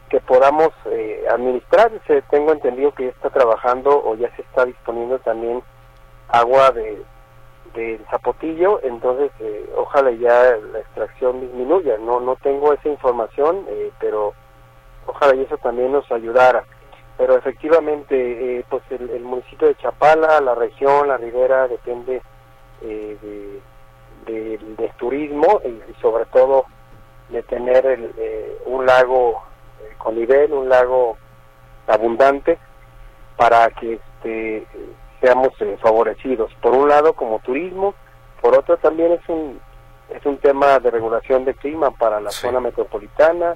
que 0.10 0.20
podamos 0.20 0.70
eh, 0.88 1.24
administrar. 1.32 1.90
Tengo 2.30 2.52
entendido 2.52 2.94
que 2.94 3.06
ya 3.06 3.10
está 3.12 3.30
trabajando 3.30 4.04
o 4.04 4.16
ya 4.16 4.30
se 4.36 4.42
está 4.42 4.66
disponiendo 4.66 5.20
también 5.20 5.64
agua 6.28 6.72
de 6.72 7.02
del 7.74 8.06
zapotillo, 8.10 8.82
entonces 8.84 9.32
eh, 9.40 9.70
ojalá 9.78 10.12
ya 10.12 10.58
la 10.74 10.80
extracción 10.80 11.40
disminuya. 11.40 11.98
No 12.00 12.20
no 12.20 12.36
tengo 12.36 12.74
esa 12.74 12.90
información, 12.90 13.66
eh, 13.70 13.92
pero 14.00 14.34
ojalá 15.08 15.36
y 15.36 15.44
eso 15.44 15.58
también 15.58 15.92
nos 15.92 16.12
ayudara. 16.12 16.66
Pero 17.18 17.38
efectivamente, 17.38 18.60
eh, 18.60 18.66
pues 18.70 18.84
el, 18.90 19.22
municipio 19.22 19.68
de 19.68 19.76
Chapala, 19.76 20.42
la 20.42 20.56
región, 20.56 21.08
la 21.08 21.18
ribera, 21.18 21.68
depende 21.68 22.22
de, 22.82 23.62
del 24.26 24.92
turismo 24.98 25.62
y, 25.66 26.02
sobre 26.02 26.26
todo 26.26 26.66
de 27.30 27.44
tener 27.44 27.86
el, 27.86 28.12
un 28.66 28.86
lago 28.86 29.42
con 29.98 30.16
nivel, 30.16 30.52
un 30.54 30.70
lago 30.70 31.18
abundante 31.88 32.58
para 33.38 33.70
que 33.70 33.94
este 33.94 34.68
seamos 35.20 35.50
eh, 35.62 35.78
favorecidos. 35.82 36.52
Por 36.62 36.74
un 36.74 36.90
lado 36.90 37.14
como 37.14 37.40
turismo, 37.40 37.94
por 38.42 38.58
otro 38.58 38.78
también 38.78 39.14
es 39.14 39.30
un 39.30 39.60
es 40.10 40.26
un 40.26 40.38
tema 40.38 40.80
de 40.80 40.92
regulación 40.92 41.46
de 41.46 41.54
clima 41.54 41.92
para 41.92 42.20
la 42.20 42.32
zona 42.32 42.60
metropolitana 42.60 43.56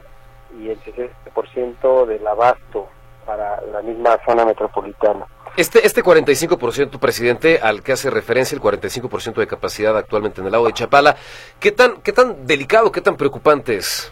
y 0.57 0.69
el 0.69 0.79
60% 0.81 2.05
del 2.05 2.25
abasto 2.25 2.87
para 3.25 3.59
la 3.61 3.81
misma 3.81 4.17
zona 4.25 4.45
metropolitana. 4.45 5.25
Este, 5.57 5.85
este 5.85 6.03
45%, 6.03 6.99
presidente, 6.99 7.59
al 7.61 7.81
que 7.81 7.93
hace 7.93 8.09
referencia, 8.09 8.55
el 8.55 8.61
45% 8.61 9.35
de 9.35 9.47
capacidad 9.47 9.97
actualmente 9.97 10.41
en 10.41 10.47
el 10.47 10.51
lago 10.51 10.67
de 10.67 10.73
Chapala, 10.73 11.15
¿qué 11.59 11.71
tan, 11.71 12.01
qué 12.01 12.11
tan 12.11 12.45
delicado, 12.45 12.91
qué 12.91 12.99
tan 12.99 13.15
preocupante 13.15 13.77
es? 13.77 14.11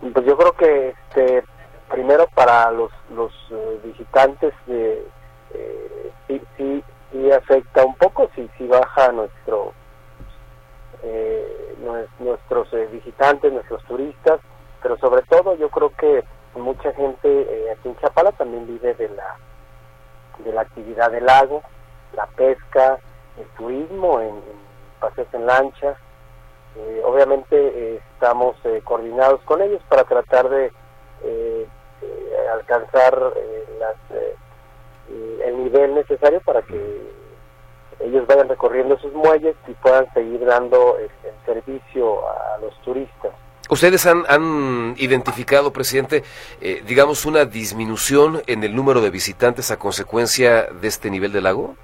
Pues 0.00 0.26
yo 0.26 0.36
creo 0.36 0.52
que 0.52 0.88
este, 0.88 1.44
primero 1.88 2.26
para 2.34 2.70
los, 2.72 2.90
los 3.14 3.32
eh, 3.52 3.80
visitantes 3.84 4.52
eh, 4.66 5.04
sí, 6.26 6.40
sí, 6.56 6.84
sí, 7.12 7.30
afecta 7.30 7.84
un 7.84 7.94
poco, 7.96 8.28
sí, 8.34 8.48
sí 8.58 8.66
baja 8.66 9.12
nuestro 9.12 9.72
eh, 11.02 11.76
nuestros 12.18 12.72
eh, 12.72 12.88
visitantes, 12.92 13.52
nuestros 13.52 13.82
turistas, 13.84 14.40
pero 14.82 14.98
sobre 14.98 15.22
todo 15.22 15.56
yo 15.56 15.68
creo 15.70 15.92
que 15.96 16.24
mucha 16.56 16.92
gente 16.92 17.28
eh, 17.28 17.70
aquí 17.70 17.88
en 17.88 17.96
Chapala 17.98 18.32
también 18.32 18.66
vive 18.66 18.87
de 20.48 20.54
la 20.54 20.62
actividad 20.62 21.10
del 21.10 21.26
lago, 21.26 21.62
la 22.14 22.26
pesca, 22.26 22.98
el 23.38 23.46
turismo, 23.56 24.20
en, 24.20 24.34
paseos 25.00 25.28
en 25.32 25.46
lancha. 25.46 25.96
obviamente 27.04 27.96
estamos 27.96 28.56
coordinados 28.84 29.40
con 29.42 29.62
ellos 29.62 29.80
para 29.88 30.04
tratar 30.04 30.48
de 30.48 30.72
alcanzar 32.52 33.16
las 33.78 33.96
eh, 35.10 35.40
el 35.44 35.64
nivel 35.64 35.94
necesario 35.94 36.40
para 36.42 36.62
que 36.62 37.10
ellos 38.00 38.26
vayan 38.26 38.48
recorriendo 38.48 38.98
sus 38.98 39.12
muelles 39.14 39.56
y 39.66 39.72
puedan 39.72 40.12
seguir 40.12 40.44
dando 40.44 40.98
el, 40.98 41.10
servicio 41.46 42.28
a 42.28 42.58
los 42.58 42.78
turistas. 42.82 43.32
¿Ustedes 43.70 44.06
han, 44.06 44.24
han 44.28 44.94
identificado, 44.96 45.72
presidente, 45.72 46.24
eh, 46.60 46.82
digamos, 46.86 47.26
una 47.26 47.44
disminución 47.44 48.42
en 48.46 48.64
el 48.64 48.74
número 48.74 49.00
de 49.02 49.10
visitantes 49.10 49.70
a 49.70 49.78
consecuencia 49.78 50.64
de 50.64 50.88
este 50.88 51.10
nivel 51.10 51.32
del 51.32 51.44
lago? 51.44 51.74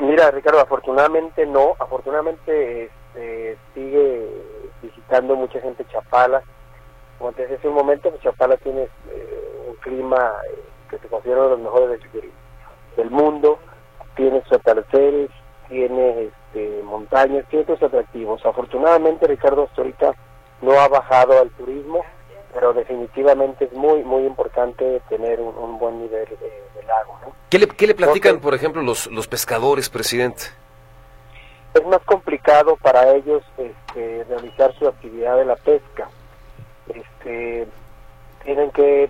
Mira, 0.00 0.30
Ricardo, 0.30 0.60
afortunadamente 0.60 1.46
no. 1.46 1.72
Afortunadamente 1.78 2.90
este, 3.16 3.56
sigue 3.74 4.28
visitando 4.82 5.36
mucha 5.36 5.60
gente 5.60 5.84
Chapala. 5.90 6.42
Como 7.18 7.32
te 7.32 7.42
decía 7.42 7.56
hace 7.56 7.68
un 7.68 7.74
momento, 7.74 8.10
pues 8.10 8.22
Chapala 8.22 8.56
tiene 8.58 8.82
eh, 8.82 9.66
un 9.68 9.74
clima 9.76 10.32
que 10.90 10.98
se 10.98 11.08
consideran 11.08 11.50
los 11.50 11.60
mejores 11.60 12.00
del, 12.96 13.10
mundo, 13.10 13.58
tiene 14.14 14.42
sus 14.42 14.52
atardeceres, 14.52 15.30
tiene 15.68 16.24
este, 16.24 16.82
montañas, 16.84 17.46
tiene 17.48 17.64
otros 17.64 17.82
atractivos. 17.82 18.44
Afortunadamente, 18.44 19.26
Ricardo, 19.26 19.64
hasta 19.64 19.82
ahorita 19.82 20.14
no 20.66 20.80
ha 20.80 20.88
bajado 20.88 21.40
al 21.40 21.50
turismo, 21.50 22.04
pero 22.52 22.72
definitivamente 22.72 23.66
es 23.66 23.72
muy, 23.72 24.02
muy 24.02 24.24
importante 24.24 25.00
tener 25.08 25.40
un, 25.40 25.78
buen 25.78 26.02
nivel 26.02 26.26
de, 26.26 26.82
lago. 26.86 27.18
¿Qué, 27.48 27.60
le, 27.60 27.68
¿Qué 27.68 27.86
le 27.86 27.94
platican, 27.94 28.40
por 28.40 28.52
ejemplo, 28.52 28.82
los, 28.82 29.06
los 29.06 29.28
pescadores, 29.28 29.88
presidente? 29.88 30.42
Es 31.72 31.86
más 31.86 32.00
complicado 32.02 32.76
para 32.76 33.14
ellos 33.14 33.44
este, 33.56 34.24
realizar 34.28 34.74
su 34.74 34.88
actividad 34.88 35.36
de 35.36 35.44
la 35.44 35.56
pesca. 35.56 36.08
Este, 36.88 37.68
tienen 38.44 38.70
que 38.72 39.08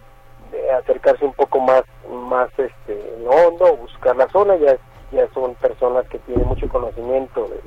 acercarse 0.79 1.25
un 1.25 1.33
poco 1.33 1.61
más 1.61 1.83
más 2.11 2.49
este 2.57 2.99
hondo 3.27 3.77
buscar 3.77 4.17
la 4.17 4.29
zona 4.29 4.57
ya 4.57 4.79
ya 5.13 5.29
son 5.35 5.55
personas 5.57 6.09
que 6.09 6.19
tienen 6.21 6.47
mucho 6.47 6.69
conocimiento 6.69 7.49
de, 7.49 7.61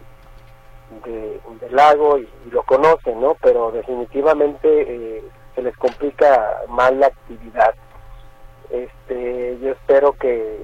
del 1.06 1.76
lago 1.76 2.18
y, 2.18 2.28
lo 2.52 2.64
conocen 2.64 3.22
no 3.22 3.36
pero 3.42 3.72
definitivamente 3.72 4.68
eh, 5.18 5.24
se 5.56 5.62
les 5.62 5.76
complica 5.78 6.62
más 6.68 6.92
la 6.94 7.08
actividad. 7.08 7.76
Este 8.70 9.58
yo 9.62 9.72
espero 9.72 10.14
que 10.14 10.58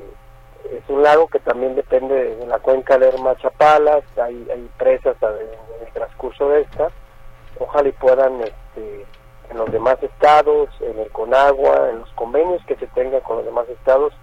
es 0.72 0.90
un 0.90 1.04
lago 1.04 1.28
que 1.28 1.40
también 1.40 1.76
depende 1.76 2.36
de 2.36 2.48
la 2.48 2.60
cuenca 2.60 2.98
Lerma 2.98 3.36
Chapalas 3.38 4.04
hay, 4.18 4.48
hay 4.52 4.70
presas 4.78 5.16
en 5.22 5.86
el 5.86 5.94
transcurso 5.94 6.50
de 6.50 6.62
esta. 6.62 6.90
Ojalá 7.60 7.88
y 7.90 7.94
puedan 7.94 8.42
este 8.42 9.06
en 9.50 9.58
los 9.58 9.72
demás 9.72 10.02
estados, 10.02 10.70
en 10.82 11.00
el 11.00 11.10
CONAGUA, 11.12 11.90
en 11.92 12.00
los 12.00 12.10
convenios 12.14 12.64
que 12.66 12.76
se 12.76 12.88
tengan 12.88 13.22
con 13.22 13.38
los 13.38 13.46
demás 13.46 13.68
estados, 13.70 14.14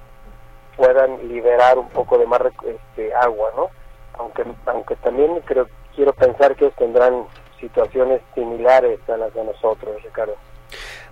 puedan 0.77 1.29
liberar 1.29 1.79
un 1.79 1.89
poco 1.91 2.19
de 2.19 2.27
más 2.27 2.41
este, 2.65 3.15
agua, 3.15 3.51
¿no? 3.57 3.71
Aunque, 4.19 4.45
aunque 4.67 4.97
también 4.97 5.41
creo, 5.45 5.69
quiero 5.95 6.13
pensar 6.13 6.55
que 6.57 6.71
tendrán 6.71 7.25
situaciones 7.61 8.21
similares 8.35 8.99
a 9.09 9.17
las 9.17 9.33
de 9.35 9.45
nosotros, 9.45 10.03
Ricardo. 10.03 10.35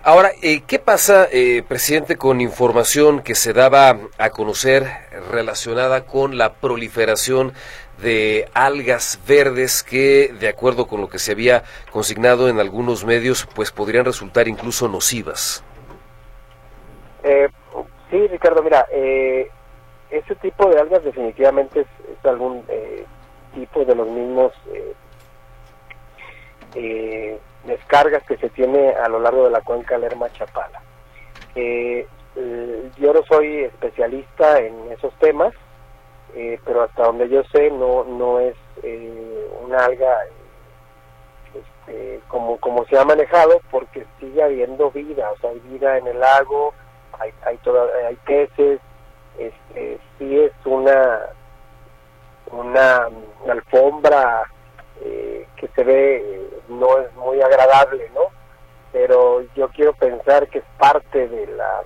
Ahora, 0.03 0.31
eh, 0.41 0.63
¿qué 0.65 0.79
pasa, 0.79 1.27
eh, 1.31 1.63
presidente, 1.67 2.17
con 2.17 2.41
información 2.41 3.21
que 3.21 3.35
se 3.35 3.53
daba 3.53 3.97
a 4.17 4.29
conocer 4.31 4.87
relacionada 5.29 6.05
con 6.05 6.39
la 6.39 6.53
proliferación 6.53 7.53
de 8.01 8.49
algas 8.53 9.19
verdes 9.27 9.83
que, 9.83 10.33
de 10.39 10.47
acuerdo 10.47 10.87
con 10.87 11.01
lo 11.01 11.09
que 11.09 11.19
se 11.19 11.33
había 11.33 11.63
consignado 11.91 12.49
en 12.49 12.59
algunos 12.59 13.05
medios, 13.05 13.47
pues 13.55 13.71
podrían 13.71 14.05
resultar 14.05 14.47
incluso 14.47 14.87
nocivas. 14.87 15.63
Eh, 17.23 17.47
sí, 18.09 18.27
Ricardo, 18.27 18.63
mira, 18.63 18.87
eh, 18.91 19.47
ese 20.09 20.35
tipo 20.35 20.69
de 20.69 20.79
algas 20.79 21.03
definitivamente 21.03 21.81
es, 21.81 21.87
algún 22.23 22.63
eh, 22.67 23.05
tipo 23.53 23.85
de 23.85 23.95
los 23.95 24.07
mismos 24.07 24.53
eh, 26.73 27.39
descargas 27.65 28.23
que 28.23 28.37
se 28.37 28.49
tiene 28.49 28.91
a 28.91 29.07
lo 29.09 29.19
largo 29.19 29.45
de 29.45 29.51
la 29.51 29.61
cuenca 29.61 29.97
Lerma 29.97 30.31
Chapala. 30.31 30.81
yo 31.55 33.13
no 33.13 33.23
soy 33.27 33.65
especialista 33.65 34.59
en 34.59 34.91
esos 34.91 35.13
temas, 35.19 35.53
eh, 36.33 36.59
pero 36.65 36.83
hasta 36.83 37.03
donde 37.03 37.27
yo 37.27 37.43
sé 37.51 37.69
no 37.71 38.05
no 38.05 38.39
es 38.39 38.55
eh, 38.83 39.49
una 39.63 39.83
alga 39.83 40.17
este, 41.53 42.21
como, 42.29 42.57
como 42.57 42.85
se 42.85 42.97
ha 42.97 43.03
manejado 43.03 43.59
porque 43.69 44.05
sigue 44.19 44.41
habiendo 44.41 44.91
vida, 44.91 45.29
o 45.31 45.37
sea, 45.39 45.49
hay 45.49 45.59
vida 45.59 45.97
en 45.97 46.07
el 46.07 46.19
lago, 46.19 46.73
hay, 47.19 47.31
hay, 47.45 47.59
hay 48.07 48.15
peces, 48.25 48.79
este, 49.37 49.99
sí 50.17 50.39
es 50.39 50.53
una, 50.63 51.19
una, 52.51 53.09
alfombra 53.49 54.43
eh, 55.01 55.47
que 55.55 55.67
se 55.69 55.83
ve, 55.83 56.49
no 56.69 56.99
es 56.99 57.13
muy 57.15 57.41
agradable, 57.41 58.09
¿no? 58.13 58.21
Pero 58.91 59.41
yo 59.55 59.69
quiero 59.69 59.93
pensar 59.93 60.47
que 60.49 60.59
es 60.59 60.65
parte 60.77 61.27
de 61.27 61.47
la, 61.47 61.81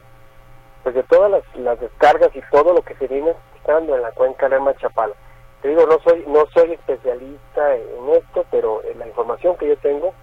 pues 0.83 0.95
de 0.95 1.03
todas 1.03 1.31
las, 1.31 1.43
las 1.55 1.79
descargas 1.79 2.35
y 2.35 2.41
todo 2.51 2.73
lo 2.73 2.81
que 2.81 2.95
se 2.95 3.07
viene 3.07 3.33
estando 3.55 3.95
en 3.95 4.01
la 4.01 4.11
cuenca 4.11 4.49
Lerma 4.49 4.75
Chapala. 4.75 5.15
Te 5.61 5.69
digo, 5.69 5.85
no 5.87 5.99
soy, 5.99 6.23
no 6.27 6.45
soy 6.53 6.73
especialista 6.73 7.75
en 7.75 8.09
esto, 8.11 8.45
pero 8.51 8.81
la 8.97 9.07
información 9.07 9.57
que 9.57 9.67
yo 9.67 9.77
tengo 9.77 10.13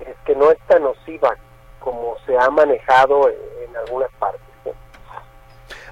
es 0.00 0.14
que 0.24 0.36
no 0.36 0.50
es 0.50 0.58
tan 0.68 0.82
nociva 0.82 1.36
como 1.80 2.16
se 2.26 2.36
ha 2.38 2.48
manejado 2.50 3.28
en 3.28 3.76
algunas 3.76 4.10
partes. 4.18 4.43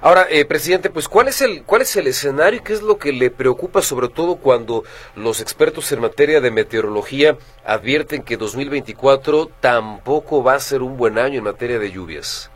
Ahora, 0.05 0.25
eh, 0.29 0.43
presidente, 0.43 0.89
pues 0.89 1.07
¿cuál 1.07 1.29
es 1.29 1.41
el 1.41 1.63
cuál 1.63 1.81
es 1.81 1.95
el 1.95 2.07
escenario 2.07 2.59
y 2.59 2.61
qué 2.61 2.73
es 2.73 2.81
lo 2.81 2.97
que 2.97 3.13
le 3.13 3.31
preocupa 3.31 3.81
sobre 3.81 4.09
todo 4.09 4.35
cuando 4.35 4.83
los 5.15 5.39
expertos 5.39 5.89
en 5.93 6.01
materia 6.01 6.41
de 6.41 6.51
meteorología 6.51 7.37
advierten 7.65 8.21
que 8.21 8.35
2024 8.35 9.47
tampoco 9.61 10.43
va 10.43 10.55
a 10.55 10.59
ser 10.59 10.81
un 10.81 10.97
buen 10.97 11.17
año 11.17 11.37
en 11.37 11.45
materia 11.45 11.79
de 11.79 11.89
lluvias? 11.89 12.51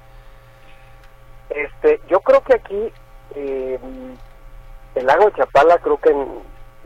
Este, 1.50 2.02
yo 2.10 2.20
creo 2.20 2.44
que 2.44 2.56
aquí 2.56 2.92
eh, 3.36 3.80
el 4.96 5.06
lago 5.06 5.30
Chapala 5.30 5.78
creo 5.78 6.02
que 6.02 6.14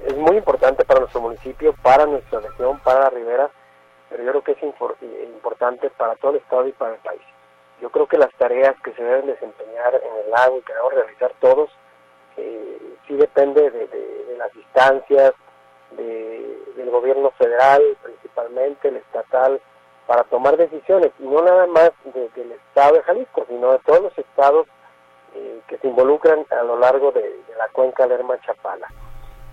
es 0.05 0.15
muy 0.15 0.37
importante 0.37 0.85
para 0.85 0.99
nuestro 0.99 1.21
municipio, 1.21 1.73
para 1.81 2.05
nuestra 2.05 2.39
región, 2.39 2.79
para 2.81 3.05
la 3.05 3.09
ribera, 3.09 3.49
pero 4.11 4.23
yo 4.23 4.29
creo 4.29 4.43
que 4.43 4.51
es 4.51 4.61
importante 4.61 5.89
para 5.89 6.15
todo 6.17 6.33
el 6.33 6.37
estado 6.37 6.67
y 6.67 6.71
para 6.73 6.93
el 6.93 6.99
país. 6.99 7.30
Yo 7.81 7.89
creo 7.89 8.05
que 8.05 8.17
las 8.17 8.31
tareas 8.35 8.75
que 8.83 8.93
se 8.93 9.03
deben 9.03 9.25
desempeñar 9.25 9.95
en 9.95 10.25
el 10.25 10.31
lago 10.31 10.59
y 10.59 10.61
que 10.61 10.71
debemos 10.71 10.93
realizar 10.93 11.33
todos, 11.39 11.69
eh, 12.37 12.77
sí 13.07 13.15
depende 13.15 13.71
de, 13.71 14.35
las 14.37 14.53
distancias, 14.53 15.33
del 15.91 16.89
gobierno 16.89 17.31
federal 17.37 17.81
principalmente, 18.01 18.87
el 18.87 18.97
estatal, 18.97 19.59
para 20.07 20.23
tomar 20.25 20.57
decisiones, 20.57 21.11
y 21.19 21.23
no 21.23 21.41
nada 21.41 21.67
más 21.67 21.91
del 22.05 22.51
estado 22.51 22.95
de 22.95 23.03
Jalisco, 23.03 23.45
sino 23.47 23.71
de 23.71 23.79
todos 23.79 24.01
los 24.01 24.17
estados 24.17 24.67
eh, 25.35 25.61
que 25.67 25.77
se 25.77 25.87
involucran 25.87 26.45
a 26.49 26.63
lo 26.63 26.77
largo 26.77 27.11
de, 27.11 27.39
la 27.57 27.67
cuenca 27.69 28.07
Lerma 28.07 28.39
Chapala. 28.41 28.87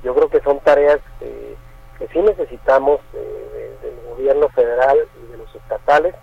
Yo 0.03 0.15
creo 0.15 0.29
que 0.31 0.41
son 0.41 0.61
tareas 0.61 1.01
eh, 1.21 1.57
que 1.99 2.09
sí 2.09 2.21
necesitamos 2.21 3.01
del 3.13 4.01
gobierno 4.09 4.49
federal 4.51 4.99
y 5.23 5.33
de 5.33 5.39
los 5.39 5.55
estatales 5.55 6.15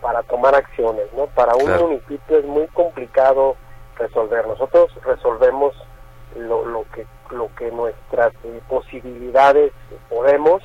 para 0.00 0.22
tomar 0.24 0.54
acciones, 0.54 1.06
¿no? 1.14 1.26
Para 1.26 1.54
un 1.56 1.70
municipio 1.70 2.38
es 2.38 2.44
muy 2.44 2.66
complicado 2.68 3.56
resolver. 3.98 4.46
Nosotros 4.46 4.90
resolvemos 5.04 5.74
lo, 6.36 6.64
lo 6.64 6.84
que 6.92 7.06
lo 7.30 7.52
que 7.56 7.70
nuestras 7.70 8.32
eh, 8.44 8.60
posibilidades 8.68 9.72
podemos. 10.08 10.62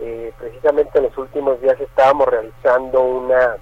Eh, 0.00 0.32
precisamente 0.38 0.98
en 0.98 1.04
los 1.04 1.18
últimos 1.18 1.60
días 1.60 1.78
estábamos 1.78 2.26
realizando 2.26 3.02
una 3.02 3.56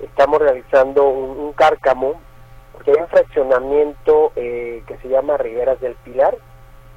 estamos 0.00 0.38
realizando 0.38 1.08
un, 1.08 1.52
cárcamo 1.54 2.20
porque 2.72 2.90
hay 2.90 2.98
un 3.00 3.08
fraccionamiento 3.08 4.32
eh, 4.36 4.82
que 4.86 4.98
se 4.98 5.08
llama 5.08 5.38
Riberas 5.38 5.80
del 5.80 5.94
Pilar 5.96 6.36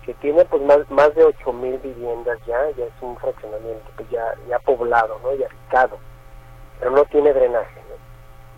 que 0.06 0.14
tiene 0.16 0.44
pues 0.46 0.62
más, 0.64 0.80
más 0.90 1.16
de 1.16 1.24
ocho 1.24 1.54
mil 1.54 1.78
viviendas 1.78 2.38
ya, 2.46 2.70
ya 2.78 2.86
es 2.86 3.02
un 3.02 3.16
fraccionamiento 3.18 3.90
pues 3.96 4.10
ya, 4.10 4.34
ya 4.50 4.60
poblado, 4.60 5.20
¿no? 5.24 5.34
y 5.36 5.44
habitado 5.44 5.98
pero 6.84 6.98
no 6.98 7.06
tiene 7.06 7.32
drenaje. 7.32 7.82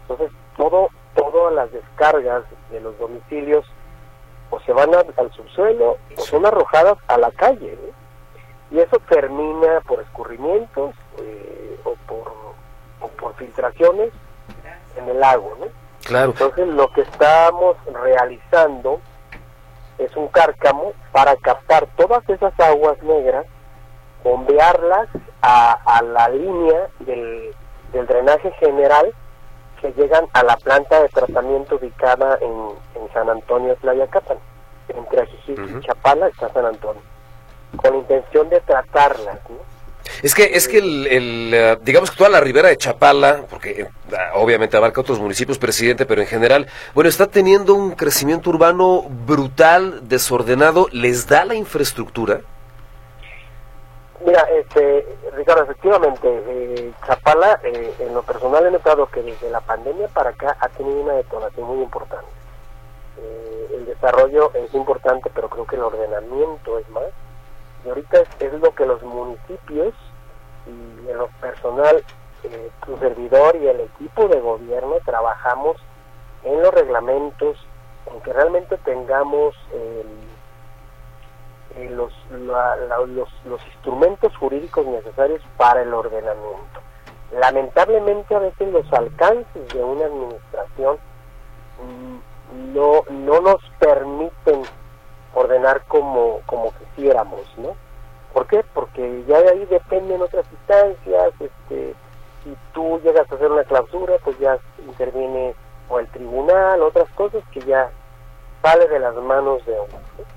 Entonces, 0.02 0.32
todo, 0.58 0.90
todas 1.14 1.54
las 1.54 1.72
descargas 1.72 2.44
de 2.72 2.80
los 2.80 2.98
domicilios 2.98 3.64
o 4.50 4.60
se 4.62 4.74
van 4.74 4.90
al 4.96 5.32
subsuelo 5.34 5.98
o 6.18 6.22
son 6.22 6.44
arrojadas 6.44 6.98
a 7.08 7.20
la 7.20 7.30
calle. 7.30 7.78
Y 8.72 8.80
eso 8.80 8.98
termina 9.08 9.80
por 9.82 10.02
escurrimientos 10.02 10.96
eh, 11.20 11.80
o, 11.84 11.94
por, 12.08 12.34
o 13.00 13.08
por 13.10 13.36
filtraciones 13.36 14.12
en 14.98 15.08
el 15.08 15.20
lago. 15.20 15.56
¿no? 15.60 15.68
Claro. 16.04 16.32
Entonces, 16.32 16.68
lo 16.68 16.92
que 16.94 17.02
estamos 17.02 17.78
realizando 17.94 19.02
es 20.00 20.16
un 20.16 20.30
cárcamo 20.30 20.94
para 21.12 21.36
captar 21.36 21.88
todas 21.96 22.28
esas 22.28 22.60
aguas 22.60 23.00
negras, 23.04 23.46
bombearlas 24.24 25.10
a, 25.44 25.74
a 25.86 26.02
la 26.02 26.28
línea 26.30 26.88
del 27.02 27.54
del 27.96 28.08
drenaje 28.08 28.52
general 28.60 29.14
que 29.82 29.92
llegan 29.94 30.26
a 30.34 30.44
la 30.44 30.58
planta 30.58 31.02
de 31.02 31.10
tratamiento 31.10 31.76
ubicada 31.76 32.38
en, 32.42 32.86
San 33.14 33.30
Antonio 33.30 33.76
Tlayacapan. 33.78 34.38
Entre 34.90 35.22
Ajijic 35.22 35.58
y 35.58 35.80
Chapala 35.86 36.28
está 36.28 36.52
San 36.52 36.66
Antonio, 36.66 37.02
con 37.78 37.96
intención 37.96 38.50
de 38.50 38.60
tratarlas. 38.60 39.40
Es 40.22 40.36
que, 40.36 40.44
es 40.44 40.68
que 40.68 40.80
el, 40.80 41.54
eh, 41.54 41.78
digamos 41.82 42.12
que 42.12 42.18
toda 42.18 42.30
la 42.30 42.42
ribera 42.42 42.70
de 42.70 42.78
Chapala, 42.78 43.46
porque 43.50 43.82
eh, 43.82 43.88
obviamente 44.34 44.76
abarca 44.76 45.02
otros 45.02 45.20
municipios, 45.20 45.58
presidente, 45.58 46.06
pero 46.06 46.22
en 46.22 46.28
general, 46.28 46.68
bueno, 46.94 47.10
está 47.10 47.28
teniendo 47.28 47.74
un 47.74 47.92
crecimiento 47.92 48.50
urbano 48.50 49.04
brutal, 49.26 50.08
desordenado, 50.08 50.88
¿les 50.92 51.28
da 51.28 51.46
la 51.46 51.56
infraestructura? 51.56 52.42
Mira, 54.24 54.42
este, 54.44 55.06
Ricardo, 55.34 55.64
efectivamente, 55.64 56.44
eh, 56.48 56.94
Chapala, 57.06 57.60
eh, 57.64 57.94
en 58.00 58.14
lo 58.14 58.24
personal 58.24 58.66
he 58.66 58.72
notado 58.72 59.08
que 59.08 59.22
desde 59.22 59.50
la 59.50 59.60
pandemia 59.60 60.08
para 60.08 60.30
acá 60.30 60.56
ha 60.60 60.70
tenido 60.70 61.02
una 61.02 61.14
detonación 61.14 61.68
muy 61.68 61.84
importante. 61.84 62.26
Eh, 63.18 63.72
el 63.76 63.86
desarrollo 63.86 64.52
es 64.54 64.74
importante, 64.74 65.30
pero 65.36 65.50
creo 65.50 65.66
que 65.66 65.76
el 65.76 65.84
ordenamiento 65.84 66.80
es 66.80 66.90
más. 66.90 67.04
Y 67.84 67.90
ahorita 67.90 68.24
es, 68.40 68.54
lo 68.54 68.74
que 68.74 68.86
los 68.86 69.04
municipios 69.04 69.94
y 70.66 71.10
en 71.10 71.18
lo 71.18 71.28
personal, 71.42 72.04
tu 72.86 72.98
servidor 72.98 73.56
y 73.58 73.68
el 73.68 73.82
equipo 73.82 74.28
de 74.28 74.40
gobierno 74.40 74.96
trabajamos 75.04 75.78
en 76.44 76.62
los 76.62 76.74
reglamentos, 76.74 77.58
en 78.12 78.22
que 78.22 78.34
realmente 78.34 78.78
tengamos 78.78 79.56
eh, 81.76 81.90
los, 81.90 82.14
los, 82.32 83.30
los 83.46 83.66
instrumentos 83.68 84.36
jurídicos 84.38 84.86
necesarios 84.88 85.42
para 85.58 85.82
el 85.82 85.94
ordenamiento. 85.94 86.82
Lamentablemente 87.32 88.34
a 88.34 88.40
veces 88.40 88.72
los 88.72 88.92
alcances 88.94 89.68
de 89.74 89.84
una 89.84 90.06
administración 90.06 90.98
mm, 91.82 92.74
no, 92.74 93.04
no 93.10 93.42
nos 93.42 93.62
permiten 93.80 94.62
ordenar 95.34 95.84
como, 95.88 96.40
como 96.46 96.72
quisiéramos, 96.74 97.42
¿no? 97.58 97.76
¿Por 98.34 98.48
qué? 98.48 98.64
Porque 98.74 99.24
ya 99.28 99.42
de 99.42 99.50
ahí 99.50 99.66
dependen 99.66 100.22
otras 100.22 100.46
instancias, 100.52 101.34
este, 101.40 101.96
si 102.44 102.56
tú 102.74 103.00
llegas 103.04 103.30
a 103.32 103.36
hacer 103.36 103.52
una 103.52 103.64
clausura, 103.64 104.16
pues 104.24 104.38
ya 104.40 104.58
interviene 104.86 105.56
o 105.90 106.00
el 106.00 106.08
tribunal, 106.10 106.82
otras 106.82 107.10
cosas 107.12 107.44
que 107.52 107.62
ya 107.62 107.90
sale 108.62 108.88
de 108.88 109.00
las 109.00 109.16
manos 109.16 109.66
de 109.66 109.74
uno. 109.74 110.35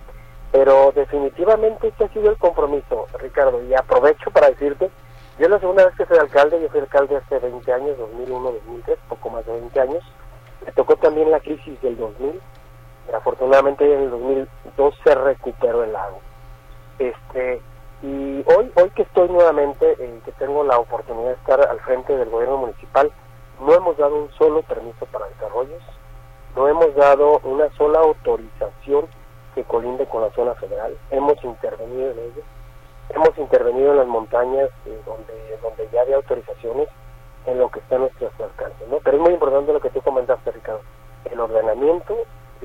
Pero 0.53 0.92
definitivamente 0.92 1.88
este 1.88 2.05
ha 2.05 2.09
sido 2.09 2.30
el 2.30 2.38
compromiso, 2.38 3.07
Ricardo, 3.18 3.62
y 3.64 3.74
aprovecho 3.74 4.30
para 4.30 4.49
decirte, 4.49 4.90
yo 5.38 5.49
la 5.49 5.61
segunda 5.61 5.84
vez 5.86 5.94
que 5.94 6.07
soy 6.07 6.18
alcalde, 6.18 6.61
yo 6.61 6.68
fui 6.68 6.80
alcalde 6.80 7.16
hace 7.16 7.38
20 7.38 7.72
años, 7.72 7.99
2001, 7.99 8.53
2003, 8.53 8.99
poco 9.09 9.30
más 9.30 9.46
de 9.46 9.53
20 9.53 9.80
años, 9.80 10.05
me 10.64 10.72
tocó 10.72 10.96
también 10.96 11.30
la 11.30 11.40
crisis 11.40 11.80
del 11.80 11.96
2000, 11.96 12.40
pero 13.07 13.18
afortunadamente 13.18 13.84
en 13.92 14.03
el 14.03 14.11
2002 14.11 14.94
se 15.05 15.14
recuperó 15.14 15.84
el 15.84 15.92
lago. 15.92 16.20
Este, 16.99 17.61
y 18.03 18.44
hoy, 18.46 18.72
hoy 18.74 18.90
que 18.96 19.03
estoy 19.03 19.28
nuevamente, 19.28 19.96
eh, 19.99 20.20
que 20.24 20.32
tengo 20.32 20.64
la 20.64 20.78
oportunidad 20.78 21.28
de 21.28 21.34
estar 21.34 21.61
al 21.61 21.80
frente 21.80 22.16
del 22.16 22.30
gobierno 22.30 22.57
municipal, 22.59 23.12
no 23.61 23.74
hemos 23.74 23.96
dado 23.96 24.16
un 24.16 24.30
solo 24.32 24.62
permiso 24.62 25.07
para 25.07 25.26
desarrollos, 25.28 25.82
no 26.57 26.68
hemos 26.68 26.94
dado 26.94 27.38
una 27.44 27.68
sola 27.76 28.01
autorización 28.01 29.07
que 29.59 29.64
colinde 29.64 30.06
con 30.06 30.22
la 30.22 30.30
zona 30.34 30.54
federal. 30.54 30.96
Hemos 31.11 31.42
intervenido 31.42 32.12
en 32.12 32.18
ello. 32.18 32.42
Hemos 33.09 33.36
intervenido 33.36 33.90
en 33.90 33.96
las 33.98 34.06
montañas 34.06 34.70
eh, 34.86 35.00
donde, 35.04 35.59
donde 35.61 35.88
ya 35.92 36.02
había 36.02 36.14
autorizaciones 36.14 36.88
en 37.44 37.59
lo 37.59 37.68
que 37.68 37.80
está 37.80 37.96
a 37.96 37.98
nuestro 37.98 38.30
alcance. 38.38 38.86
¿no? 38.88 38.98
Pero 39.02 39.16
es 39.16 39.22
muy 39.22 39.32
importante 39.32 39.72
lo 39.72 39.80
que 39.80 39.90
tú 39.90 40.00
comentaste, 40.00 40.52
Ricardo. 40.52 40.82
El 41.24 41.40
ordenamiento 41.40 42.16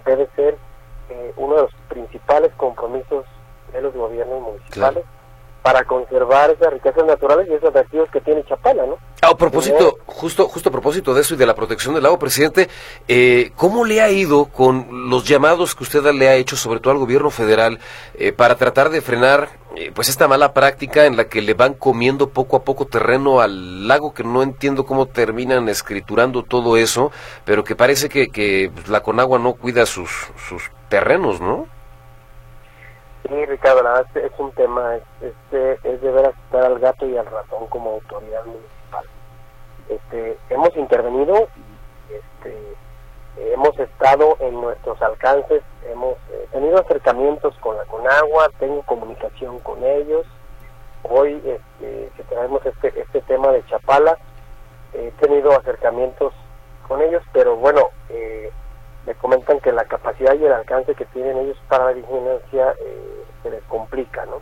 debe 0.05 0.27
ser 0.35 0.55
eh, 1.09 1.33
uno 1.35 1.55
de 1.55 1.61
los 1.63 1.73
principales 1.89 2.53
compromisos 2.57 3.25
de 3.71 3.81
los 3.81 3.95
gobiernos 3.95 4.41
municipales 4.41 5.03
para 5.63 5.85
conservar 5.85 6.51
esas 6.51 6.73
riquezas 6.73 7.05
naturales 7.05 7.47
y 7.49 7.53
esos 7.53 7.69
atractivos 7.69 8.09
que 8.11 8.19
tiene 8.19 8.43
Chapala, 8.43 8.85
¿no? 8.85 8.97
A 9.21 9.33
propósito, 9.37 9.97
justo, 10.05 10.49
justo 10.49 10.67
a 10.67 10.71
propósito 10.73 11.13
de 11.13 11.21
eso 11.21 11.35
y 11.35 11.37
de 11.37 11.45
la 11.45 11.55
protección 11.55 11.95
del 11.95 12.05
agua, 12.05 12.19
presidente, 12.19 12.67
eh, 13.07 13.51
¿cómo 13.55 13.85
le 13.85 14.01
ha 14.01 14.09
ido 14.11 14.45
con 14.45 15.09
los 15.09 15.23
llamados 15.23 15.73
que 15.73 15.83
usted 15.83 16.03
le 16.11 16.27
ha 16.27 16.35
hecho, 16.35 16.57
sobre 16.57 16.81
todo 16.81 16.91
al 16.91 16.99
gobierno 16.99 17.29
federal, 17.29 17.79
eh, 18.15 18.33
para 18.33 18.55
tratar 18.57 18.89
de 18.89 19.01
frenar 19.01 19.47
eh, 19.77 19.91
pues 19.95 20.09
esta 20.09 20.27
mala 20.27 20.53
práctica 20.53 21.05
en 21.05 21.15
la 21.15 21.29
que 21.29 21.41
le 21.41 21.53
van 21.53 21.75
comiendo 21.75 22.29
poco 22.29 22.57
a 22.57 22.63
poco 22.63 22.85
terreno 22.85 23.39
al 23.39 23.87
lago, 23.87 24.13
que 24.13 24.25
no 24.25 24.43
entiendo 24.43 24.85
cómo 24.85 25.05
terminan 25.05 25.69
escriturando 25.69 26.43
todo 26.43 26.75
eso, 26.75 27.09
pero 27.45 27.63
que 27.63 27.77
parece 27.77 28.09
que, 28.09 28.27
que 28.27 28.69
la 28.89 29.01
Conagua 29.01 29.39
no 29.39 29.53
cuida 29.53 29.85
sus, 29.85 30.11
sus 30.49 30.69
terrenos, 30.89 31.39
¿no? 31.39 31.67
Sí, 33.27 33.45
Ricardo, 33.45 33.81
es 34.15 34.31
un 34.37 34.51
tema, 34.51 34.97
este, 35.21 35.73
es 35.83 36.01
de 36.01 36.11
ver 36.11 36.33
estar 36.45 36.63
al 36.63 36.79
gato 36.79 37.07
y 37.07 37.17
al 37.17 37.25
ratón 37.25 37.67
como 37.67 37.91
autoridad 37.91 38.45
municipal. 38.45 39.05
Este, 39.87 40.37
hemos 40.49 40.75
intervenido 40.75 41.47
este, 42.09 42.75
hemos 43.37 43.77
estado 43.79 44.37
en 44.39 44.59
nuestros 44.61 45.01
alcances, 45.01 45.63
hemos 45.89 46.17
eh, 46.31 46.47
tenido 46.51 46.77
acercamientos 46.79 47.55
con 47.59 47.77
la 47.77 47.85
Conagua, 47.85 48.49
tengo 48.59 48.83
comunicación 48.83 49.59
con 49.59 49.83
ellos. 49.83 50.25
Hoy 51.03 51.41
este, 51.45 52.09
que 52.15 52.23
traemos 52.23 52.65
este, 52.65 52.93
este 52.99 53.21
tema 53.21 53.51
de 53.51 53.65
Chapala, 53.65 54.17
he 54.93 55.11
tenido 55.19 55.51
acercamientos 55.51 56.33
con 56.87 57.01
ellos, 57.01 57.23
pero 57.33 57.55
bueno, 57.55 57.89
eh, 58.09 58.51
me 59.05 59.15
comentan 59.15 59.59
que 59.59 59.71
la 59.71 59.85
capacidad 59.85 60.33
y 60.35 60.45
el 60.45 60.53
alcance 60.53 60.95
que 60.95 61.05
tienen 61.05 61.37
ellos 61.37 61.57
para 61.67 61.85
la 61.85 61.93
vigilancia 61.93 62.73
eh, 62.79 63.12
se 63.43 63.51
les 63.51 63.63
complica, 63.65 64.25
¿no? 64.25 64.41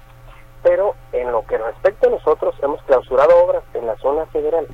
Pero 0.64 0.96
en 1.12 1.32
lo 1.32 1.46
que 1.46 1.58
respecta 1.58 2.08
a 2.08 2.12
nosotros, 2.12 2.56
hemos 2.62 2.82
clausurado 2.84 3.44
obras 3.44 3.64
en 3.74 3.88
la 3.88 3.98
zona 3.98 4.26
federal, 4.28 4.68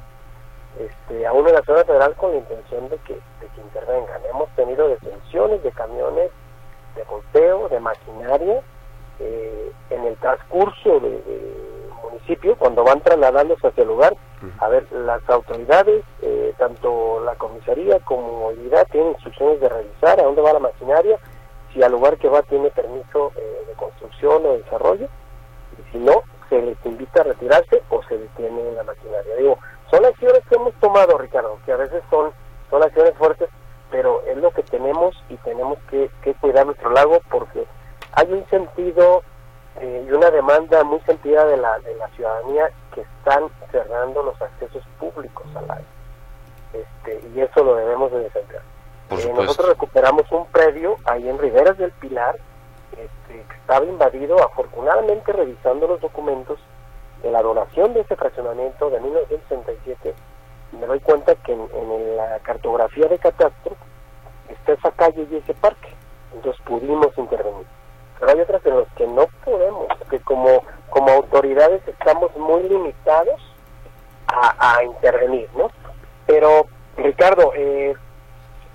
este, 0.77 1.25
aún 1.25 1.47
en 1.47 1.53
la 1.53 1.63
zona 1.63 1.83
federal 1.85 2.13
con 2.15 2.31
la 2.31 2.37
intención 2.37 2.89
de 2.89 2.97
que, 2.97 3.13
de 3.13 3.47
que 3.55 3.61
intervengan. 3.61 4.21
Hemos 4.29 4.49
tenido 4.55 4.87
detenciones 4.89 5.63
de 5.63 5.71
camiones 5.71 6.31
de 6.95 7.03
golpeo, 7.03 7.69
de 7.69 7.79
maquinaria, 7.79 8.61
eh, 9.19 9.71
en 9.89 10.03
el 10.03 10.15
transcurso 10.17 10.99
del 10.99 11.23
de 11.23 11.89
municipio, 12.03 12.55
cuando 12.57 12.83
van 12.83 13.01
trasladándose 13.01 13.67
hacia 13.67 13.81
el 13.81 13.87
lugar, 13.87 14.15
a 14.59 14.67
ver, 14.67 14.85
las 14.91 15.27
autoridades, 15.29 16.03
eh, 16.21 16.53
tanto 16.57 17.19
la 17.23 17.33
comisaría 17.35 17.99
como 18.01 18.39
movilidad, 18.39 18.85
tienen 18.91 19.13
instrucciones 19.13 19.59
de 19.59 19.69
revisar 19.69 20.19
a 20.19 20.23
dónde 20.23 20.41
va 20.41 20.53
la 20.53 20.59
maquinaria, 20.59 21.17
si 21.77 21.83
al 21.83 21.91
lugar 21.91 22.17
que 22.17 22.27
va 22.27 22.41
tiene 22.41 22.71
permiso 22.71 23.31
eh, 23.35 23.63
de 23.67 23.73
construcción 23.73 24.43
o 24.45 24.53
desarrollo, 24.53 25.07
y 25.77 25.91
si 25.91 25.99
no, 25.99 26.23
se 26.49 26.59
les 26.59 26.77
invita 26.83 27.21
a 27.21 27.25
retirarse 27.25 27.83
o 27.89 28.01
se 28.03 28.17
detiene 28.17 28.71
la 28.71 28.83
maquinaria. 28.83 29.35
Digo, 29.35 29.59
son 29.91 30.03
acciones 30.03 30.41
que 30.49 30.55
hemos 30.55 30.73
tomado, 30.75 31.19
Ricardo, 31.19 31.59
que 31.65 31.71
a 31.71 31.77
veces 31.77 32.01
son, 32.09 32.31
son 32.71 32.81
acciones 32.81 33.13
fuertes, 33.15 33.49
pero 33.91 34.23
es 34.25 34.37
lo 34.37 34.49
que 34.51 34.63
tenemos 34.63 35.15
y 35.29 35.37
tenemos 35.37 35.77
que, 35.91 36.09
que 36.23 36.33
cuidar 36.35 36.65
nuestro 36.65 36.89
lago 36.89 37.19
porque 37.29 37.65
hay 38.13 38.31
un 38.33 38.45
sentido 38.49 39.21
eh, 39.79 40.05
y 40.07 40.11
una 40.11 40.31
demanda 40.31 40.83
muy 40.83 40.99
sentida 41.01 41.45
de 41.45 41.57
la, 41.57 41.77
de 41.79 41.95
la 41.95 42.07
ciudadanía 42.09 42.71
que 42.95 43.01
están 43.01 43.43
cerrando 43.71 44.23
los 44.23 44.41
accesos 44.41 44.83
públicos 44.99 45.45
al 45.55 45.67
lago. 45.67 45.85
Este, 46.73 47.21
y 47.35 47.39
eso 47.39 47.63
lo 47.63 47.75
debemos 47.75 48.11
de 48.11 48.21
defender. 48.21 48.61
Eh, 49.09 49.33
nosotros 49.33 49.69
recuperamos 49.69 50.31
un 50.31 50.45
predio 50.47 50.97
ahí 51.05 51.27
en 51.27 51.37
Riberas 51.37 51.77
del 51.77 51.91
Pilar 51.91 52.37
este, 52.91 53.43
que 53.47 53.55
estaba 53.55 53.85
invadido, 53.85 54.43
afortunadamente 54.43 55.31
revisando 55.31 55.87
los 55.87 56.01
documentos 56.01 56.59
de 57.23 57.31
la 57.31 57.41
donación 57.41 57.93
de 57.93 58.01
ese 58.01 58.15
fraccionamiento 58.15 58.89
de 58.89 58.99
1967, 58.99 60.13
me 60.79 60.85
doy 60.85 60.99
cuenta 60.99 61.35
que 61.35 61.53
en, 61.53 61.67
en 61.73 62.17
la 62.17 62.39
cartografía 62.39 63.07
de 63.07 63.17
catastro 63.17 63.75
está 64.49 64.73
esa 64.73 64.91
calle 64.91 65.27
y 65.31 65.37
ese 65.37 65.53
parque. 65.53 65.89
Entonces 66.33 66.61
pudimos 66.65 67.17
intervenir 67.17 67.65
pero 68.19 68.31
hay 68.31 68.39
otras 68.41 68.65
en 68.65 68.79
las 68.79 68.87
que 68.93 69.07
no 69.07 69.27
podemos, 69.43 69.87
que 70.09 70.19
como, 70.21 70.63
como 70.89 71.11
autoridades 71.11 71.87
estamos 71.87 72.35
muy 72.35 72.63
limitados 72.63 73.39
a, 74.27 74.77
a 74.77 74.83
intervenir, 74.83 75.49
¿no? 75.55 75.69
Pero, 76.25 76.65
Ricardo, 76.97 77.53
eh, 77.55 77.95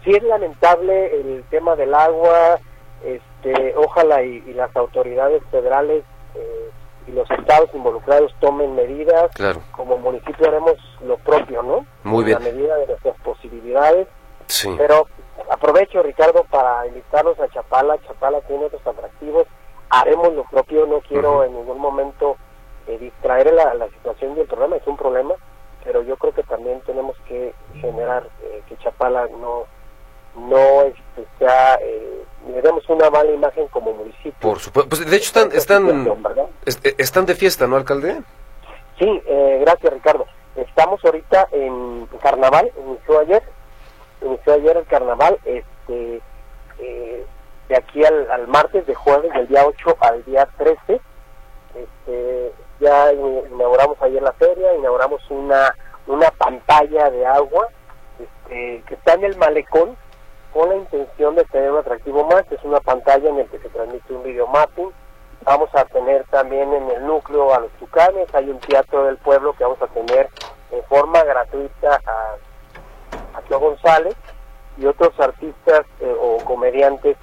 sí 0.05 0.11
es 0.15 0.23
lamentable 0.23 1.21
el 1.21 1.45
tema 1.51 1.77
del 1.77 1.95
agua, 1.95 2.59
este, 3.05 3.75
ojalá 3.77 4.23
y, 4.23 4.43
y 4.47 4.53
las 4.53 4.75
autoridades 4.77 5.43
federales 5.51 6.05
eh, 6.35 6.71
y 7.07 7.13
los 7.13 7.29
estados 7.31 7.69
involucrados 7.75 8.33
tomen 8.41 8.75
medidas. 8.75 9.31
Claro. 9.35 9.61
Como 9.73 9.99
municipio 9.99 10.47
haremos 10.47 10.75
lo 11.05 11.17
propio, 11.19 11.63
¿no? 11.63 11.85
Muy 12.05 12.25
bien. 12.25 12.39
En 12.39 12.45
la 12.45 12.53
medida 12.53 12.77
de 12.77 12.87
nuestras 12.87 13.17
posibilidades. 13.23 14.07
Sí. 14.47 14.73
Pero 14.79 15.09
aprovecho, 15.51 16.03
Ricardo, 16.03 16.45
para 16.45 16.87
invitarlos 16.87 17.39
a 17.41 17.49
Chapala. 17.49 17.99
Chapala 18.07 18.41
tiene 18.43 18.67
otros 18.67 18.87
atractivos. 18.87 19.47
Haremos 19.91 20.33
lo 20.33 20.45
propio. 20.45 20.87
No 20.87 21.01
quiero 21.01 21.43
en 21.43 21.55
ningún 21.55 21.81
momento 21.81 22.37
eh, 22.87 22.99
distraer 22.99 23.53
la, 23.53 23.75
la 23.75 23.89
situación 23.89 24.37
y 24.37 24.41
el 24.41 24.47
problema. 24.47 24.77
Es 24.77 24.87
un 24.87 24.97
problema, 24.97 25.35
pero 25.85 26.03
yo 26.03 26.17
creo 26.17 26.33
que 26.33 26.45
también 26.45 26.81
tenemos 26.83 27.17
que 27.27 27.53
generar 27.81 28.29
eh, 28.43 28.63
que 28.69 28.77
Chapala 28.79 29.27
no 29.41 29.65
no 30.37 30.83
este, 30.83 31.27
sea 31.39 31.75
eh, 31.81 32.23
le 32.49 32.61
demos 32.63 32.89
una 32.89 33.11
mala 33.11 33.31
imagen 33.31 33.69
como 33.69 33.93
municipio. 33.93 34.33
Por 34.41 34.59
supuesto. 34.59 34.89
Pues 34.89 35.09
de 35.09 35.17
hecho 35.17 35.27
están, 35.27 35.53
están, 35.53 36.07
est- 36.67 37.01
están 37.01 37.27
de 37.27 37.35
fiesta, 37.35 37.67
¿no, 37.67 37.77
alcalde? 37.77 38.21
Sí, 38.99 39.23
eh, 39.27 39.59
gracias 39.61 39.93
Ricardo. 39.93 40.27
Estamos 40.57 41.03
ahorita 41.05 41.49
en 41.53 42.07
carnaval, 42.23 42.71
inició 42.87 43.21
ayer, 43.21 43.43
inició 44.21 44.53
ayer 44.55 44.77
el 44.77 44.87
carnaval, 44.87 45.39
este, 45.45 46.21
eh, 46.79 47.27
de 47.69 47.77
aquí 47.77 48.05
al, 48.05 48.31
al 48.31 48.49
martes, 48.49 48.87
de 48.87 48.95
jueves, 48.95 49.33
del 49.33 49.49
día 49.49 49.65
8 49.67 49.97
al 50.01 50.25
día 50.25 50.47
13, 50.59 51.01
este, 51.75 52.53
ya 52.81 53.13
in- 53.13 53.45
inauguramos 53.53 53.97
ayer 54.03 54.23
la 54.23 54.33
feria, 54.33 54.75
inauguramos 54.75 55.23
una, 55.31 55.75
una 56.07 56.31
pantalla 56.33 57.09
de 57.11 57.25
agua 57.25 57.69
este, 58.19 58.83
que 58.87 58.95
está 58.95 59.15
en 59.15 59.25
el 59.25 59.37
malecón 59.37 59.97
con 60.53 60.69
la 60.69 60.77
intención 60.77 61.35
de 61.35 61.45
tener 61.45 61.71
un 61.71 61.79
atractivo 61.79 62.25
más, 62.25 62.45
es 62.51 62.63
una 62.65 62.81
pantalla 62.81 63.29
en 63.29 63.39
la 63.39 63.45
que 63.45 63.59
se 63.59 63.69
transmite 63.69 64.13
un 64.13 64.23
video 64.23 64.47
mapping, 64.47 64.91
Vamos 65.45 65.71
a 65.75 65.85
tener 65.87 66.25
también 66.31 66.73
en 66.73 66.89
el 66.91 67.05
núcleo 67.05 67.53
a 67.53 67.61
los 67.61 67.73
tucanes, 67.73 68.33
hay 68.33 68.49
un 68.49 68.61
teatro 68.61 69.05
del 69.05 69.17
pueblo 69.17 69.53
que 69.55 69.65
vamos 69.65 69.83
a 69.83 69.89
tener 69.89 70.29
en 70.71 70.85
forma 70.85 71.23
gratuita 71.25 72.01
a, 72.07 73.39
a 73.39 73.43
Teo 73.43 73.59
González 73.59 74.15
y 74.79 74.87
otros 74.87 75.19
artistas 75.19 75.85
eh, 76.01 76.15
o 76.21 76.39
comediantes 76.45 77.17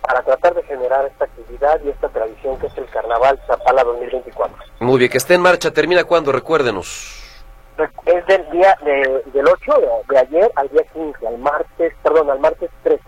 para 0.00 0.22
tratar 0.22 0.54
de 0.54 0.62
generar 0.62 1.04
esta 1.04 1.26
actividad 1.26 1.80
y 1.84 1.90
esta 1.90 2.08
tradición 2.08 2.58
que 2.58 2.68
es 2.68 2.78
el 2.78 2.86
Carnaval 2.86 3.38
Zapala 3.46 3.84
2024. 3.84 4.56
Muy 4.80 4.98
bien, 4.98 5.10
que 5.10 5.18
esté 5.18 5.34
en 5.34 5.42
marcha. 5.42 5.70
¿Termina 5.70 6.04
cuándo? 6.04 6.32
Recuérdenos. 6.32 7.25
Es 8.06 8.26
del 8.26 8.50
día 8.50 8.76
de- 8.84 9.22
del 9.32 9.46
8 9.46 9.72
de, 9.80 10.14
de 10.14 10.18
ayer 10.20 10.50
al 10.56 10.68
día 10.70 10.82
15, 10.92 11.26
al 11.26 11.38
martes, 11.38 11.92
perdón, 12.02 12.30
al 12.30 12.40
martes 12.40 12.70
13. 12.82 13.02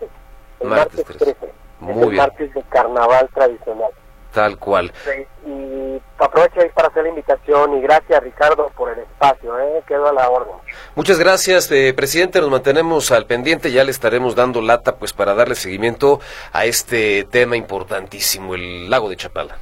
El 0.59 0.67
Martes 0.69 0.97
martes, 0.99 1.05
13. 1.17 1.25
13. 1.35 1.45
es 1.47 1.53
Muy 1.79 2.03
el 2.03 2.09
bien. 2.09 2.15
martes 2.23 2.53
de 2.53 2.61
carnaval 2.63 3.29
tradicional. 3.33 3.91
Tal 4.33 4.59
cual. 4.59 4.91
Sí, 5.05 5.49
y 5.49 6.01
aprovecho 6.19 6.61
ahí 6.61 6.69
para 6.75 6.89
hacer 6.89 7.01
la 7.01 7.09
invitación 7.09 7.75
y 7.77 7.81
gracias 7.81 8.21
Ricardo 8.23 8.69
por 8.77 8.91
el 8.91 8.99
espacio, 8.99 9.57
¿eh? 9.59 9.81
quedo 9.87 10.07
a 10.07 10.13
la 10.13 10.29
orden. 10.29 10.53
Muchas 10.93 11.17
gracias, 11.17 11.71
eh, 11.71 11.93
presidente. 11.95 12.39
Nos 12.39 12.51
mantenemos 12.51 13.11
al 13.11 13.25
pendiente. 13.25 13.71
Ya 13.71 13.83
le 13.83 13.89
estaremos 13.89 14.35
dando 14.35 14.61
lata, 14.61 14.97
pues, 14.97 15.13
para 15.13 15.33
darle 15.33 15.55
seguimiento 15.55 16.19
a 16.53 16.65
este 16.65 17.23
tema 17.23 17.55
importantísimo, 17.55 18.53
el 18.53 18.87
lago 18.87 19.09
de 19.09 19.15
Chapala. 19.15 19.57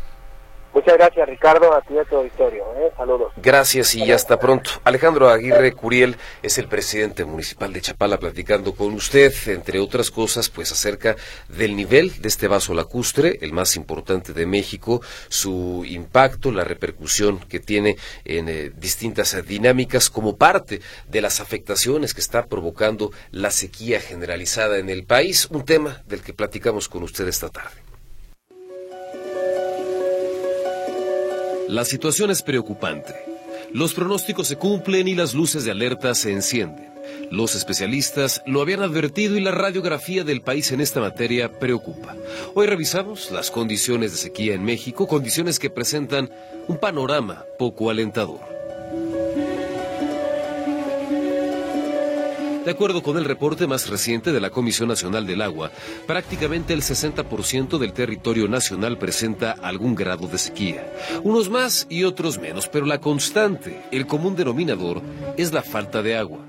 Muchas 0.78 0.94
gracias 0.96 1.28
Ricardo, 1.28 1.74
a 1.74 1.82
ti 1.82 1.96
y 1.96 1.98
a 1.98 2.06
tu 2.06 2.18
auditorio, 2.18 2.64
¿eh? 2.78 2.92
saludos. 2.96 3.34
Gracias 3.38 3.96
y 3.96 4.12
hasta 4.12 4.38
pronto. 4.38 4.70
Alejandro 4.84 5.28
Aguirre 5.28 5.74
Curiel 5.74 6.18
es 6.44 6.60
el 6.60 6.68
presidente 6.68 7.26
municipal 7.26 7.74
de 7.74 7.82
Chapala 7.82 8.20
platicando 8.20 8.76
con 8.76 8.94
usted, 8.94 9.34
entre 9.48 9.80
otras 9.80 10.12
cosas, 10.12 10.50
pues 10.50 10.72
acerca 10.72 11.16
del 11.50 11.76
nivel 11.76 12.22
de 12.22 12.28
este 12.28 12.48
vaso 12.48 12.76
lacustre, 12.76 13.40
el 13.42 13.54
más 13.54 13.76
importante 13.76 14.34
de 14.34 14.46
México, 14.46 15.02
su 15.30 15.84
impacto, 15.84 16.52
la 16.52 16.64
repercusión 16.64 17.40
que 17.40 17.60
tiene 17.60 17.96
en 18.24 18.48
eh, 18.48 18.70
distintas 18.70 19.36
dinámicas 19.48 20.12
como 20.12 20.38
parte 20.38 20.82
de 21.08 21.22
las 21.22 21.40
afectaciones 21.40 22.14
que 22.14 22.22
está 22.22 22.46
provocando 22.46 23.10
la 23.32 23.50
sequía 23.50 24.00
generalizada 24.00 24.78
en 24.78 24.92
el 24.92 25.06
país, 25.06 25.48
un 25.50 25.66
tema 25.66 26.04
del 26.06 26.22
que 26.22 26.34
platicamos 26.34 26.88
con 26.88 27.02
usted 27.02 27.28
esta 27.28 27.50
tarde. 27.50 27.87
La 31.70 31.84
situación 31.84 32.32
es 32.32 32.44
preocupante. 32.44 33.14
Los 33.74 33.94
pronósticos 33.94 34.48
se 34.48 34.56
cumplen 34.56 35.10
y 35.10 35.16
las 35.16 35.34
luces 35.34 35.66
de 35.66 35.72
alerta 35.72 36.16
se 36.16 36.32
encienden. 36.32 36.90
Los 37.30 37.56
especialistas 37.56 38.42
lo 38.46 38.62
habían 38.62 38.82
advertido 38.82 39.36
y 39.36 39.42
la 39.42 39.52
radiografía 39.52 40.24
del 40.24 40.42
país 40.42 40.72
en 40.72 40.80
esta 40.80 41.02
materia 41.02 41.52
preocupa. 41.60 42.16
Hoy 42.54 42.68
revisamos 42.68 43.32
las 43.32 43.52
condiciones 43.52 44.12
de 44.12 44.18
sequía 44.18 44.54
en 44.54 44.64
México, 44.64 45.08
condiciones 45.08 45.60
que 45.60 45.70
presentan 45.70 46.30
un 46.70 46.78
panorama 46.78 47.44
poco 47.60 47.90
alentador. 47.90 48.57
De 52.68 52.74
acuerdo 52.74 53.02
con 53.02 53.16
el 53.16 53.24
reporte 53.24 53.66
más 53.66 53.88
reciente 53.88 54.34
de 54.34 54.42
la 54.42 54.50
Comisión 54.50 54.90
Nacional 54.90 55.26
del 55.26 55.42
Agua, 55.42 55.72
prácticamente 56.06 56.74
el 56.74 56.82
60% 56.82 57.78
del 57.78 57.94
territorio 57.94 58.50
nacional 58.50 58.98
presenta 58.98 59.54
algún 59.54 59.96
grado 59.96 60.28
de 60.28 60.38
sequía. 60.38 60.94
Unos 61.24 61.50
más 61.50 61.88
y 61.90 62.04
otros 62.04 62.38
menos, 62.40 62.68
pero 62.68 62.86
la 62.86 63.00
constante, 63.00 63.84
el 63.94 64.06
común 64.06 64.36
denominador, 64.36 65.02
es 65.38 65.54
la 65.54 65.64
falta 65.64 66.02
de 66.02 66.18
agua. 66.18 66.40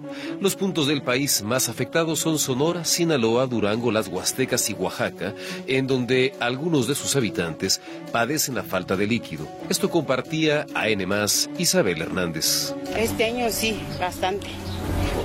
Los 0.41 0.57
puntos 0.57 0.87
del 0.87 1.03
país 1.03 1.43
más 1.43 1.69
afectados 1.69 2.21
son 2.21 2.39
Sonora, 2.39 2.85
Sinaloa, 2.85 3.47
Durango, 3.47 3.91
las 3.91 4.09
Huastecas 4.09 4.69
y 4.71 4.75
Oaxaca, 4.75 5.35
en 5.67 5.87
donde 5.87 6.35
algunos 6.41 6.87
de 6.87 6.95
sus 6.95 7.17
habitantes 7.17 7.81
padecen 8.13 8.55
la 8.55 8.63
falta 8.63 8.97
de 8.97 9.07
líquido. 9.07 9.49
Esto 9.69 9.91
compartía 9.91 10.67
a 10.75 10.89
N 10.89 11.07
Isabel 11.59 12.03
Hernández. 12.03 12.75
Este 12.97 13.25
año 13.25 13.47
sí, 13.51 13.81
bastante 13.99 14.49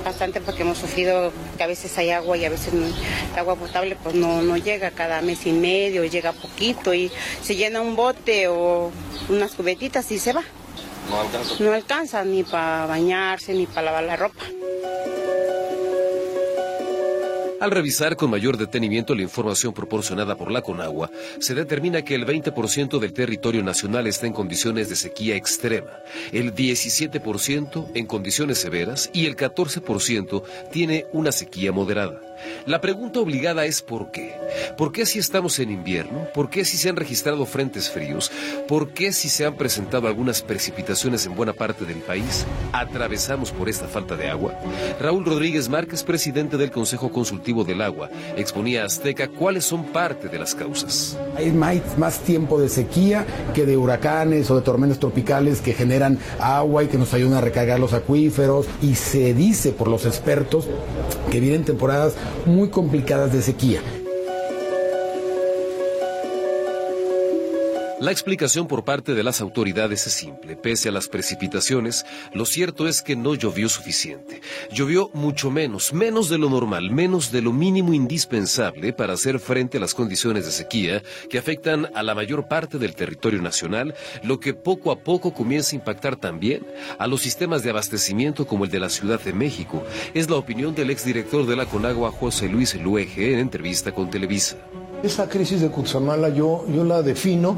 bastante 0.04 0.40
porque 0.40 0.62
hemos 0.62 0.78
sufrido 0.78 1.32
que 1.56 1.62
a 1.62 1.66
veces 1.66 1.96
hay 1.96 2.10
agua 2.10 2.36
y 2.36 2.44
a 2.44 2.50
veces 2.50 2.74
el 2.74 2.92
agua 3.38 3.56
potable 3.56 3.96
pues 4.02 4.14
no, 4.14 4.42
no 4.42 4.56
llega 4.56 4.90
cada 4.90 5.22
mes 5.22 5.46
y 5.46 5.52
medio, 5.52 6.04
llega 6.04 6.32
poquito 6.32 6.92
y 6.92 7.10
se 7.42 7.56
llena 7.56 7.80
un 7.80 7.96
bote 7.96 8.48
o 8.48 8.92
unas 9.28 9.52
cubetitas 9.52 10.10
y 10.12 10.18
se 10.18 10.32
va. 10.32 10.42
No 11.08 11.20
alcanza. 11.20 11.54
No 11.60 11.72
alcanza 11.72 12.24
ni 12.24 12.42
para 12.42 12.86
bañarse 12.86 13.54
ni 13.54 13.66
para 13.66 13.82
lavar 13.86 14.04
la 14.04 14.16
ropa. 14.16 14.44
Al 17.60 17.70
revisar 17.70 18.16
con 18.16 18.30
mayor 18.30 18.56
detenimiento 18.56 19.14
la 19.14 19.22
información 19.22 19.72
proporcionada 19.72 20.36
por 20.36 20.50
la 20.50 20.62
Conagua, 20.62 21.10
se 21.38 21.54
determina 21.54 22.02
que 22.02 22.16
el 22.16 22.26
20% 22.26 22.98
del 22.98 23.12
territorio 23.12 23.62
nacional 23.62 24.08
está 24.08 24.26
en 24.26 24.32
condiciones 24.32 24.88
de 24.88 24.96
sequía 24.96 25.36
extrema, 25.36 26.00
el 26.32 26.54
17% 26.54 27.86
en 27.94 28.06
condiciones 28.06 28.58
severas 28.58 29.08
y 29.12 29.26
el 29.26 29.36
14% 29.36 30.42
tiene 30.72 31.06
una 31.12 31.30
sequía 31.30 31.70
moderada. 31.70 32.20
La 32.66 32.80
pregunta 32.80 33.20
obligada 33.20 33.64
es 33.64 33.80
¿por 33.80 34.10
qué? 34.10 34.34
¿Por 34.76 34.92
qué 34.92 35.06
si 35.06 35.18
estamos 35.18 35.58
en 35.60 35.70
invierno? 35.70 36.28
¿Por 36.34 36.50
qué 36.50 36.64
si 36.64 36.76
se 36.76 36.90
han 36.90 36.96
registrado 36.96 37.46
frentes 37.46 37.88
fríos? 37.88 38.30
¿Por 38.68 38.92
qué 38.92 39.12
si 39.12 39.30
se 39.30 39.46
han 39.46 39.56
presentado 39.56 40.08
algunas 40.08 40.42
precipitaciones 40.42 41.24
en 41.24 41.36
buena 41.36 41.54
parte 41.54 41.86
del 41.86 41.98
país? 41.98 42.44
¿Atravesamos 42.72 43.52
por 43.52 43.70
esta 43.70 43.86
falta 43.86 44.16
de 44.16 44.28
agua? 44.28 44.58
Raúl 45.00 45.24
Rodríguez 45.24 45.70
Márquez, 45.70 46.02
presidente 46.02 46.58
del 46.58 46.70
Consejo 46.70 47.10
Consultivo 47.10 47.43
del 47.44 47.82
Agua, 47.82 48.08
exponía 48.36 48.84
Azteca 48.84 49.28
cuáles 49.28 49.66
son 49.66 49.84
parte 49.84 50.28
de 50.28 50.38
las 50.38 50.54
causas. 50.54 51.18
Hay 51.36 51.52
más 51.52 52.20
tiempo 52.20 52.58
de 52.58 52.70
sequía 52.70 53.26
que 53.52 53.66
de 53.66 53.76
huracanes 53.76 54.50
o 54.50 54.56
de 54.56 54.62
tormentas 54.62 54.98
tropicales 54.98 55.60
que 55.60 55.74
generan 55.74 56.18
agua 56.40 56.84
y 56.84 56.86
que 56.86 56.96
nos 56.96 57.12
ayudan 57.12 57.34
a 57.34 57.40
recargar 57.42 57.78
los 57.78 57.92
acuíferos 57.92 58.66
y 58.80 58.94
se 58.94 59.34
dice 59.34 59.72
por 59.72 59.88
los 59.88 60.06
expertos 60.06 60.68
que 61.30 61.40
vienen 61.40 61.64
temporadas 61.64 62.14
muy 62.46 62.70
complicadas 62.70 63.32
de 63.32 63.42
sequía. 63.42 63.80
La 68.00 68.10
explicación 68.10 68.66
por 68.66 68.84
parte 68.84 69.14
de 69.14 69.22
las 69.22 69.40
autoridades 69.40 70.06
es 70.08 70.12
simple. 70.12 70.56
Pese 70.56 70.88
a 70.88 70.92
las 70.92 71.06
precipitaciones, 71.06 72.04
lo 72.32 72.44
cierto 72.44 72.88
es 72.88 73.02
que 73.02 73.14
no 73.14 73.36
llovió 73.36 73.68
suficiente. 73.68 74.40
Llovió 74.72 75.10
mucho 75.14 75.48
menos, 75.48 75.92
menos 75.92 76.28
de 76.28 76.38
lo 76.38 76.50
normal, 76.50 76.90
menos 76.90 77.30
de 77.30 77.40
lo 77.40 77.52
mínimo 77.52 77.94
indispensable 77.94 78.92
para 78.92 79.12
hacer 79.12 79.38
frente 79.38 79.78
a 79.78 79.80
las 79.80 79.94
condiciones 79.94 80.44
de 80.44 80.50
sequía 80.50 81.02
que 81.30 81.38
afectan 81.38 81.88
a 81.94 82.02
la 82.02 82.16
mayor 82.16 82.48
parte 82.48 82.78
del 82.78 82.96
territorio 82.96 83.40
nacional, 83.40 83.94
lo 84.24 84.40
que 84.40 84.54
poco 84.54 84.90
a 84.90 84.98
poco 84.98 85.32
comienza 85.32 85.76
a 85.76 85.78
impactar 85.78 86.16
también 86.16 86.66
a 86.98 87.06
los 87.06 87.22
sistemas 87.22 87.62
de 87.62 87.70
abastecimiento 87.70 88.44
como 88.44 88.64
el 88.64 88.72
de 88.72 88.80
la 88.80 88.90
Ciudad 88.90 89.20
de 89.20 89.32
México. 89.32 89.84
Es 90.14 90.28
la 90.28 90.36
opinión 90.36 90.74
del 90.74 90.90
exdirector 90.90 91.46
de 91.46 91.56
la 91.56 91.66
Conagua, 91.66 92.10
José 92.10 92.48
Luis 92.48 92.74
Luege, 92.74 93.34
en 93.34 93.38
entrevista 93.38 93.92
con 93.92 94.10
Televisa. 94.10 94.56
Esa 95.04 95.28
crisis 95.28 95.60
de 95.60 95.68
Cutzamala 95.68 96.30
yo, 96.30 96.64
yo 96.66 96.82
la 96.82 97.02
defino 97.02 97.56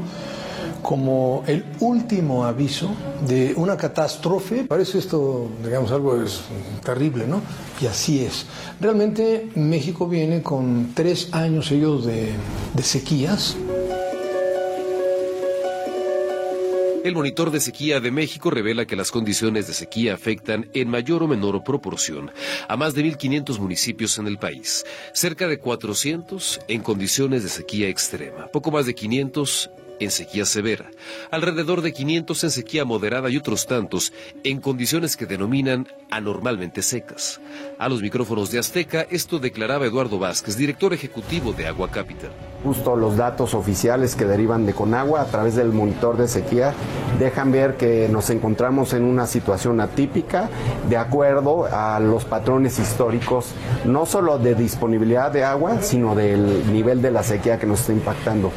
como 0.81 1.43
el 1.47 1.63
último 1.79 2.43
aviso 2.43 2.89
de 3.25 3.53
una 3.55 3.77
catástrofe. 3.77 4.65
Parece 4.65 4.97
esto, 4.97 5.47
digamos, 5.63 5.91
algo 5.91 6.21
es 6.21 6.41
terrible, 6.83 7.25
¿no? 7.25 7.39
Y 7.81 7.85
así 7.85 8.19
es. 8.23 8.45
Realmente 8.81 9.49
México 9.55 10.09
viene 10.09 10.41
con 10.41 10.91
tres 10.93 11.29
años 11.31 11.69
de, 11.69 12.33
de 12.73 12.83
sequías. 12.83 13.55
El 17.07 17.15
monitor 17.15 17.51
de 17.51 17.61
sequía 17.61 18.01
de 18.01 18.11
México 18.11 18.49
revela 18.49 18.85
que 18.85 18.97
las 18.97 19.11
condiciones 19.11 19.65
de 19.65 19.73
sequía 19.73 20.13
afectan 20.13 20.69
en 20.73 20.89
mayor 20.89 21.23
o 21.23 21.27
menor 21.29 21.63
proporción 21.63 22.31
a 22.67 22.75
más 22.75 22.95
de 22.95 23.05
1.500 23.05 23.59
municipios 23.59 24.17
en 24.17 24.27
el 24.27 24.37
país, 24.37 24.85
cerca 25.13 25.47
de 25.47 25.57
400 25.57 26.59
en 26.67 26.81
condiciones 26.81 27.43
de 27.43 27.49
sequía 27.49 27.87
extrema, 27.87 28.47
poco 28.47 28.71
más 28.71 28.85
de 28.85 28.93
500 28.93 29.69
en 29.99 30.11
sequía 30.11 30.45
severa, 30.45 30.89
alrededor 31.31 31.81
de 31.81 31.93
500 31.93 32.43
en 32.43 32.51
sequía 32.51 32.85
moderada 32.85 33.29
y 33.29 33.37
otros 33.37 33.65
tantos 33.65 34.13
en 34.43 34.61
condiciones 34.61 35.17
que 35.17 35.25
denominan 35.25 35.87
anormalmente 36.11 36.81
secas. 36.81 37.39
A 37.79 37.89
los 37.89 38.01
micrófonos 38.01 38.51
de 38.51 38.59
Azteca, 38.59 39.05
esto 39.09 39.39
declaraba 39.39 39.85
Eduardo 39.85 40.19
Vázquez, 40.19 40.57
director 40.57 40.93
ejecutivo 40.93 41.53
de 41.53 41.67
Agua 41.67 41.89
Capital. 41.91 42.31
Justo 42.63 42.95
los 42.95 43.15
datos 43.15 43.53
oficiales 43.53 44.15
que 44.15 44.25
derivan 44.25 44.65
de 44.65 44.73
Conagua 44.73 45.21
a 45.21 45.25
través 45.25 45.55
del 45.55 45.71
monitor 45.71 46.17
de 46.17 46.27
sequía 46.27 46.73
dejan 47.19 47.51
ver 47.51 47.77
que 47.77 48.09
nos 48.09 48.29
encontramos 48.29 48.93
en 48.93 49.03
una 49.03 49.27
situación 49.27 49.79
atípica 49.79 50.49
de 50.89 50.97
acuerdo 50.97 51.65
a 51.71 51.99
los 51.99 52.25
patrones 52.25 52.79
históricos, 52.79 53.51
no 53.85 54.05
solo 54.05 54.37
de 54.37 54.55
disponibilidad 54.55 55.31
de 55.31 55.43
agua, 55.43 55.81
sino 55.81 56.15
del 56.15 56.71
nivel 56.71 57.01
de 57.01 57.11
la 57.11 57.23
sequía 57.23 57.59
que 57.59 57.67
nos 57.67 57.81
está 57.81 57.93
impactando. 57.93 58.51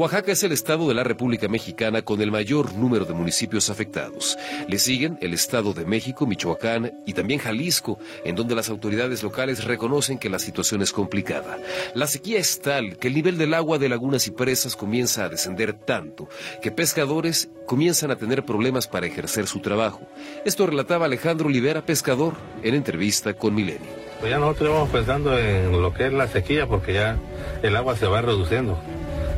Oaxaca 0.00 0.32
es 0.32 0.42
el 0.44 0.52
estado 0.52 0.88
de 0.88 0.94
la 0.94 1.04
República 1.04 1.46
Mexicana 1.46 2.00
con 2.00 2.22
el 2.22 2.30
mayor 2.30 2.72
número 2.72 3.04
de 3.04 3.12
municipios 3.12 3.68
afectados. 3.68 4.38
Le 4.66 4.78
siguen 4.78 5.18
el 5.20 5.34
Estado 5.34 5.74
de 5.74 5.84
México, 5.84 6.26
Michoacán 6.26 7.02
y 7.04 7.12
también 7.12 7.38
Jalisco, 7.38 7.98
en 8.24 8.34
donde 8.34 8.54
las 8.54 8.70
autoridades 8.70 9.22
locales 9.22 9.62
reconocen 9.64 10.16
que 10.16 10.30
la 10.30 10.38
situación 10.38 10.80
es 10.80 10.92
complicada. 10.92 11.58
La 11.92 12.06
sequía 12.06 12.38
es 12.38 12.62
tal 12.62 12.96
que 12.96 13.08
el 13.08 13.14
nivel 13.14 13.36
del 13.36 13.52
agua 13.52 13.76
de 13.76 13.90
lagunas 13.90 14.26
y 14.26 14.30
presas 14.30 14.74
comienza 14.74 15.24
a 15.24 15.28
descender 15.28 15.74
tanto 15.74 16.30
que 16.62 16.70
pescadores 16.70 17.50
comienzan 17.66 18.10
a 18.10 18.16
tener 18.16 18.46
problemas 18.46 18.88
para 18.88 19.06
ejercer 19.06 19.48
su 19.48 19.60
trabajo. 19.60 20.00
Esto 20.46 20.66
relataba 20.66 21.04
Alejandro 21.04 21.48
Olivera, 21.48 21.84
pescador, 21.84 22.36
en 22.62 22.74
entrevista 22.74 23.34
con 23.34 23.54
Milenio. 23.54 23.90
Pues 24.20 24.30
ya 24.30 24.38
nosotros 24.38 24.70
vamos 24.70 24.88
pensando 24.88 25.38
en 25.38 25.82
lo 25.82 25.92
que 25.92 26.06
es 26.06 26.12
la 26.14 26.26
sequía 26.26 26.66
porque 26.66 26.94
ya 26.94 27.18
el 27.62 27.76
agua 27.76 27.98
se 27.98 28.06
va 28.06 28.22
reduciendo. 28.22 28.78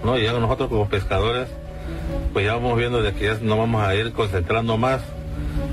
¿No? 0.05 0.19
Y 0.19 0.25
ya 0.25 0.33
nosotros 0.33 0.69
como 0.69 0.89
pescadores, 0.89 1.49
pues 2.33 2.47
ya 2.47 2.55
vamos 2.55 2.79
viendo 2.79 3.03
de 3.03 3.13
que 3.13 3.27
ya 3.27 3.39
no 3.41 3.57
vamos 3.57 3.83
a 3.83 3.95
ir 3.95 4.13
concentrando 4.13 4.77
más, 4.79 5.03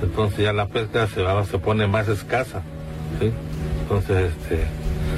entonces 0.01 0.39
ya 0.39 0.53
la 0.53 0.67
pesca 0.67 1.07
se, 1.07 1.21
va, 1.21 1.43
se 1.45 1.57
pone 1.59 1.87
más 1.87 2.07
escasa, 2.07 2.61
¿sí? 3.19 3.31
Entonces, 3.81 4.31
este, 4.31 4.65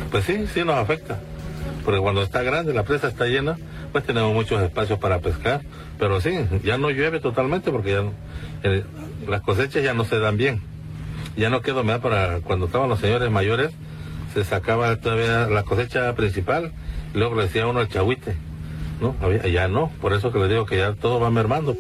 pues 0.10 0.26
sí, 0.26 0.46
sí 0.54 0.64
nos 0.64 0.76
afecta, 0.76 1.20
porque 1.84 2.00
cuando 2.00 2.22
está 2.22 2.44
grande, 2.44 2.74
la 2.74 2.84
presa 2.84 3.08
está 3.08 3.26
llena, 3.26 3.58
pues 3.92 4.06
tenemos 4.06 4.34
muchos 4.34 4.62
espacios 4.62 5.00
para 5.00 5.20
pescar, 5.20 5.62
pero 6.00 6.22
sí, 6.22 6.32
ya 6.64 6.78
no 6.78 6.90
llueve 6.90 7.20
totalmente 7.20 7.72
porque 7.72 7.92
ya 7.92 8.04
eh, 8.64 8.84
las 9.28 9.42
cosechas 9.42 9.84
ya 9.84 9.94
no 9.94 10.06
se 10.06 10.20
dan 10.20 10.38
bien, 10.38 10.62
ya 11.36 11.50
no 11.50 11.62
queda 11.62 11.82
humedad 11.82 12.02
para 12.02 12.40
cuando 12.40 12.68
estaban 12.68 12.90
los 12.90 13.00
señores 13.00 13.30
mayores, 13.30 13.72
se 14.34 14.44
sacaba 14.46 14.96
todavía 14.96 15.48
la 15.48 15.64
cosecha 15.64 16.14
principal, 16.16 16.72
luego 17.14 17.36
le 17.36 17.44
decía 17.44 17.68
uno 17.68 17.82
el 17.82 17.90
chahuite, 17.90 18.38
no, 19.02 19.16
ya 19.48 19.68
no, 19.68 19.92
por 20.00 20.14
eso 20.14 20.32
que 20.32 20.40
le 20.40 20.48
digo 20.48 20.66
que 20.66 20.78
ya 20.78 20.94
todo 20.94 21.20
va 21.20 21.30
mermando. 21.30 21.76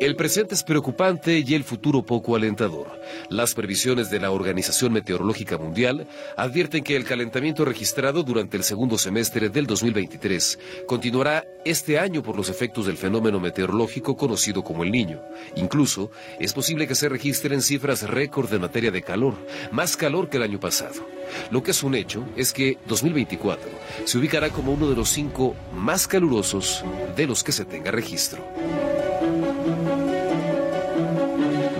El 0.00 0.14
presente 0.14 0.54
es 0.54 0.62
preocupante 0.62 1.42
y 1.44 1.54
el 1.54 1.64
futuro 1.64 2.04
poco 2.04 2.36
alentador. 2.36 3.00
Las 3.30 3.54
previsiones 3.54 4.10
de 4.10 4.20
la 4.20 4.30
Organización 4.30 4.92
Meteorológica 4.92 5.58
Mundial 5.58 6.06
advierten 6.36 6.84
que 6.84 6.94
el 6.94 7.04
calentamiento 7.04 7.64
registrado 7.64 8.22
durante 8.22 8.56
el 8.56 8.62
segundo 8.62 8.96
semestre 8.96 9.48
del 9.48 9.66
2023 9.66 10.60
continuará 10.86 11.44
este 11.64 11.98
año 11.98 12.22
por 12.22 12.36
los 12.36 12.48
efectos 12.48 12.86
del 12.86 12.96
fenómeno 12.96 13.40
meteorológico 13.40 14.16
conocido 14.16 14.62
como 14.62 14.84
el 14.84 14.92
Niño. 14.92 15.20
Incluso 15.56 16.12
es 16.38 16.52
posible 16.52 16.86
que 16.86 16.94
se 16.94 17.08
registren 17.08 17.60
cifras 17.60 18.08
récord 18.08 18.54
en 18.54 18.60
materia 18.60 18.92
de 18.92 19.02
calor, 19.02 19.34
más 19.72 19.96
calor 19.96 20.28
que 20.28 20.36
el 20.36 20.44
año 20.44 20.60
pasado. 20.60 21.08
Lo 21.50 21.64
que 21.64 21.72
es 21.72 21.82
un 21.82 21.96
hecho 21.96 22.24
es 22.36 22.52
que 22.52 22.78
2024 22.86 23.68
se 24.04 24.16
ubicará 24.16 24.50
como 24.50 24.72
uno 24.72 24.88
de 24.88 24.94
los 24.94 25.08
cinco 25.08 25.56
más 25.74 26.06
calurosos 26.06 26.84
de 27.16 27.26
los 27.26 27.42
que 27.42 27.50
se 27.50 27.64
tenga 27.64 27.90
registro. 27.90 28.44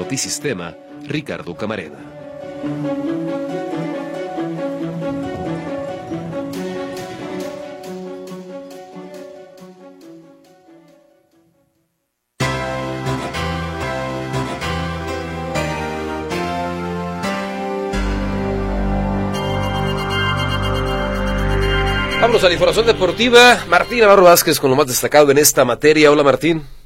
Notisistema, 0.08 0.74
Ricardo 1.06 1.54
Camareda. 1.54 1.98
Vamos 22.22 22.42
a 22.42 22.46
la 22.46 22.54
información 22.54 22.86
deportiva. 22.86 23.62
Martín 23.68 24.00
Navarro 24.00 24.22
Vázquez 24.22 24.58
con 24.58 24.70
lo 24.70 24.76
más 24.76 24.86
destacado 24.86 25.30
en 25.30 25.36
esta 25.36 25.66
materia. 25.66 26.10
Hola 26.10 26.22
Martín. 26.22 26.77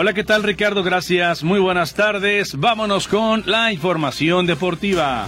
Hola, 0.00 0.12
¿qué 0.12 0.22
tal 0.22 0.44
Ricardo? 0.44 0.84
Gracias. 0.84 1.42
Muy 1.42 1.58
buenas 1.58 1.94
tardes. 1.94 2.54
Vámonos 2.54 3.08
con 3.08 3.42
la 3.46 3.72
información 3.72 4.46
deportiva. 4.46 5.26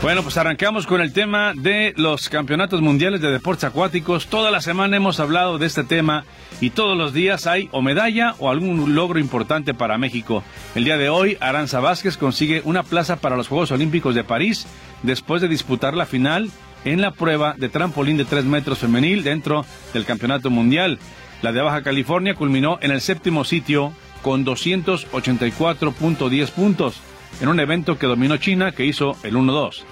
Bueno, 0.00 0.22
pues 0.22 0.38
arrancamos 0.38 0.86
con 0.86 1.02
el 1.02 1.12
tema 1.12 1.52
de 1.54 1.92
los 1.98 2.30
campeonatos 2.30 2.80
mundiales 2.80 3.20
de 3.20 3.30
deportes 3.30 3.64
acuáticos. 3.64 4.28
Toda 4.28 4.50
la 4.50 4.62
semana 4.62 4.96
hemos 4.96 5.20
hablado 5.20 5.58
de 5.58 5.66
este 5.66 5.84
tema 5.84 6.24
y 6.62 6.70
todos 6.70 6.96
los 6.96 7.12
días 7.12 7.46
hay 7.46 7.68
o 7.70 7.82
medalla 7.82 8.34
o 8.38 8.48
algún 8.48 8.94
logro 8.94 9.18
importante 9.18 9.74
para 9.74 9.98
México. 9.98 10.42
El 10.74 10.84
día 10.84 10.96
de 10.96 11.10
hoy, 11.10 11.36
Aranza 11.38 11.80
Vázquez 11.80 12.16
consigue 12.16 12.62
una 12.64 12.82
plaza 12.82 13.16
para 13.16 13.36
los 13.36 13.48
Juegos 13.48 13.72
Olímpicos 13.72 14.14
de 14.14 14.24
París 14.24 14.66
después 15.02 15.42
de 15.42 15.48
disputar 15.48 15.92
la 15.92 16.06
final 16.06 16.50
en 16.86 17.02
la 17.02 17.10
prueba 17.10 17.54
de 17.58 17.68
trampolín 17.68 18.16
de 18.16 18.24
3 18.24 18.46
metros 18.46 18.78
femenil 18.78 19.22
dentro 19.22 19.66
del 19.92 20.06
Campeonato 20.06 20.48
Mundial. 20.48 20.98
La 21.44 21.52
de 21.52 21.60
Baja 21.60 21.82
California 21.82 22.34
culminó 22.34 22.78
en 22.80 22.90
el 22.90 23.02
séptimo 23.02 23.44
sitio 23.44 23.92
con 24.22 24.46
284.10 24.46 26.50
puntos 26.52 27.02
en 27.38 27.48
un 27.48 27.60
evento 27.60 27.98
que 27.98 28.06
dominó 28.06 28.38
China 28.38 28.72
que 28.72 28.86
hizo 28.86 29.18
el 29.24 29.34
1-2. 29.34 29.82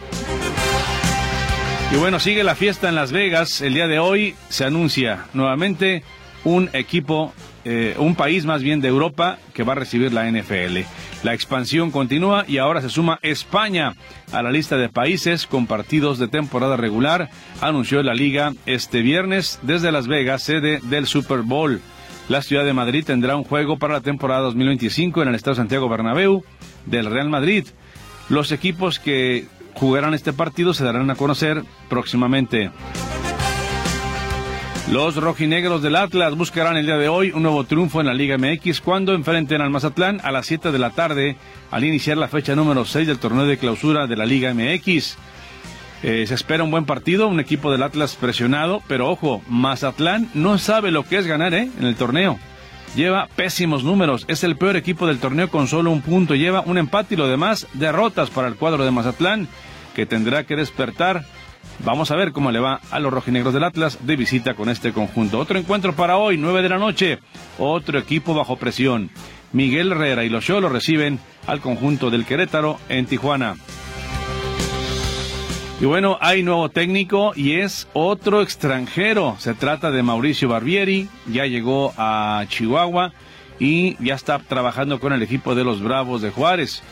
Y 1.92 1.96
bueno, 1.96 2.20
sigue 2.20 2.42
la 2.42 2.54
fiesta 2.54 2.88
en 2.88 2.94
Las 2.94 3.12
Vegas. 3.12 3.60
El 3.60 3.74
día 3.74 3.86
de 3.86 3.98
hoy 3.98 4.34
se 4.48 4.64
anuncia 4.64 5.26
nuevamente 5.34 6.04
un 6.44 6.70
equipo, 6.72 7.32
eh, 7.64 7.94
un 7.98 8.14
país 8.14 8.44
más 8.44 8.62
bien 8.62 8.80
de 8.80 8.88
Europa 8.88 9.38
que 9.54 9.62
va 9.62 9.72
a 9.72 9.76
recibir 9.76 10.12
la 10.12 10.30
NFL. 10.30 10.84
La 11.22 11.34
expansión 11.34 11.90
continúa 11.90 12.44
y 12.48 12.58
ahora 12.58 12.80
se 12.80 12.88
suma 12.88 13.18
España 13.22 13.94
a 14.32 14.42
la 14.42 14.50
lista 14.50 14.76
de 14.76 14.88
países 14.88 15.46
con 15.46 15.66
partidos 15.66 16.18
de 16.18 16.28
temporada 16.28 16.76
regular, 16.76 17.30
anunció 17.60 18.02
la 18.02 18.14
liga 18.14 18.52
este 18.66 19.02
viernes 19.02 19.60
desde 19.62 19.92
Las 19.92 20.08
Vegas, 20.08 20.42
sede 20.42 20.80
del 20.82 21.06
Super 21.06 21.42
Bowl. 21.42 21.80
La 22.28 22.42
ciudad 22.42 22.64
de 22.64 22.72
Madrid 22.72 23.04
tendrá 23.04 23.36
un 23.36 23.44
juego 23.44 23.78
para 23.78 23.94
la 23.94 24.00
temporada 24.00 24.40
2025 24.42 25.22
en 25.22 25.28
el 25.28 25.34
Estado 25.34 25.56
Santiago 25.56 25.88
Bernabéu 25.88 26.44
del 26.86 27.06
Real 27.06 27.28
Madrid. 27.28 27.66
Los 28.28 28.52
equipos 28.52 28.98
que 28.98 29.46
jugarán 29.74 30.14
este 30.14 30.32
partido 30.32 30.74
se 30.74 30.84
darán 30.84 31.10
a 31.10 31.16
conocer 31.16 31.62
próximamente. 31.88 32.70
Los 34.92 35.16
rojinegros 35.16 35.80
del 35.80 35.96
Atlas 35.96 36.36
buscarán 36.36 36.76
el 36.76 36.84
día 36.84 36.98
de 36.98 37.08
hoy 37.08 37.30
un 37.30 37.44
nuevo 37.44 37.64
triunfo 37.64 38.02
en 38.02 38.08
la 38.08 38.12
Liga 38.12 38.36
MX 38.36 38.82
cuando 38.82 39.14
enfrenten 39.14 39.62
al 39.62 39.70
Mazatlán 39.70 40.20
a 40.22 40.30
las 40.30 40.44
7 40.44 40.70
de 40.70 40.78
la 40.78 40.90
tarde 40.90 41.36
al 41.70 41.84
iniciar 41.84 42.18
la 42.18 42.28
fecha 42.28 42.54
número 42.54 42.84
6 42.84 43.06
del 43.06 43.18
torneo 43.18 43.46
de 43.46 43.56
clausura 43.56 44.06
de 44.06 44.16
la 44.16 44.26
Liga 44.26 44.52
MX. 44.52 45.16
Eh, 46.02 46.26
se 46.26 46.34
espera 46.34 46.62
un 46.62 46.70
buen 46.70 46.84
partido, 46.84 47.26
un 47.28 47.40
equipo 47.40 47.72
del 47.72 47.82
Atlas 47.82 48.16
presionado, 48.16 48.82
pero 48.86 49.08
ojo, 49.08 49.40
Mazatlán 49.48 50.28
no 50.34 50.58
sabe 50.58 50.90
lo 50.90 51.04
que 51.04 51.16
es 51.16 51.26
ganar 51.26 51.54
¿eh? 51.54 51.70
en 51.78 51.86
el 51.86 51.96
torneo. 51.96 52.38
Lleva 52.94 53.28
pésimos 53.34 53.84
números, 53.84 54.26
es 54.28 54.44
el 54.44 54.56
peor 54.56 54.76
equipo 54.76 55.06
del 55.06 55.20
torneo 55.20 55.48
con 55.48 55.68
solo 55.68 55.90
un 55.90 56.02
punto, 56.02 56.34
lleva 56.34 56.64
un 56.66 56.76
empate 56.76 57.14
y 57.14 57.16
lo 57.16 57.28
demás 57.28 57.66
derrotas 57.72 58.28
para 58.28 58.46
el 58.46 58.56
cuadro 58.56 58.84
de 58.84 58.90
Mazatlán 58.90 59.48
que 59.94 60.04
tendrá 60.04 60.44
que 60.44 60.56
despertar 60.56 61.24
Vamos 61.84 62.10
a 62.10 62.16
ver 62.16 62.32
cómo 62.32 62.50
le 62.52 62.60
va 62.60 62.80
a 62.90 63.00
los 63.00 63.12
rojinegros 63.12 63.54
del 63.54 63.64
Atlas 63.64 63.98
de 64.06 64.16
visita 64.16 64.54
con 64.54 64.68
este 64.68 64.92
conjunto. 64.92 65.38
Otro 65.38 65.58
encuentro 65.58 65.94
para 65.94 66.16
hoy, 66.16 66.36
9 66.36 66.62
de 66.62 66.68
la 66.68 66.78
noche. 66.78 67.18
Otro 67.58 67.98
equipo 67.98 68.34
bajo 68.34 68.56
presión. 68.56 69.10
Miguel 69.52 69.92
Herrera 69.92 70.24
y 70.24 70.28
los 70.28 70.44
Cholos 70.44 70.72
reciben 70.72 71.18
al 71.46 71.60
conjunto 71.60 72.10
del 72.10 72.24
Querétaro 72.24 72.78
en 72.88 73.06
Tijuana. 73.06 73.56
Y 75.80 75.84
bueno, 75.84 76.16
hay 76.20 76.44
nuevo 76.44 76.68
técnico 76.68 77.32
y 77.34 77.54
es 77.54 77.88
otro 77.92 78.40
extranjero. 78.40 79.34
Se 79.40 79.52
trata 79.54 79.90
de 79.90 80.04
Mauricio 80.04 80.48
Barbieri, 80.48 81.08
ya 81.26 81.46
llegó 81.46 81.92
a 81.96 82.44
Chihuahua 82.48 83.12
y 83.58 83.96
ya 83.98 84.14
está 84.14 84.38
trabajando 84.38 85.00
con 85.00 85.12
el 85.12 85.22
equipo 85.22 85.56
de 85.56 85.64
los 85.64 85.82
Bravos 85.82 86.22
de 86.22 86.30
Juárez. 86.30 86.84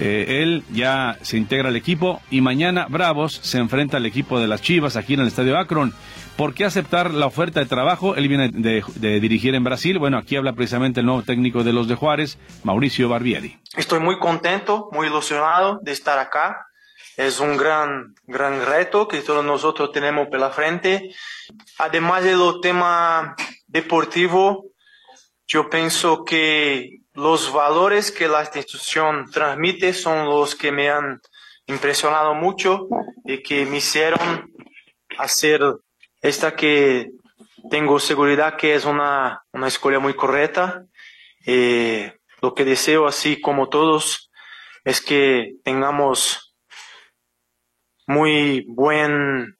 Eh, 0.00 0.42
él 0.42 0.64
ya 0.70 1.18
se 1.22 1.36
integra 1.36 1.68
al 1.68 1.76
equipo 1.76 2.20
y 2.30 2.40
mañana 2.40 2.86
Bravos 2.88 3.40
se 3.42 3.58
enfrenta 3.58 3.96
al 3.96 4.06
equipo 4.06 4.38
de 4.38 4.46
las 4.46 4.62
Chivas 4.62 4.96
aquí 4.96 5.14
en 5.14 5.20
el 5.20 5.28
Estadio 5.28 5.58
Akron. 5.58 5.92
¿Por 6.36 6.54
qué 6.54 6.64
aceptar 6.64 7.12
la 7.12 7.26
oferta 7.26 7.58
de 7.58 7.66
trabajo? 7.66 8.14
Él 8.14 8.28
viene 8.28 8.50
de, 8.52 9.20
dirigir 9.20 9.56
en 9.56 9.64
Brasil. 9.64 9.98
Bueno, 9.98 10.18
aquí 10.18 10.36
habla 10.36 10.52
precisamente 10.52 11.00
el 11.00 11.06
nuevo 11.06 11.22
técnico 11.22 11.64
de 11.64 11.72
los 11.72 11.88
de 11.88 11.96
Juárez, 11.96 12.38
Mauricio 12.62 13.08
Barbieri. 13.08 13.58
Estoy 13.76 13.98
muy 13.98 14.20
contento, 14.20 14.88
muy 14.92 15.08
ilusionado 15.08 15.80
de 15.82 15.90
estar 15.90 16.16
acá. 16.20 16.68
Es 17.16 17.40
un 17.40 17.56
gran, 17.56 18.14
gran 18.28 18.64
reto 18.64 19.08
que 19.08 19.18
todos 19.22 19.44
nosotros 19.44 19.90
tenemos 19.90 20.28
por 20.28 20.38
la 20.38 20.50
frente. 20.50 21.10
Además 21.78 22.22
de 22.22 22.36
lo 22.36 22.60
tema 22.60 23.34
deportivo, 23.66 24.66
yo 25.44 25.68
pienso 25.68 26.24
que 26.24 26.97
los 27.18 27.52
valores 27.52 28.12
que 28.12 28.28
la 28.28 28.42
institución 28.42 29.28
transmite 29.32 29.92
son 29.92 30.26
los 30.26 30.54
que 30.54 30.70
me 30.70 30.88
han 30.88 31.20
impresionado 31.66 32.32
mucho 32.32 32.86
y 33.24 33.42
que 33.42 33.66
me 33.66 33.78
hicieron 33.78 34.52
hacer 35.18 35.60
esta 36.22 36.54
que 36.54 37.10
tengo 37.70 37.98
seguridad 37.98 38.56
que 38.56 38.76
es 38.76 38.84
una, 38.84 39.42
una 39.52 39.66
escuela 39.66 39.98
muy 39.98 40.14
correcta. 40.14 40.84
Eh, 41.44 42.16
lo 42.40 42.54
que 42.54 42.64
deseo, 42.64 43.08
así 43.08 43.40
como 43.40 43.68
todos, 43.68 44.30
es 44.84 45.00
que 45.00 45.56
tengamos 45.64 46.54
muy 48.06 48.64
buena 48.68 49.56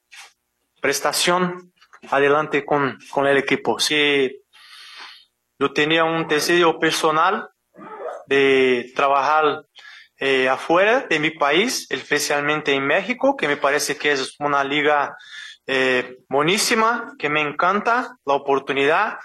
prestación 0.81 1.73
adelante 2.09 2.65
con, 2.65 3.01
con 3.11 3.27
el 3.27 3.37
equipo. 3.37 3.81
Si 3.81 4.45
yo 5.59 5.73
tenía 5.73 6.05
un 6.05 6.29
deseo 6.29 6.79
personal 6.79 7.49
de 8.27 8.93
trabajar 8.95 9.65
eh, 10.19 10.49
afuera 10.49 11.07
de 11.09 11.19
mi 11.19 11.31
país, 11.31 11.87
especialmente 11.91 12.75
en 12.75 12.87
México, 12.87 13.37
que 13.37 13.49
me 13.49 13.57
parece 13.57 13.97
que 13.97 14.13
es 14.13 14.35
una 14.41 14.65
liga 14.65 15.17
eh, 15.67 16.19
buenísima, 16.29 17.15
que 17.19 17.29
me 17.29 17.41
encanta 17.41 18.17
la 18.25 18.35
oportunidad. 18.35 19.19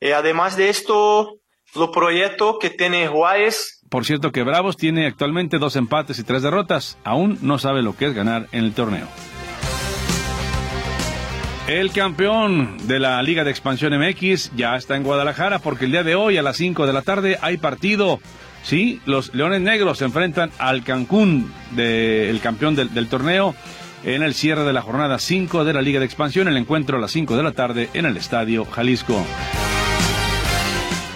Eh, 0.00 0.14
además 0.14 0.56
de 0.56 0.68
esto, 0.68 1.40
los 1.74 1.90
proyectos 1.90 2.56
que 2.60 2.70
tiene 2.70 3.08
Juárez. 3.08 3.80
Por 3.90 4.04
cierto 4.04 4.32
que 4.32 4.42
Bravos 4.42 4.76
tiene 4.76 5.06
actualmente 5.06 5.58
dos 5.58 5.76
empates 5.76 6.18
y 6.18 6.24
tres 6.24 6.42
derrotas. 6.42 6.98
Aún 7.04 7.38
no 7.42 7.58
sabe 7.58 7.82
lo 7.82 7.96
que 7.96 8.06
es 8.06 8.14
ganar 8.14 8.46
en 8.52 8.64
el 8.64 8.74
torneo. 8.74 9.08
El 11.68 11.92
campeón 11.92 12.78
de 12.88 12.98
la 12.98 13.22
Liga 13.22 13.44
de 13.44 13.50
Expansión 13.50 13.92
MX 13.92 14.52
ya 14.56 14.74
está 14.74 14.96
en 14.96 15.02
Guadalajara 15.02 15.58
porque 15.58 15.84
el 15.84 15.92
día 15.92 16.02
de 16.02 16.14
hoy 16.14 16.38
a 16.38 16.42
las 16.42 16.56
5 16.56 16.86
de 16.86 16.94
la 16.94 17.02
tarde 17.02 17.36
hay 17.42 17.58
partido. 17.58 18.20
Sí, 18.62 19.02
los 19.04 19.34
Leones 19.34 19.60
Negros 19.60 19.98
se 19.98 20.06
enfrentan 20.06 20.50
al 20.58 20.82
Cancún, 20.82 21.52
del 21.72 22.40
campeón 22.40 22.74
del, 22.74 22.94
del, 22.94 23.08
torneo, 23.08 23.54
en 24.02 24.22
el 24.22 24.32
cierre 24.32 24.64
de 24.64 24.72
la 24.72 24.80
jornada 24.80 25.18
5 25.18 25.66
de 25.66 25.74
la 25.74 25.82
Liga 25.82 26.00
de 26.00 26.06
Expansión. 26.06 26.48
El 26.48 26.56
encuentro 26.56 26.96
a 26.96 27.00
las 27.02 27.10
5 27.10 27.36
de 27.36 27.42
la 27.42 27.52
tarde 27.52 27.90
en 27.92 28.06
el 28.06 28.16
Estadio 28.16 28.64
Jalisco. 28.64 29.22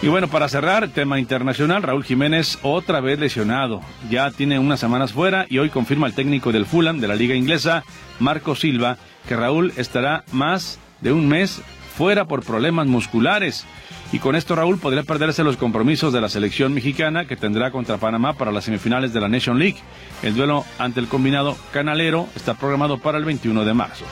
Y 0.02 0.08
bueno, 0.08 0.28
para 0.28 0.48
cerrar, 0.48 0.88
tema 0.88 1.18
internacional, 1.18 1.82
Raúl 1.82 2.04
Jiménez 2.04 2.58
otra 2.62 3.00
vez 3.00 3.18
lesionado. 3.18 3.80
Ya 4.10 4.30
tiene 4.30 4.58
unas 4.58 4.80
semanas 4.80 5.12
fuera 5.14 5.46
y 5.48 5.58
hoy 5.58 5.70
confirma 5.70 6.08
el 6.08 6.12
técnico 6.12 6.52
del 6.52 6.66
Fulham 6.66 6.98
de 6.98 7.08
la 7.08 7.14
Liga 7.14 7.36
Inglesa, 7.36 7.84
Marco 8.18 8.54
Silva, 8.54 8.98
que 9.26 9.36
Raúl 9.36 9.72
estará 9.76 10.24
más 10.32 10.78
de 11.00 11.12
un 11.12 11.28
mes 11.28 11.62
fuera 11.96 12.26
por 12.26 12.44
problemas 12.44 12.86
musculares. 12.86 13.64
Y 14.12 14.18
con 14.18 14.36
esto 14.36 14.54
Raúl 14.54 14.78
podría 14.78 15.04
perderse 15.04 15.42
los 15.42 15.56
compromisos 15.56 16.12
de 16.12 16.20
la 16.20 16.28
selección 16.28 16.74
mexicana 16.74 17.26
que 17.26 17.36
tendrá 17.36 17.70
contra 17.70 17.96
Panamá 17.96 18.34
para 18.34 18.52
las 18.52 18.64
semifinales 18.64 19.12
de 19.12 19.20
la 19.20 19.28
Nation 19.28 19.58
League. 19.58 19.78
El 20.22 20.34
duelo 20.34 20.64
ante 20.78 21.00
el 21.00 21.08
combinado 21.08 21.56
canalero 21.72 22.28
está 22.36 22.54
programado 22.54 22.98
para 22.98 23.18
el 23.18 23.24
21 23.24 23.64
de 23.64 23.74
marzo. 23.74 24.04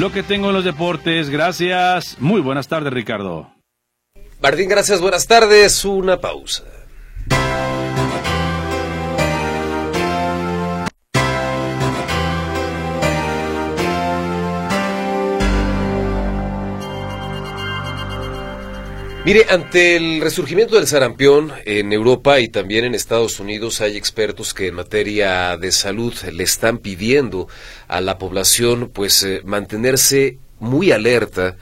Lo 0.00 0.10
que 0.10 0.22
tengo 0.22 0.48
en 0.48 0.54
los 0.54 0.64
deportes, 0.64 1.30
gracias. 1.30 2.16
Muy 2.18 2.40
buenas 2.40 2.66
tardes, 2.66 2.92
Ricardo. 2.92 3.52
Martín, 4.42 4.68
gracias, 4.68 5.00
buenas 5.00 5.28
tardes. 5.28 5.84
Una 5.84 6.20
pausa. 6.20 6.64
Mire, 19.24 19.46
ante 19.50 19.94
el 19.94 20.20
resurgimiento 20.20 20.74
del 20.74 20.88
sarampión 20.88 21.52
en 21.64 21.92
Europa 21.92 22.40
y 22.40 22.48
también 22.48 22.84
en 22.84 22.96
Estados 22.96 23.38
Unidos 23.38 23.80
hay 23.80 23.96
expertos 23.96 24.52
que 24.52 24.66
en 24.66 24.74
materia 24.74 25.56
de 25.56 25.70
salud 25.70 26.12
le 26.32 26.42
están 26.42 26.78
pidiendo 26.78 27.46
a 27.86 28.00
la 28.00 28.18
población 28.18 28.90
pues 28.92 29.22
eh, 29.22 29.40
mantenerse 29.44 30.38
muy 30.58 30.90
alerta 30.90 31.56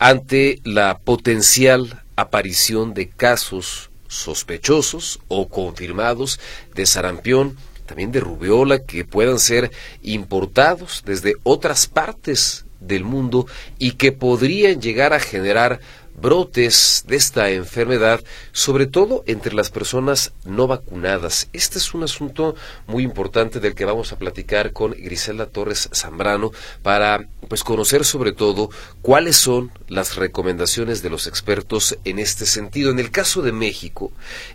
ante 0.00 0.58
la 0.64 0.98
potencial 0.98 2.02
aparición 2.16 2.94
de 2.94 3.08
casos 3.10 3.90
sospechosos 4.08 5.20
o 5.28 5.48
confirmados 5.48 6.40
de 6.74 6.84
sarampión, 6.84 7.56
también 7.86 8.10
de 8.10 8.18
rubeola 8.18 8.80
que 8.80 9.04
puedan 9.04 9.38
ser 9.38 9.70
importados 10.02 11.04
desde 11.06 11.34
otras 11.44 11.86
partes 11.86 12.64
del 12.80 13.04
mundo 13.04 13.46
y 13.78 13.92
que 13.92 14.10
podrían 14.10 14.80
llegar 14.80 15.12
a 15.12 15.20
generar 15.20 15.80
brotes 16.20 17.04
de 17.06 17.16
esta 17.16 17.50
enfermedad, 17.50 18.22
sobre 18.52 18.86
todo 18.86 19.24
entre 19.26 19.54
las 19.54 19.70
personas 19.70 20.32
no 20.44 20.66
vacunadas. 20.66 21.48
Este 21.52 21.78
es 21.78 21.94
un 21.94 22.02
asunto 22.02 22.54
muy 22.86 23.02
importante 23.02 23.60
del 23.60 23.74
que 23.74 23.84
vamos 23.84 24.12
a 24.12 24.18
platicar 24.18 24.72
con 24.72 24.92
Griselda 24.92 25.46
Torres 25.46 25.88
Zambrano 25.92 26.52
para 26.82 27.28
pues 27.48 27.64
conocer 27.64 28.04
sobre 28.04 28.32
todo 28.32 28.70
cuáles 29.02 29.36
son 29.36 29.70
las 29.88 30.16
recomendaciones 30.16 31.02
de 31.02 31.10
los 31.10 31.26
expertos 31.26 31.98
en 32.04 32.18
este 32.18 32.46
sentido. 32.46 32.90
En 32.90 32.98
el 32.98 33.10
caso 33.10 33.42
de 33.42 33.52
México, 33.52 34.12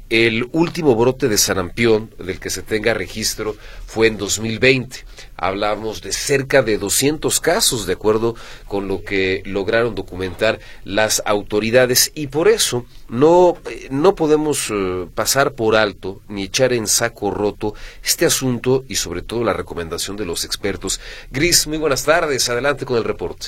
el 0.10 0.50
último 0.52 0.96
brote 0.96 1.28
de 1.28 1.38
sarampión 1.38 2.14
del 2.18 2.40
que 2.40 2.50
se 2.50 2.62
tenga 2.64 2.94
registro 2.94 3.56
fue 3.86 4.08
en 4.08 4.18
2020 4.18 5.09
hablamos 5.40 6.02
de 6.02 6.12
cerca 6.12 6.62
de 6.62 6.78
200 6.78 7.40
casos, 7.40 7.88
de 7.88 7.94
acuerdo 7.94 8.36
con 8.68 8.88
lo 8.88 9.04
que 9.04 9.42
lograron 9.46 9.96
documentar 9.96 10.60
las 10.84 11.24
autoridades, 11.26 12.12
y 12.16 12.28
por 12.28 12.48
eso 12.48 12.86
no, 13.08 13.56
eh, 13.70 13.88
no 13.92 14.16
podemos 14.16 14.70
eh, 14.72 15.08
pasar 15.16 15.54
por 15.54 15.76
alto 15.76 16.22
ni 16.28 16.44
echar 16.44 16.74
en 16.74 16.88
saco 16.88 17.32
roto 17.32 17.74
este 18.04 18.26
asunto 18.26 18.84
y 18.88 18.96
sobre 18.96 19.22
todo 19.22 19.44
la 19.44 19.54
recomendación 19.54 20.18
de 20.18 20.26
los 20.26 20.46
expertos. 20.46 21.00
Gris, 21.32 21.68
muy 21.68 21.78
buenas 21.78 22.06
tardes, 22.06 22.50
adelante 22.50 22.86
con 22.86 22.98
el 22.98 23.04
reporte. 23.04 23.48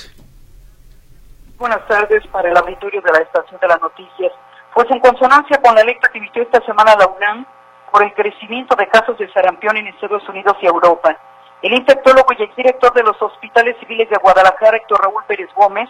Buenas 1.58 1.86
tardes 1.86 2.26
para 2.32 2.50
el 2.50 2.56
auditorio 2.56 3.00
de 3.02 3.12
la 3.12 3.18
Estación 3.18 3.60
de 3.60 3.68
las 3.68 3.80
Noticias. 3.80 4.32
Pues 4.74 4.90
en 4.90 4.98
consonancia 4.98 5.60
con 5.62 5.74
la 5.74 5.82
electa 5.82 6.08
que 6.10 6.18
emitió 6.18 6.42
esta 6.42 6.60
semana 6.64 6.96
la 6.98 7.06
UNAM 7.06 7.46
por 7.92 8.02
el 8.02 8.12
crecimiento 8.14 8.74
de 8.74 8.88
casos 8.88 9.18
de 9.18 9.30
sarampión 9.32 9.76
en 9.76 9.86
Estados 9.86 10.26
Unidos 10.28 10.56
y 10.62 10.66
Europa, 10.66 11.16
el 11.62 11.74
infectólogo 11.74 12.26
y 12.36 12.42
exdirector 12.42 12.92
de 12.92 13.04
los 13.04 13.20
hospitales 13.22 13.76
civiles 13.78 14.10
de 14.10 14.18
Guadalajara, 14.18 14.76
Héctor 14.76 15.02
Raúl 15.02 15.22
Pérez 15.26 15.48
Gómez, 15.54 15.88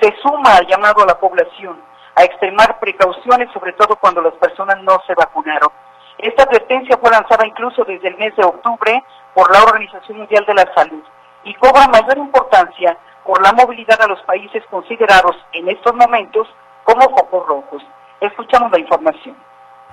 se 0.00 0.14
suma 0.22 0.56
al 0.56 0.66
llamado 0.66 1.02
a 1.02 1.06
la 1.06 1.18
población 1.18 1.80
a 2.14 2.24
extremar 2.24 2.78
precauciones, 2.78 3.50
sobre 3.52 3.72
todo 3.72 3.96
cuando 3.96 4.20
las 4.20 4.34
personas 4.34 4.82
no 4.82 5.00
se 5.06 5.14
vacunaron. 5.14 5.70
Esta 6.18 6.44
advertencia 6.44 6.98
fue 6.98 7.10
lanzada 7.10 7.46
incluso 7.46 7.84
desde 7.84 8.08
el 8.08 8.18
mes 8.18 8.36
de 8.36 8.44
octubre 8.44 9.02
por 9.34 9.50
la 9.50 9.62
Organización 9.62 10.18
Mundial 10.18 10.44
de 10.46 10.54
la 10.54 10.74
Salud 10.74 11.02
y 11.42 11.54
cobra 11.54 11.88
mayor 11.88 12.18
importancia 12.18 12.96
por 13.24 13.42
la 13.42 13.52
movilidad 13.52 14.00
a 14.02 14.06
los 14.06 14.20
países 14.22 14.62
considerados 14.70 15.36
en 15.52 15.68
estos 15.68 15.94
momentos 15.94 16.46
como 16.84 17.00
focos 17.16 17.46
rojos. 17.46 17.82
Escuchamos 18.20 18.70
la 18.70 18.78
información. 18.78 19.36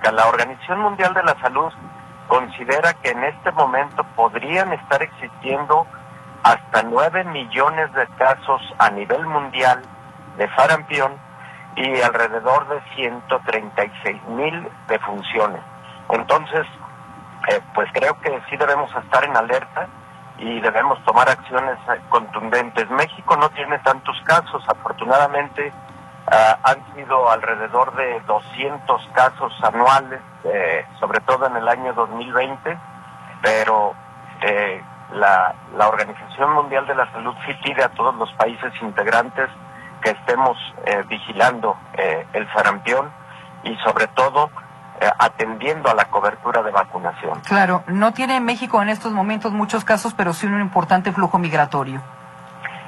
La 0.02 0.28
Organización 0.28 0.80
Mundial 0.80 1.14
de 1.14 1.22
la 1.22 1.34
Salud 1.40 1.72
considera 2.32 2.94
que 2.94 3.10
en 3.10 3.22
este 3.24 3.52
momento 3.52 4.02
podrían 4.16 4.72
estar 4.72 5.02
existiendo 5.02 5.86
hasta 6.42 6.82
9 6.82 7.24
millones 7.24 7.92
de 7.92 8.06
casos 8.16 8.62
a 8.78 8.88
nivel 8.88 9.26
mundial 9.26 9.82
de 10.38 10.48
sarampión 10.56 11.12
y 11.76 12.00
alrededor 12.00 12.66
de 12.68 12.80
136 12.94 14.22
mil 14.28 14.66
defunciones. 14.88 15.60
Entonces, 16.08 16.66
eh, 17.50 17.60
pues 17.74 17.90
creo 17.92 18.18
que 18.22 18.40
sí 18.48 18.56
debemos 18.56 18.90
estar 18.96 19.22
en 19.24 19.36
alerta 19.36 19.86
y 20.38 20.58
debemos 20.60 21.04
tomar 21.04 21.28
acciones 21.28 21.76
eh, 21.90 22.00
contundentes. 22.08 22.88
México 22.88 23.36
no 23.36 23.50
tiene 23.50 23.78
tantos 23.80 24.18
casos, 24.24 24.64
afortunadamente 24.68 25.70
Ah, 26.26 26.58
han 26.62 26.94
sido 26.94 27.30
alrededor 27.30 27.94
de 27.96 28.20
200 28.20 29.08
casos 29.12 29.52
anuales, 29.62 30.20
eh, 30.44 30.84
sobre 31.00 31.20
todo 31.20 31.46
en 31.46 31.56
el 31.56 31.68
año 31.68 31.92
2020, 31.94 32.78
pero 33.42 33.94
eh, 34.42 34.82
la, 35.12 35.54
Organización 35.88 36.52
Mundial 36.52 36.86
de 36.86 36.94
la 36.94 37.10
Salud 37.10 37.34
sí 37.44 37.52
pide 37.64 37.82
a 37.82 37.88
todos 37.88 38.14
los 38.14 38.32
países 38.34 38.72
integrantes 38.80 39.50
que 40.00 40.10
estemos 40.10 40.56
eh, 40.86 41.02
vigilando 41.08 41.76
el 42.32 42.50
sarampión 42.52 43.10
y 43.64 43.76
sobre 43.78 44.06
todo 44.08 44.50
atendiendo 45.18 45.90
a 45.90 45.94
la 45.94 46.06
cobertura 46.06 46.62
de 46.62 46.70
vacunación. 46.70 47.40
Claro, 47.40 47.82
no 47.88 48.12
tiene 48.12 48.40
México 48.40 48.80
en 48.80 48.88
estos 48.88 49.12
momentos 49.12 49.52
muchos 49.52 49.84
casos, 49.84 50.14
pero 50.14 50.32
sí 50.32 50.46
un 50.46 50.60
importante 50.60 51.12
flujo 51.12 51.38
migratorio. 51.38 52.00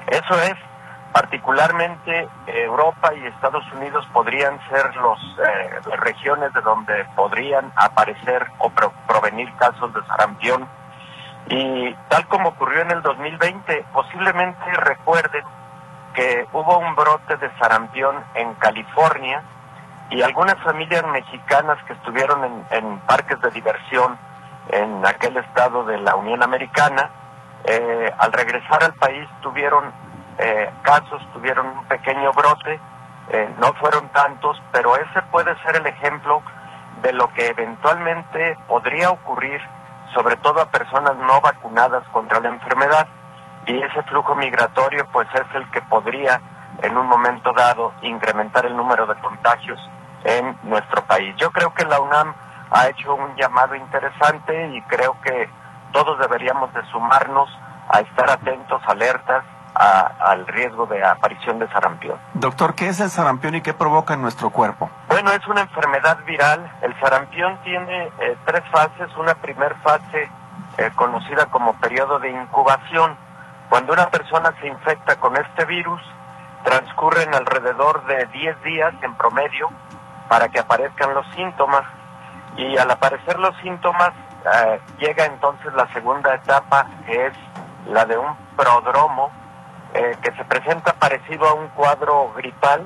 Eso 0.06 0.34
es, 0.42 0.54
particularmente 1.14 2.28
Europa 2.48 3.14
y 3.14 3.24
Estados 3.24 3.64
Unidos 3.72 4.04
podrían 4.12 4.58
ser 4.68 4.96
los, 4.96 5.20
eh, 5.38 5.70
las 5.88 6.00
regiones 6.00 6.52
de 6.52 6.60
donde 6.60 7.04
podrían 7.14 7.72
aparecer 7.76 8.44
o 8.58 8.68
provenir 9.06 9.48
casos 9.54 9.94
de 9.94 10.04
sarampión. 10.06 10.68
Y 11.46 11.94
tal 12.08 12.26
como 12.26 12.48
ocurrió 12.48 12.82
en 12.82 12.90
el 12.90 13.02
2020, 13.02 13.84
posiblemente 13.92 14.64
recuerden 14.72 15.44
que 16.14 16.48
hubo 16.52 16.78
un 16.78 16.96
brote 16.96 17.36
de 17.36 17.48
sarampión 17.60 18.16
en 18.34 18.52
California 18.54 19.40
y 20.10 20.20
algunas 20.20 20.56
familias 20.64 21.06
mexicanas 21.06 21.78
que 21.84 21.92
estuvieron 21.92 22.44
en, 22.44 22.66
en 22.70 22.98
parques 23.00 23.40
de 23.40 23.52
diversión 23.52 24.18
en 24.70 25.06
aquel 25.06 25.36
estado 25.36 25.84
de 25.84 25.98
la 25.98 26.16
Unión 26.16 26.42
Americana, 26.42 27.08
eh, 27.66 28.12
al 28.18 28.32
regresar 28.32 28.82
al 28.82 28.94
país 28.94 29.28
tuvieron 29.42 29.92
eh, 30.38 30.70
casos 30.82 31.22
tuvieron 31.32 31.66
un 31.66 31.84
pequeño 31.84 32.32
brote, 32.32 32.80
eh, 33.28 33.54
no 33.58 33.72
fueron 33.74 34.08
tantos, 34.08 34.60
pero 34.72 34.96
ese 34.96 35.22
puede 35.30 35.56
ser 35.62 35.76
el 35.76 35.86
ejemplo 35.86 36.42
de 37.02 37.12
lo 37.12 37.32
que 37.32 37.48
eventualmente 37.48 38.56
podría 38.66 39.10
ocurrir, 39.10 39.60
sobre 40.12 40.36
todo 40.36 40.60
a 40.60 40.70
personas 40.70 41.16
no 41.16 41.40
vacunadas 41.40 42.06
contra 42.08 42.40
la 42.40 42.48
enfermedad, 42.48 43.06
y 43.66 43.80
ese 43.80 44.02
flujo 44.04 44.34
migratorio 44.34 45.06
pues 45.12 45.28
es 45.34 45.54
el 45.54 45.70
que 45.70 45.80
podría 45.82 46.40
en 46.82 46.96
un 46.96 47.06
momento 47.06 47.52
dado 47.52 47.92
incrementar 48.02 48.66
el 48.66 48.76
número 48.76 49.06
de 49.06 49.14
contagios 49.16 49.78
en 50.24 50.58
nuestro 50.64 51.02
país. 51.04 51.34
Yo 51.36 51.50
creo 51.50 51.72
que 51.72 51.84
la 51.84 52.00
UNAM 52.00 52.34
ha 52.70 52.88
hecho 52.88 53.14
un 53.14 53.34
llamado 53.36 53.74
interesante 53.74 54.68
y 54.68 54.82
creo 54.82 55.16
que 55.22 55.48
todos 55.92 56.18
deberíamos 56.18 56.72
de 56.74 56.84
sumarnos 56.90 57.48
a 57.88 58.00
estar 58.00 58.28
atentos, 58.28 58.82
alertas 58.86 59.44
al 59.74 60.46
riesgo 60.46 60.86
de 60.86 61.04
aparición 61.04 61.58
de 61.58 61.68
sarampión. 61.68 62.18
Doctor, 62.34 62.74
¿qué 62.74 62.88
es 62.88 63.00
el 63.00 63.10
sarampión 63.10 63.56
y 63.56 63.60
qué 63.60 63.74
provoca 63.74 64.14
en 64.14 64.22
nuestro 64.22 64.50
cuerpo? 64.50 64.90
Bueno, 65.08 65.32
es 65.32 65.46
una 65.48 65.62
enfermedad 65.62 66.18
viral. 66.24 66.70
El 66.82 66.98
sarampión 67.00 67.58
tiene 67.64 68.10
eh, 68.20 68.36
tres 68.44 68.62
fases. 68.70 69.14
Una 69.16 69.34
primera 69.34 69.74
fase 69.82 70.30
eh, 70.78 70.90
conocida 70.94 71.46
como 71.46 71.74
periodo 71.74 72.18
de 72.18 72.30
incubación. 72.30 73.16
Cuando 73.68 73.92
una 73.92 74.08
persona 74.10 74.52
se 74.60 74.68
infecta 74.68 75.16
con 75.16 75.36
este 75.36 75.64
virus, 75.64 76.00
transcurren 76.64 77.34
alrededor 77.34 78.04
de 78.06 78.26
10 78.26 78.62
días 78.62 78.94
en 79.02 79.14
promedio 79.16 79.68
para 80.28 80.48
que 80.48 80.60
aparezcan 80.60 81.14
los 81.14 81.26
síntomas. 81.34 81.84
Y 82.56 82.76
al 82.76 82.90
aparecer 82.90 83.38
los 83.40 83.56
síntomas, 83.58 84.12
eh, 84.44 84.80
llega 84.98 85.26
entonces 85.26 85.72
la 85.74 85.92
segunda 85.92 86.34
etapa, 86.34 86.86
que 87.06 87.26
es 87.26 87.32
la 87.86 88.04
de 88.04 88.16
un 88.16 88.36
prodromo, 88.56 89.30
eh, 89.94 90.16
que 90.22 90.32
se 90.32 90.44
presenta 90.44 90.92
parecido 90.94 91.46
a 91.46 91.54
un 91.54 91.68
cuadro 91.68 92.32
gripal. 92.34 92.84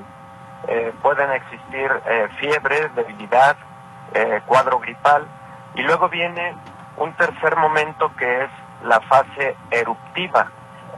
Eh, 0.67 0.93
pueden 1.01 1.31
existir 1.31 1.91
eh, 2.05 2.27
fiebre, 2.39 2.89
debilidad, 2.89 3.57
cuadro 4.45 4.79
gripal. 4.79 5.25
Y 5.75 5.81
luego 5.81 6.09
viene 6.09 6.55
un 6.97 7.13
tercer 7.13 7.55
momento 7.55 8.11
que 8.15 8.43
es 8.43 8.49
la 8.83 8.99
fase 9.01 9.55
eruptiva, 9.71 10.51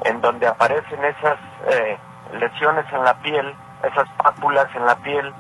en 0.06 0.22
donde 0.22 0.48
aparecen 0.48 1.04
esas 1.04 1.38
lesiones 2.32 2.86
en 2.94 3.04
la 3.04 3.14
piel, 3.16 3.54
esas 3.84 4.08
pápulas 4.16 4.68
en 4.76 4.86
la 4.86 4.96
piel, 4.96 5.34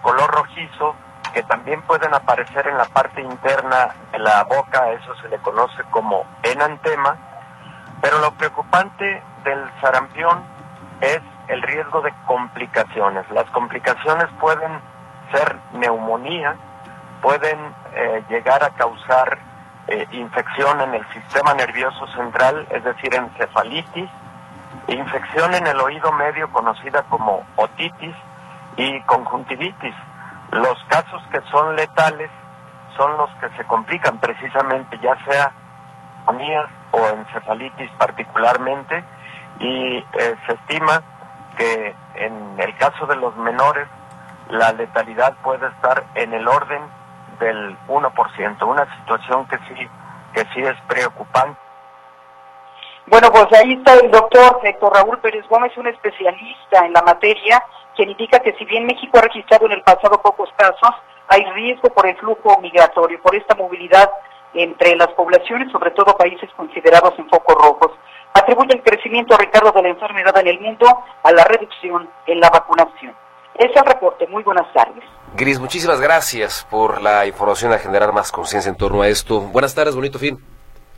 color 0.00 0.30
rojizo, 0.30 0.94
que 1.34 1.42
también 1.42 1.82
pueden 1.82 2.14
aparecer 2.14 2.68
en 2.68 2.78
la 2.78 2.84
parte 2.84 3.20
interna 3.20 3.88
de 4.12 4.20
la 4.20 4.44
boca, 4.44 4.92
eso 4.92 5.12
se 5.16 5.28
le 5.28 5.38
conoce 5.38 5.82
como 5.90 6.24
enantema, 6.44 7.16
pero 8.00 8.20
lo 8.20 8.30
preocupante 8.34 9.22
del 9.46 9.64
sarampión 9.80 10.42
es 11.00 11.20
el 11.48 11.62
riesgo 11.62 12.02
de 12.02 12.12
complicaciones. 12.26 13.24
Las 13.30 13.48
complicaciones 13.50 14.26
pueden 14.40 14.80
ser 15.32 15.56
neumonía, 15.72 16.56
pueden 17.22 17.58
eh, 17.94 18.22
llegar 18.28 18.62
a 18.64 18.70
causar 18.70 19.38
eh, 19.86 20.06
infección 20.12 20.80
en 20.80 20.94
el 20.94 21.06
sistema 21.12 21.54
nervioso 21.54 22.06
central, 22.08 22.66
es 22.70 22.82
decir, 22.82 23.14
encefalitis, 23.14 24.10
infección 24.88 25.54
en 25.54 25.66
el 25.66 25.80
oído 25.80 26.10
medio 26.12 26.50
conocida 26.52 27.04
como 27.04 27.46
otitis 27.54 28.14
y 28.76 29.00
conjuntivitis. 29.02 29.94
Los 30.50 30.82
casos 30.88 31.22
que 31.30 31.40
son 31.52 31.76
letales 31.76 32.30
son 32.96 33.16
los 33.16 33.30
que 33.36 33.48
se 33.56 33.64
complican 33.64 34.18
precisamente, 34.18 34.98
ya 34.98 35.16
sea 35.24 35.52
anías 36.26 36.66
o 36.90 37.06
encefalitis 37.08 37.90
particularmente, 37.92 39.04
y 39.60 39.98
eh, 39.98 40.36
se 40.46 40.52
estima 40.52 41.02
que 41.56 41.94
en 42.14 42.60
el 42.60 42.76
caso 42.76 43.06
de 43.06 43.16
los 43.16 43.34
menores 43.36 43.88
la 44.50 44.72
letalidad 44.72 45.34
puede 45.42 45.66
estar 45.68 46.04
en 46.14 46.32
el 46.34 46.46
orden 46.46 46.82
del 47.40 47.76
1%, 47.88 48.66
una 48.66 48.86
situación 48.98 49.46
que 49.46 49.58
sí, 49.68 49.88
que 50.34 50.44
sí 50.54 50.60
es 50.62 50.76
preocupante. 50.86 51.58
Bueno, 53.06 53.30
pues 53.30 53.46
ahí 53.52 53.74
está 53.74 53.94
el 53.94 54.10
doctor 54.10 54.60
Héctor 54.64 54.94
Raúl 54.94 55.18
Pérez 55.18 55.46
Gómez, 55.48 55.76
un 55.76 55.86
especialista 55.86 56.84
en 56.84 56.92
la 56.92 57.02
materia, 57.02 57.62
quien 57.94 58.10
indica 58.10 58.40
que 58.40 58.52
si 58.54 58.64
bien 58.64 58.84
México 58.84 59.18
ha 59.18 59.22
registrado 59.22 59.66
en 59.66 59.72
el 59.72 59.82
pasado 59.82 60.20
pocos 60.20 60.50
casos, 60.56 60.90
hay 61.28 61.44
riesgo 61.52 61.88
por 61.90 62.06
el 62.06 62.16
flujo 62.16 62.60
migratorio, 62.60 63.20
por 63.22 63.34
esta 63.34 63.54
movilidad 63.54 64.10
entre 64.54 64.96
las 64.96 65.08
poblaciones, 65.08 65.70
sobre 65.70 65.90
todo 65.92 66.16
países 66.16 66.50
considerados 66.56 67.14
en 67.18 67.28
focos 67.28 67.56
rojos. 67.56 67.92
Atribuye 68.36 68.74
el 68.74 68.82
crecimiento, 68.82 69.34
Ricardo, 69.38 69.72
de 69.72 69.80
la 69.80 69.88
enfermedad 69.88 70.36
en 70.36 70.48
el 70.48 70.60
mundo 70.60 70.86
a 71.22 71.32
la 71.32 71.42
reducción 71.44 72.06
en 72.26 72.38
la 72.38 72.50
vacunación. 72.50 73.14
Es 73.54 73.74
el 73.74 73.82
reporte. 73.82 74.26
Muy 74.26 74.42
buenas 74.42 74.70
tardes. 74.74 75.02
Gris, 75.34 75.58
muchísimas 75.58 76.02
gracias 76.02 76.66
por 76.70 77.00
la 77.00 77.26
información 77.26 77.72
a 77.72 77.78
generar 77.78 78.12
más 78.12 78.30
conciencia 78.30 78.68
en 78.68 78.76
torno 78.76 79.00
a 79.00 79.08
esto. 79.08 79.40
Buenas 79.40 79.74
tardes, 79.74 79.94
bonito 79.94 80.18
fin. 80.18 80.38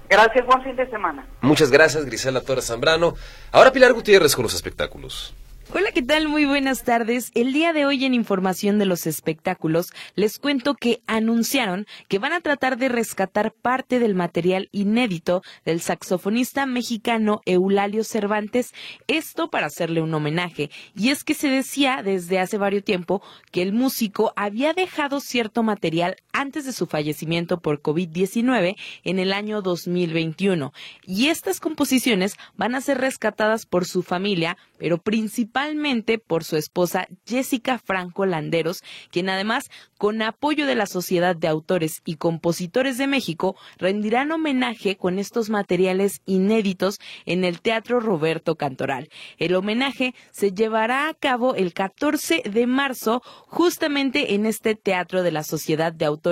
Gracias, 0.09 0.45
buen 0.47 0.63
fin 0.63 0.75
de 0.75 0.91
semana. 0.91 1.27
Muchas 1.41 1.71
gracias, 1.71 2.05
Grisela 2.07 2.41
Torres 2.41 2.67
Zambrano. 2.67 3.15
Ahora 3.53 3.71
Pilar 3.71 3.93
Gutiérrez 3.93 4.35
con 4.35 4.43
los 4.43 4.55
espectáculos. 4.55 5.33
Hola, 5.75 5.93
¿qué 5.93 6.01
tal? 6.01 6.29
Muy 6.29 6.47
buenas 6.47 6.83
tardes. 6.83 7.31
El 7.35 7.53
día 7.53 7.75
de 7.75 7.85
hoy 7.85 8.07
en 8.07 8.15
Información 8.15 8.79
de 8.79 8.87
los 8.87 9.07
Espectáculos 9.07 9.93
les 10.15 10.39
cuento 10.39 10.75
que 10.75 11.03
anunciaron 11.07 11.85
que 12.09 12.19
van 12.19 12.33
a 12.33 12.41
tratar 12.41 12.79
de 12.79 12.89
rescatar 12.89 13.53
parte 13.53 13.99
del 13.99 14.15
material 14.15 14.71
inédito 14.73 15.43
del 15.67 15.83
saxofonista 15.83 16.65
mexicano 16.65 17.43
Eulalio 17.45 18.03
Cervantes, 18.03 18.73
esto 19.09 19.51
para 19.51 19.67
hacerle 19.67 20.01
un 20.01 20.15
homenaje. 20.15 20.71
Y 20.97 21.11
es 21.11 21.23
que 21.23 21.35
se 21.35 21.51
decía 21.51 22.03
desde 22.03 22.39
hace 22.39 22.57
varios 22.57 22.83
tiempo 22.83 23.21
que 23.53 23.61
el 23.61 23.75
músico 23.75 24.33
había 24.37 24.73
dejado 24.73 25.21
cierto 25.21 25.63
material 25.63 26.17
antes 26.39 26.65
de 26.65 26.73
su 26.73 26.87
fallecimiento 26.87 27.61
por 27.61 27.83
COVID-19 27.83 28.77
en 29.03 29.19
el 29.19 29.33
año 29.33 29.61
2021. 29.61 30.73
Y 31.05 31.27
estas 31.27 31.59
composiciones 31.59 32.37
van 32.57 32.77
a 32.77 32.81
ser 32.81 32.99
rescatadas 32.99 33.67
por 33.67 33.87
su 33.87 34.05
familia, 34.05 34.57
pero 34.79 34.99
principalmente 34.99 36.19
por 36.19 36.45
su 36.45 36.57
esposa 36.57 37.09
Jessica 37.27 37.79
Franco 37.79 38.25
Landeros, 38.25 38.85
quien 39.11 39.29
además, 39.29 39.69
con 39.99 40.23
apoyo 40.23 40.67
de 40.67 40.77
la 40.77 40.87
Sociedad 40.87 41.35
de 41.35 41.49
Autores 41.49 42.03
y 42.05 42.15
Compositores 42.15 42.99
de 42.99 43.09
México, 43.09 43.57
rendirán 43.77 44.31
homenaje 44.31 44.97
con 44.97 45.19
estos 45.19 45.51
materiales 45.51 46.23
inéditos 46.25 47.01
en 47.27 47.43
el 47.43 47.61
Teatro 47.61 47.99
Roberto 47.99 48.55
Cantoral. 48.55 49.09
El 49.39 49.57
homenaje 49.57 50.15
se 50.31 50.53
llevará 50.53 51.09
a 51.09 51.15
cabo 51.15 51.57
el 51.57 51.73
14 51.73 52.43
de 52.49 52.67
marzo, 52.69 53.23
justamente 53.49 54.35
en 54.35 54.47
este 54.47 54.77
Teatro 54.77 55.25
de 55.25 55.33
la 55.33 55.43
Sociedad 55.43 55.93
de 55.93 56.05
Autores 56.05 56.28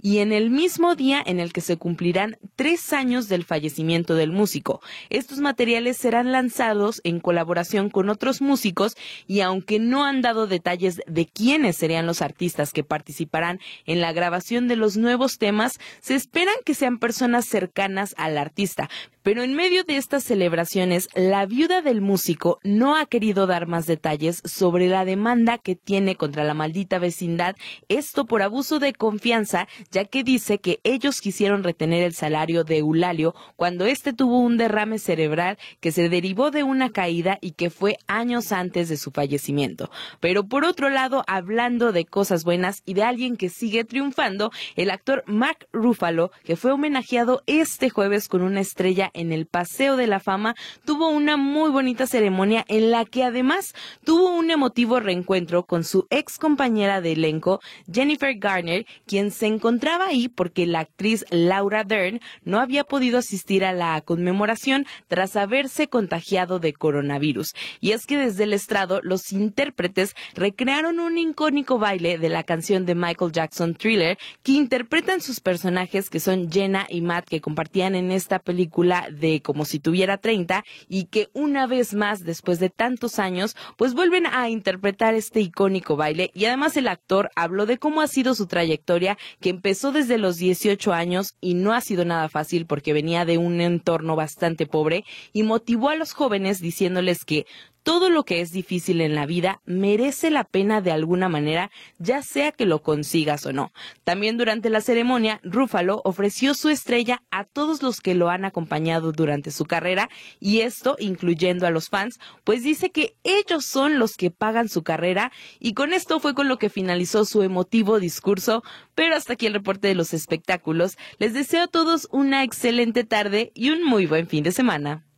y 0.00 0.18
en 0.18 0.32
el 0.32 0.50
mismo 0.50 0.94
día 0.94 1.22
en 1.24 1.40
el 1.40 1.52
que 1.52 1.60
se 1.60 1.76
cumplirán 1.76 2.38
tres 2.56 2.92
años 2.92 3.28
del 3.28 3.44
fallecimiento 3.44 4.14
del 4.14 4.30
músico. 4.30 4.80
Estos 5.08 5.38
materiales 5.38 5.96
serán 5.96 6.32
lanzados 6.32 7.00
en 7.04 7.20
colaboración 7.20 7.90
con 7.90 8.08
otros 8.08 8.40
músicos 8.40 8.96
y 9.26 9.40
aunque 9.40 9.78
no 9.78 10.04
han 10.04 10.22
dado 10.22 10.46
detalles 10.46 11.00
de 11.06 11.26
quiénes 11.26 11.76
serían 11.76 12.06
los 12.06 12.22
artistas 12.22 12.72
que 12.72 12.84
participarán 12.84 13.60
en 13.86 14.00
la 14.00 14.12
grabación 14.12 14.68
de 14.68 14.76
los 14.76 14.96
nuevos 14.96 15.38
temas, 15.38 15.78
se 16.00 16.14
esperan 16.14 16.54
que 16.64 16.74
sean 16.74 16.98
personas 16.98 17.46
cercanas 17.46 18.14
al 18.16 18.38
artista, 18.38 18.88
pero 19.22 19.42
en 19.42 19.54
medio 19.54 19.84
de 19.84 19.96
estas 19.96 20.24
celebraciones, 20.24 21.08
la 21.14 21.44
viuda 21.46 21.82
del 21.82 22.00
músico 22.00 22.58
no 22.62 22.96
ha 22.96 23.06
querido 23.06 23.46
dar 23.46 23.66
más 23.66 23.86
detalles 23.86 24.42
sobre 24.44 24.88
la 24.88 25.04
demanda 25.04 25.58
que 25.58 25.76
tiene 25.76 26.16
contra 26.16 26.44
la 26.44 26.54
maldita 26.54 26.98
vecindad, 26.98 27.56
esto 27.88 28.24
por 28.24 28.42
abuso 28.42 28.78
de 28.78 28.92
confianza, 28.92 29.68
ya 29.90 30.04
que 30.04 30.24
dice 30.24 30.58
que 30.58 30.80
ellos 30.84 31.20
quisieron 31.20 31.62
retener 31.62 32.02
el 32.02 32.14
salario 32.14 32.64
de 32.64 32.78
Eulalio 32.78 33.34
cuando 33.56 33.86
éste 33.86 34.12
tuvo 34.12 34.40
un 34.40 34.56
derrame 34.56 34.98
cerebral 34.98 35.58
que 35.80 35.92
se 35.92 36.08
derivó 36.08 36.50
de 36.50 36.62
una 36.62 36.90
caída 36.90 37.38
y 37.40 37.52
que 37.52 37.70
fue 37.70 37.98
años 38.06 38.52
antes 38.52 38.88
de 38.88 38.96
su 38.96 39.10
fallecimiento. 39.10 39.90
Pero 40.20 40.44
por 40.44 40.64
otro 40.64 40.88
lado, 40.88 41.24
hablando 41.26 41.92
de 41.92 42.04
cosas 42.04 42.44
buenas 42.44 42.82
y 42.86 42.94
de 42.94 43.02
alguien 43.02 43.36
que 43.36 43.48
sigue 43.48 43.84
triunfando, 43.84 44.50
el 44.76 44.90
actor 44.90 45.24
Mark 45.26 45.68
Ruffalo, 45.72 46.30
que 46.44 46.56
fue 46.56 46.72
homenajeado 46.72 47.42
este 47.46 47.90
jueves 47.90 48.28
con 48.28 48.42
una 48.42 48.60
estrella 48.60 49.09
en 49.14 49.32
el 49.32 49.46
Paseo 49.46 49.96
de 49.96 50.06
la 50.06 50.20
Fama, 50.20 50.54
tuvo 50.84 51.08
una 51.08 51.36
muy 51.36 51.70
bonita 51.70 52.06
ceremonia 52.06 52.64
en 52.68 52.90
la 52.90 53.04
que 53.04 53.24
además 53.24 53.74
tuvo 54.04 54.30
un 54.30 54.50
emotivo 54.50 55.00
reencuentro 55.00 55.64
con 55.64 55.84
su 55.84 56.06
ex 56.10 56.38
compañera 56.38 57.00
de 57.00 57.12
elenco, 57.12 57.60
Jennifer 57.90 58.34
Garner, 58.36 58.86
quien 59.06 59.30
se 59.30 59.46
encontraba 59.46 60.06
ahí 60.06 60.28
porque 60.28 60.66
la 60.66 60.80
actriz 60.80 61.24
Laura 61.30 61.84
Dern 61.84 62.20
no 62.44 62.60
había 62.60 62.84
podido 62.84 63.18
asistir 63.18 63.64
a 63.64 63.72
la 63.72 64.00
conmemoración 64.00 64.86
tras 65.08 65.36
haberse 65.36 65.88
contagiado 65.88 66.58
de 66.58 66.72
coronavirus. 66.72 67.54
Y 67.80 67.92
es 67.92 68.06
que 68.06 68.16
desde 68.16 68.44
el 68.44 68.52
estrado 68.52 69.00
los 69.02 69.32
intérpretes 69.32 70.14
recrearon 70.34 71.00
un 71.00 71.18
icónico 71.18 71.78
baile 71.78 72.18
de 72.18 72.28
la 72.28 72.44
canción 72.44 72.86
de 72.86 72.94
Michael 72.94 73.32
Jackson 73.32 73.74
Thriller 73.74 74.18
que 74.42 74.52
interpretan 74.52 75.20
sus 75.20 75.40
personajes 75.40 76.10
que 76.10 76.20
son 76.20 76.50
Jenna 76.50 76.86
y 76.88 77.00
Matt 77.00 77.28
que 77.28 77.40
compartían 77.40 77.94
en 77.94 78.10
esta 78.10 78.38
película 78.38 78.99
de 79.10 79.42
como 79.42 79.64
si 79.64 79.78
tuviera 79.78 80.18
30 80.18 80.64
y 80.88 81.04
que 81.04 81.28
una 81.32 81.66
vez 81.66 81.94
más, 81.94 82.24
después 82.24 82.58
de 82.58 82.70
tantos 82.70 83.18
años, 83.18 83.56
pues 83.76 83.94
vuelven 83.94 84.26
a 84.26 84.48
interpretar 84.48 85.14
este 85.14 85.40
icónico 85.40 85.96
baile. 85.96 86.30
Y 86.34 86.44
además 86.44 86.76
el 86.76 86.88
actor 86.88 87.30
habló 87.36 87.66
de 87.66 87.78
cómo 87.78 88.00
ha 88.00 88.06
sido 88.06 88.34
su 88.34 88.46
trayectoria 88.46 89.16
que 89.40 89.50
empezó 89.50 89.92
desde 89.92 90.18
los 90.18 90.36
18 90.36 90.92
años 90.92 91.34
y 91.40 91.54
no 91.54 91.72
ha 91.72 91.80
sido 91.80 92.04
nada 92.04 92.28
fácil 92.28 92.66
porque 92.66 92.92
venía 92.92 93.24
de 93.24 93.38
un 93.38 93.60
entorno 93.60 94.16
bastante 94.16 94.66
pobre 94.66 95.04
y 95.32 95.42
motivó 95.42 95.90
a 95.90 95.96
los 95.96 96.12
jóvenes 96.12 96.60
diciéndoles 96.60 97.24
que 97.24 97.46
todo 97.82 98.10
lo 98.10 98.24
que 98.24 98.40
es 98.40 98.52
difícil 98.52 99.00
en 99.00 99.14
la 99.14 99.26
vida 99.26 99.60
merece 99.64 100.30
la 100.30 100.44
pena 100.44 100.80
de 100.80 100.92
alguna 100.92 101.28
manera, 101.28 101.70
ya 101.98 102.22
sea 102.22 102.52
que 102.52 102.66
lo 102.66 102.82
consigas 102.82 103.46
o 103.46 103.52
no. 103.52 103.72
También 104.04 104.36
durante 104.36 104.70
la 104.70 104.80
ceremonia, 104.80 105.40
Rúfalo 105.42 106.02
ofreció 106.04 106.54
su 106.54 106.68
estrella 106.68 107.22
a 107.30 107.44
todos 107.44 107.82
los 107.82 108.00
que 108.00 108.14
lo 108.14 108.28
han 108.28 108.44
acompañado 108.44 109.12
durante 109.12 109.50
su 109.50 109.64
carrera, 109.64 110.10
y 110.38 110.60
esto 110.60 110.96
incluyendo 110.98 111.66
a 111.66 111.70
los 111.70 111.88
fans, 111.88 112.18
pues 112.44 112.62
dice 112.62 112.90
que 112.90 113.16
ellos 113.24 113.64
son 113.64 113.98
los 113.98 114.16
que 114.16 114.30
pagan 114.30 114.68
su 114.68 114.82
carrera, 114.82 115.32
y 115.58 115.74
con 115.74 115.92
esto 115.92 116.20
fue 116.20 116.34
con 116.34 116.48
lo 116.48 116.58
que 116.58 116.70
finalizó 116.70 117.24
su 117.24 117.42
emotivo 117.42 118.00
discurso, 118.00 118.62
pero 118.94 119.16
hasta 119.16 119.34
aquí 119.34 119.46
el 119.46 119.54
reporte 119.54 119.88
de 119.88 119.94
los 119.94 120.14
espectáculos. 120.14 120.96
Les 121.18 121.32
deseo 121.32 121.64
a 121.64 121.68
todos 121.68 122.08
una 122.10 122.44
excelente 122.44 123.04
tarde 123.04 123.52
y 123.54 123.70
un 123.70 123.84
muy 123.84 124.06
buen 124.06 124.26
fin 124.26 124.44
de 124.44 124.52
semana. 124.52 125.09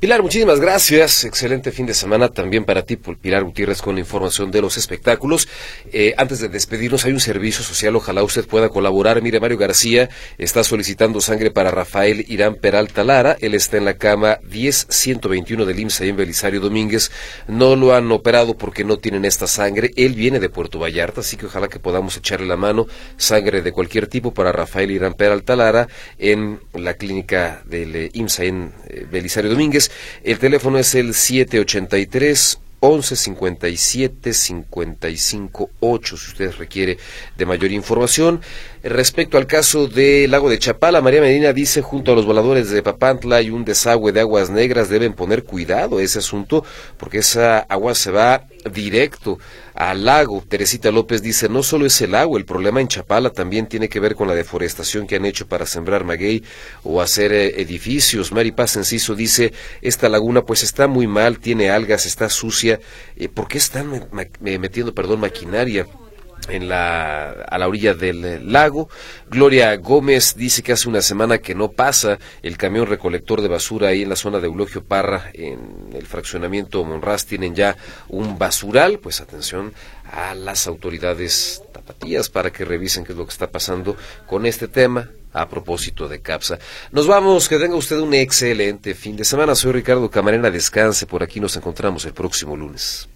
Pilar, 0.00 0.22
muchísimas 0.22 0.60
gracias. 0.60 1.24
Excelente 1.24 1.72
fin 1.72 1.84
de 1.84 1.92
semana 1.92 2.28
también 2.28 2.64
para 2.64 2.82
ti, 2.82 2.94
Pilar 2.94 3.42
Gutiérrez, 3.42 3.82
con 3.82 3.96
la 3.96 4.00
información 4.00 4.52
de 4.52 4.62
los 4.62 4.76
espectáculos. 4.76 5.48
Eh, 5.92 6.14
antes 6.16 6.38
de 6.38 6.48
despedirnos, 6.48 7.04
hay 7.04 7.10
un 7.10 7.18
servicio 7.18 7.64
social, 7.64 7.96
ojalá 7.96 8.22
usted 8.22 8.46
pueda 8.46 8.68
colaborar. 8.68 9.20
Mire, 9.22 9.40
Mario 9.40 9.58
García 9.58 10.08
está 10.38 10.62
solicitando 10.62 11.20
sangre 11.20 11.50
para 11.50 11.72
Rafael 11.72 12.24
Irán 12.28 12.54
Peralta 12.54 13.02
Lara. 13.02 13.36
Él 13.40 13.54
está 13.54 13.76
en 13.76 13.86
la 13.86 13.94
cama 13.94 14.38
10121 14.44 15.64
del 15.64 15.80
IMSS 15.80 16.02
en 16.02 16.16
Belisario 16.16 16.60
Domínguez. 16.60 17.10
No 17.48 17.74
lo 17.74 17.92
han 17.92 18.12
operado 18.12 18.56
porque 18.56 18.84
no 18.84 18.98
tienen 18.98 19.24
esta 19.24 19.48
sangre. 19.48 19.90
Él 19.96 20.14
viene 20.14 20.38
de 20.38 20.48
Puerto 20.48 20.78
Vallarta, 20.78 21.22
así 21.22 21.36
que 21.36 21.46
ojalá 21.46 21.66
que 21.66 21.80
podamos 21.80 22.16
echarle 22.16 22.46
la 22.46 22.56
mano. 22.56 22.86
Sangre 23.16 23.62
de 23.62 23.72
cualquier 23.72 24.06
tipo 24.06 24.32
para 24.32 24.52
Rafael 24.52 24.92
Irán 24.92 25.14
Peralta 25.14 25.56
Lara 25.56 25.88
en 26.18 26.60
la 26.72 26.94
clínica 26.94 27.64
del 27.64 27.96
eh, 27.96 28.10
IMSS 28.12 28.38
en 28.38 28.72
eh, 28.86 29.04
Belisario 29.10 29.50
Domínguez. 29.50 29.87
El 30.24 30.38
teléfono 30.38 30.78
es 30.78 30.94
el 30.94 31.14
783 31.14 32.58
11 32.80 33.16
57 33.16 34.32
55 34.32 35.70
8 35.80 36.16
si 36.16 36.28
usted 36.28 36.52
requiere 36.52 36.98
de 37.36 37.46
mayor 37.46 37.72
información. 37.72 38.40
Respecto 38.84 39.36
al 39.36 39.48
caso 39.48 39.88
del 39.88 40.30
lago 40.30 40.48
de 40.48 40.58
Chapala, 40.58 41.00
María 41.00 41.20
Medina 41.20 41.52
dice 41.52 41.82
junto 41.82 42.12
a 42.12 42.14
los 42.14 42.24
voladores 42.24 42.70
de 42.70 42.82
Papantla 42.82 43.36
hay 43.36 43.50
un 43.50 43.64
desagüe 43.64 44.12
de 44.12 44.20
aguas 44.20 44.50
negras, 44.50 44.88
deben 44.88 45.14
poner 45.14 45.42
cuidado 45.42 45.98
a 45.98 46.02
ese 46.02 46.20
asunto 46.20 46.64
porque 46.98 47.18
esa 47.18 47.58
agua 47.58 47.96
se 47.96 48.12
va 48.12 48.44
directo 48.72 49.40
al 49.78 50.04
lago. 50.04 50.44
Teresita 50.46 50.90
López 50.90 51.22
dice, 51.22 51.48
no 51.48 51.62
solo 51.62 51.86
es 51.86 52.00
el 52.00 52.16
agua, 52.16 52.38
el 52.38 52.44
problema 52.44 52.80
en 52.80 52.88
Chapala 52.88 53.30
también 53.30 53.68
tiene 53.68 53.88
que 53.88 54.00
ver 54.00 54.16
con 54.16 54.26
la 54.26 54.34
deforestación 54.34 55.06
que 55.06 55.14
han 55.14 55.24
hecho 55.24 55.46
para 55.46 55.66
sembrar 55.66 56.02
maguey 56.02 56.42
o 56.82 57.00
hacer 57.00 57.32
eh, 57.32 57.60
edificios. 57.60 58.32
Mari 58.32 58.50
Paz 58.50 58.76
Enciso 58.76 59.14
dice, 59.14 59.52
esta 59.80 60.08
laguna 60.08 60.42
pues 60.42 60.64
está 60.64 60.88
muy 60.88 61.06
mal, 61.06 61.38
tiene 61.38 61.70
algas, 61.70 62.06
está 62.06 62.28
sucia. 62.28 62.80
Eh, 63.16 63.28
¿Por 63.28 63.46
qué 63.46 63.58
están 63.58 63.88
metiendo, 64.40 64.92
perdón, 64.94 65.20
maquinaria? 65.20 65.86
En 66.48 66.68
la, 66.68 67.30
a 67.30 67.58
la 67.58 67.68
orilla 67.68 67.94
del 67.94 68.52
lago. 68.52 68.88
Gloria 69.28 69.76
Gómez 69.76 70.34
dice 70.36 70.62
que 70.62 70.72
hace 70.72 70.88
una 70.88 71.02
semana 71.02 71.38
que 71.38 71.54
no 71.54 71.70
pasa 71.70 72.18
el 72.42 72.56
camión 72.56 72.86
recolector 72.86 73.40
de 73.42 73.48
basura 73.48 73.88
ahí 73.88 74.02
en 74.02 74.08
la 74.08 74.16
zona 74.16 74.38
de 74.40 74.46
Eulogio 74.46 74.84
Parra, 74.84 75.30
en 75.34 75.90
el 75.92 76.06
fraccionamiento 76.06 76.84
Monraz, 76.84 77.26
tienen 77.26 77.54
ya 77.54 77.76
un 78.08 78.38
basural. 78.38 78.98
Pues 78.98 79.20
atención 79.20 79.72
a 80.10 80.34
las 80.34 80.66
autoridades 80.66 81.62
tapatías 81.72 82.28
para 82.28 82.50
que 82.50 82.64
revisen 82.64 83.04
qué 83.04 83.12
es 83.12 83.18
lo 83.18 83.26
que 83.26 83.32
está 83.32 83.50
pasando 83.50 83.96
con 84.26 84.46
este 84.46 84.68
tema 84.68 85.10
a 85.32 85.48
propósito 85.48 86.08
de 86.08 86.20
CAPSA. 86.20 86.58
Nos 86.92 87.06
vamos, 87.06 87.48
que 87.48 87.58
tenga 87.58 87.76
usted 87.76 87.98
un 87.98 88.14
excelente 88.14 88.94
fin 88.94 89.16
de 89.16 89.24
semana. 89.24 89.54
Soy 89.54 89.72
Ricardo 89.72 90.10
Camarena, 90.10 90.50
descanse, 90.50 91.06
por 91.06 91.22
aquí 91.22 91.40
nos 91.40 91.56
encontramos 91.56 92.04
el 92.06 92.14
próximo 92.14 92.56
lunes. 92.56 93.08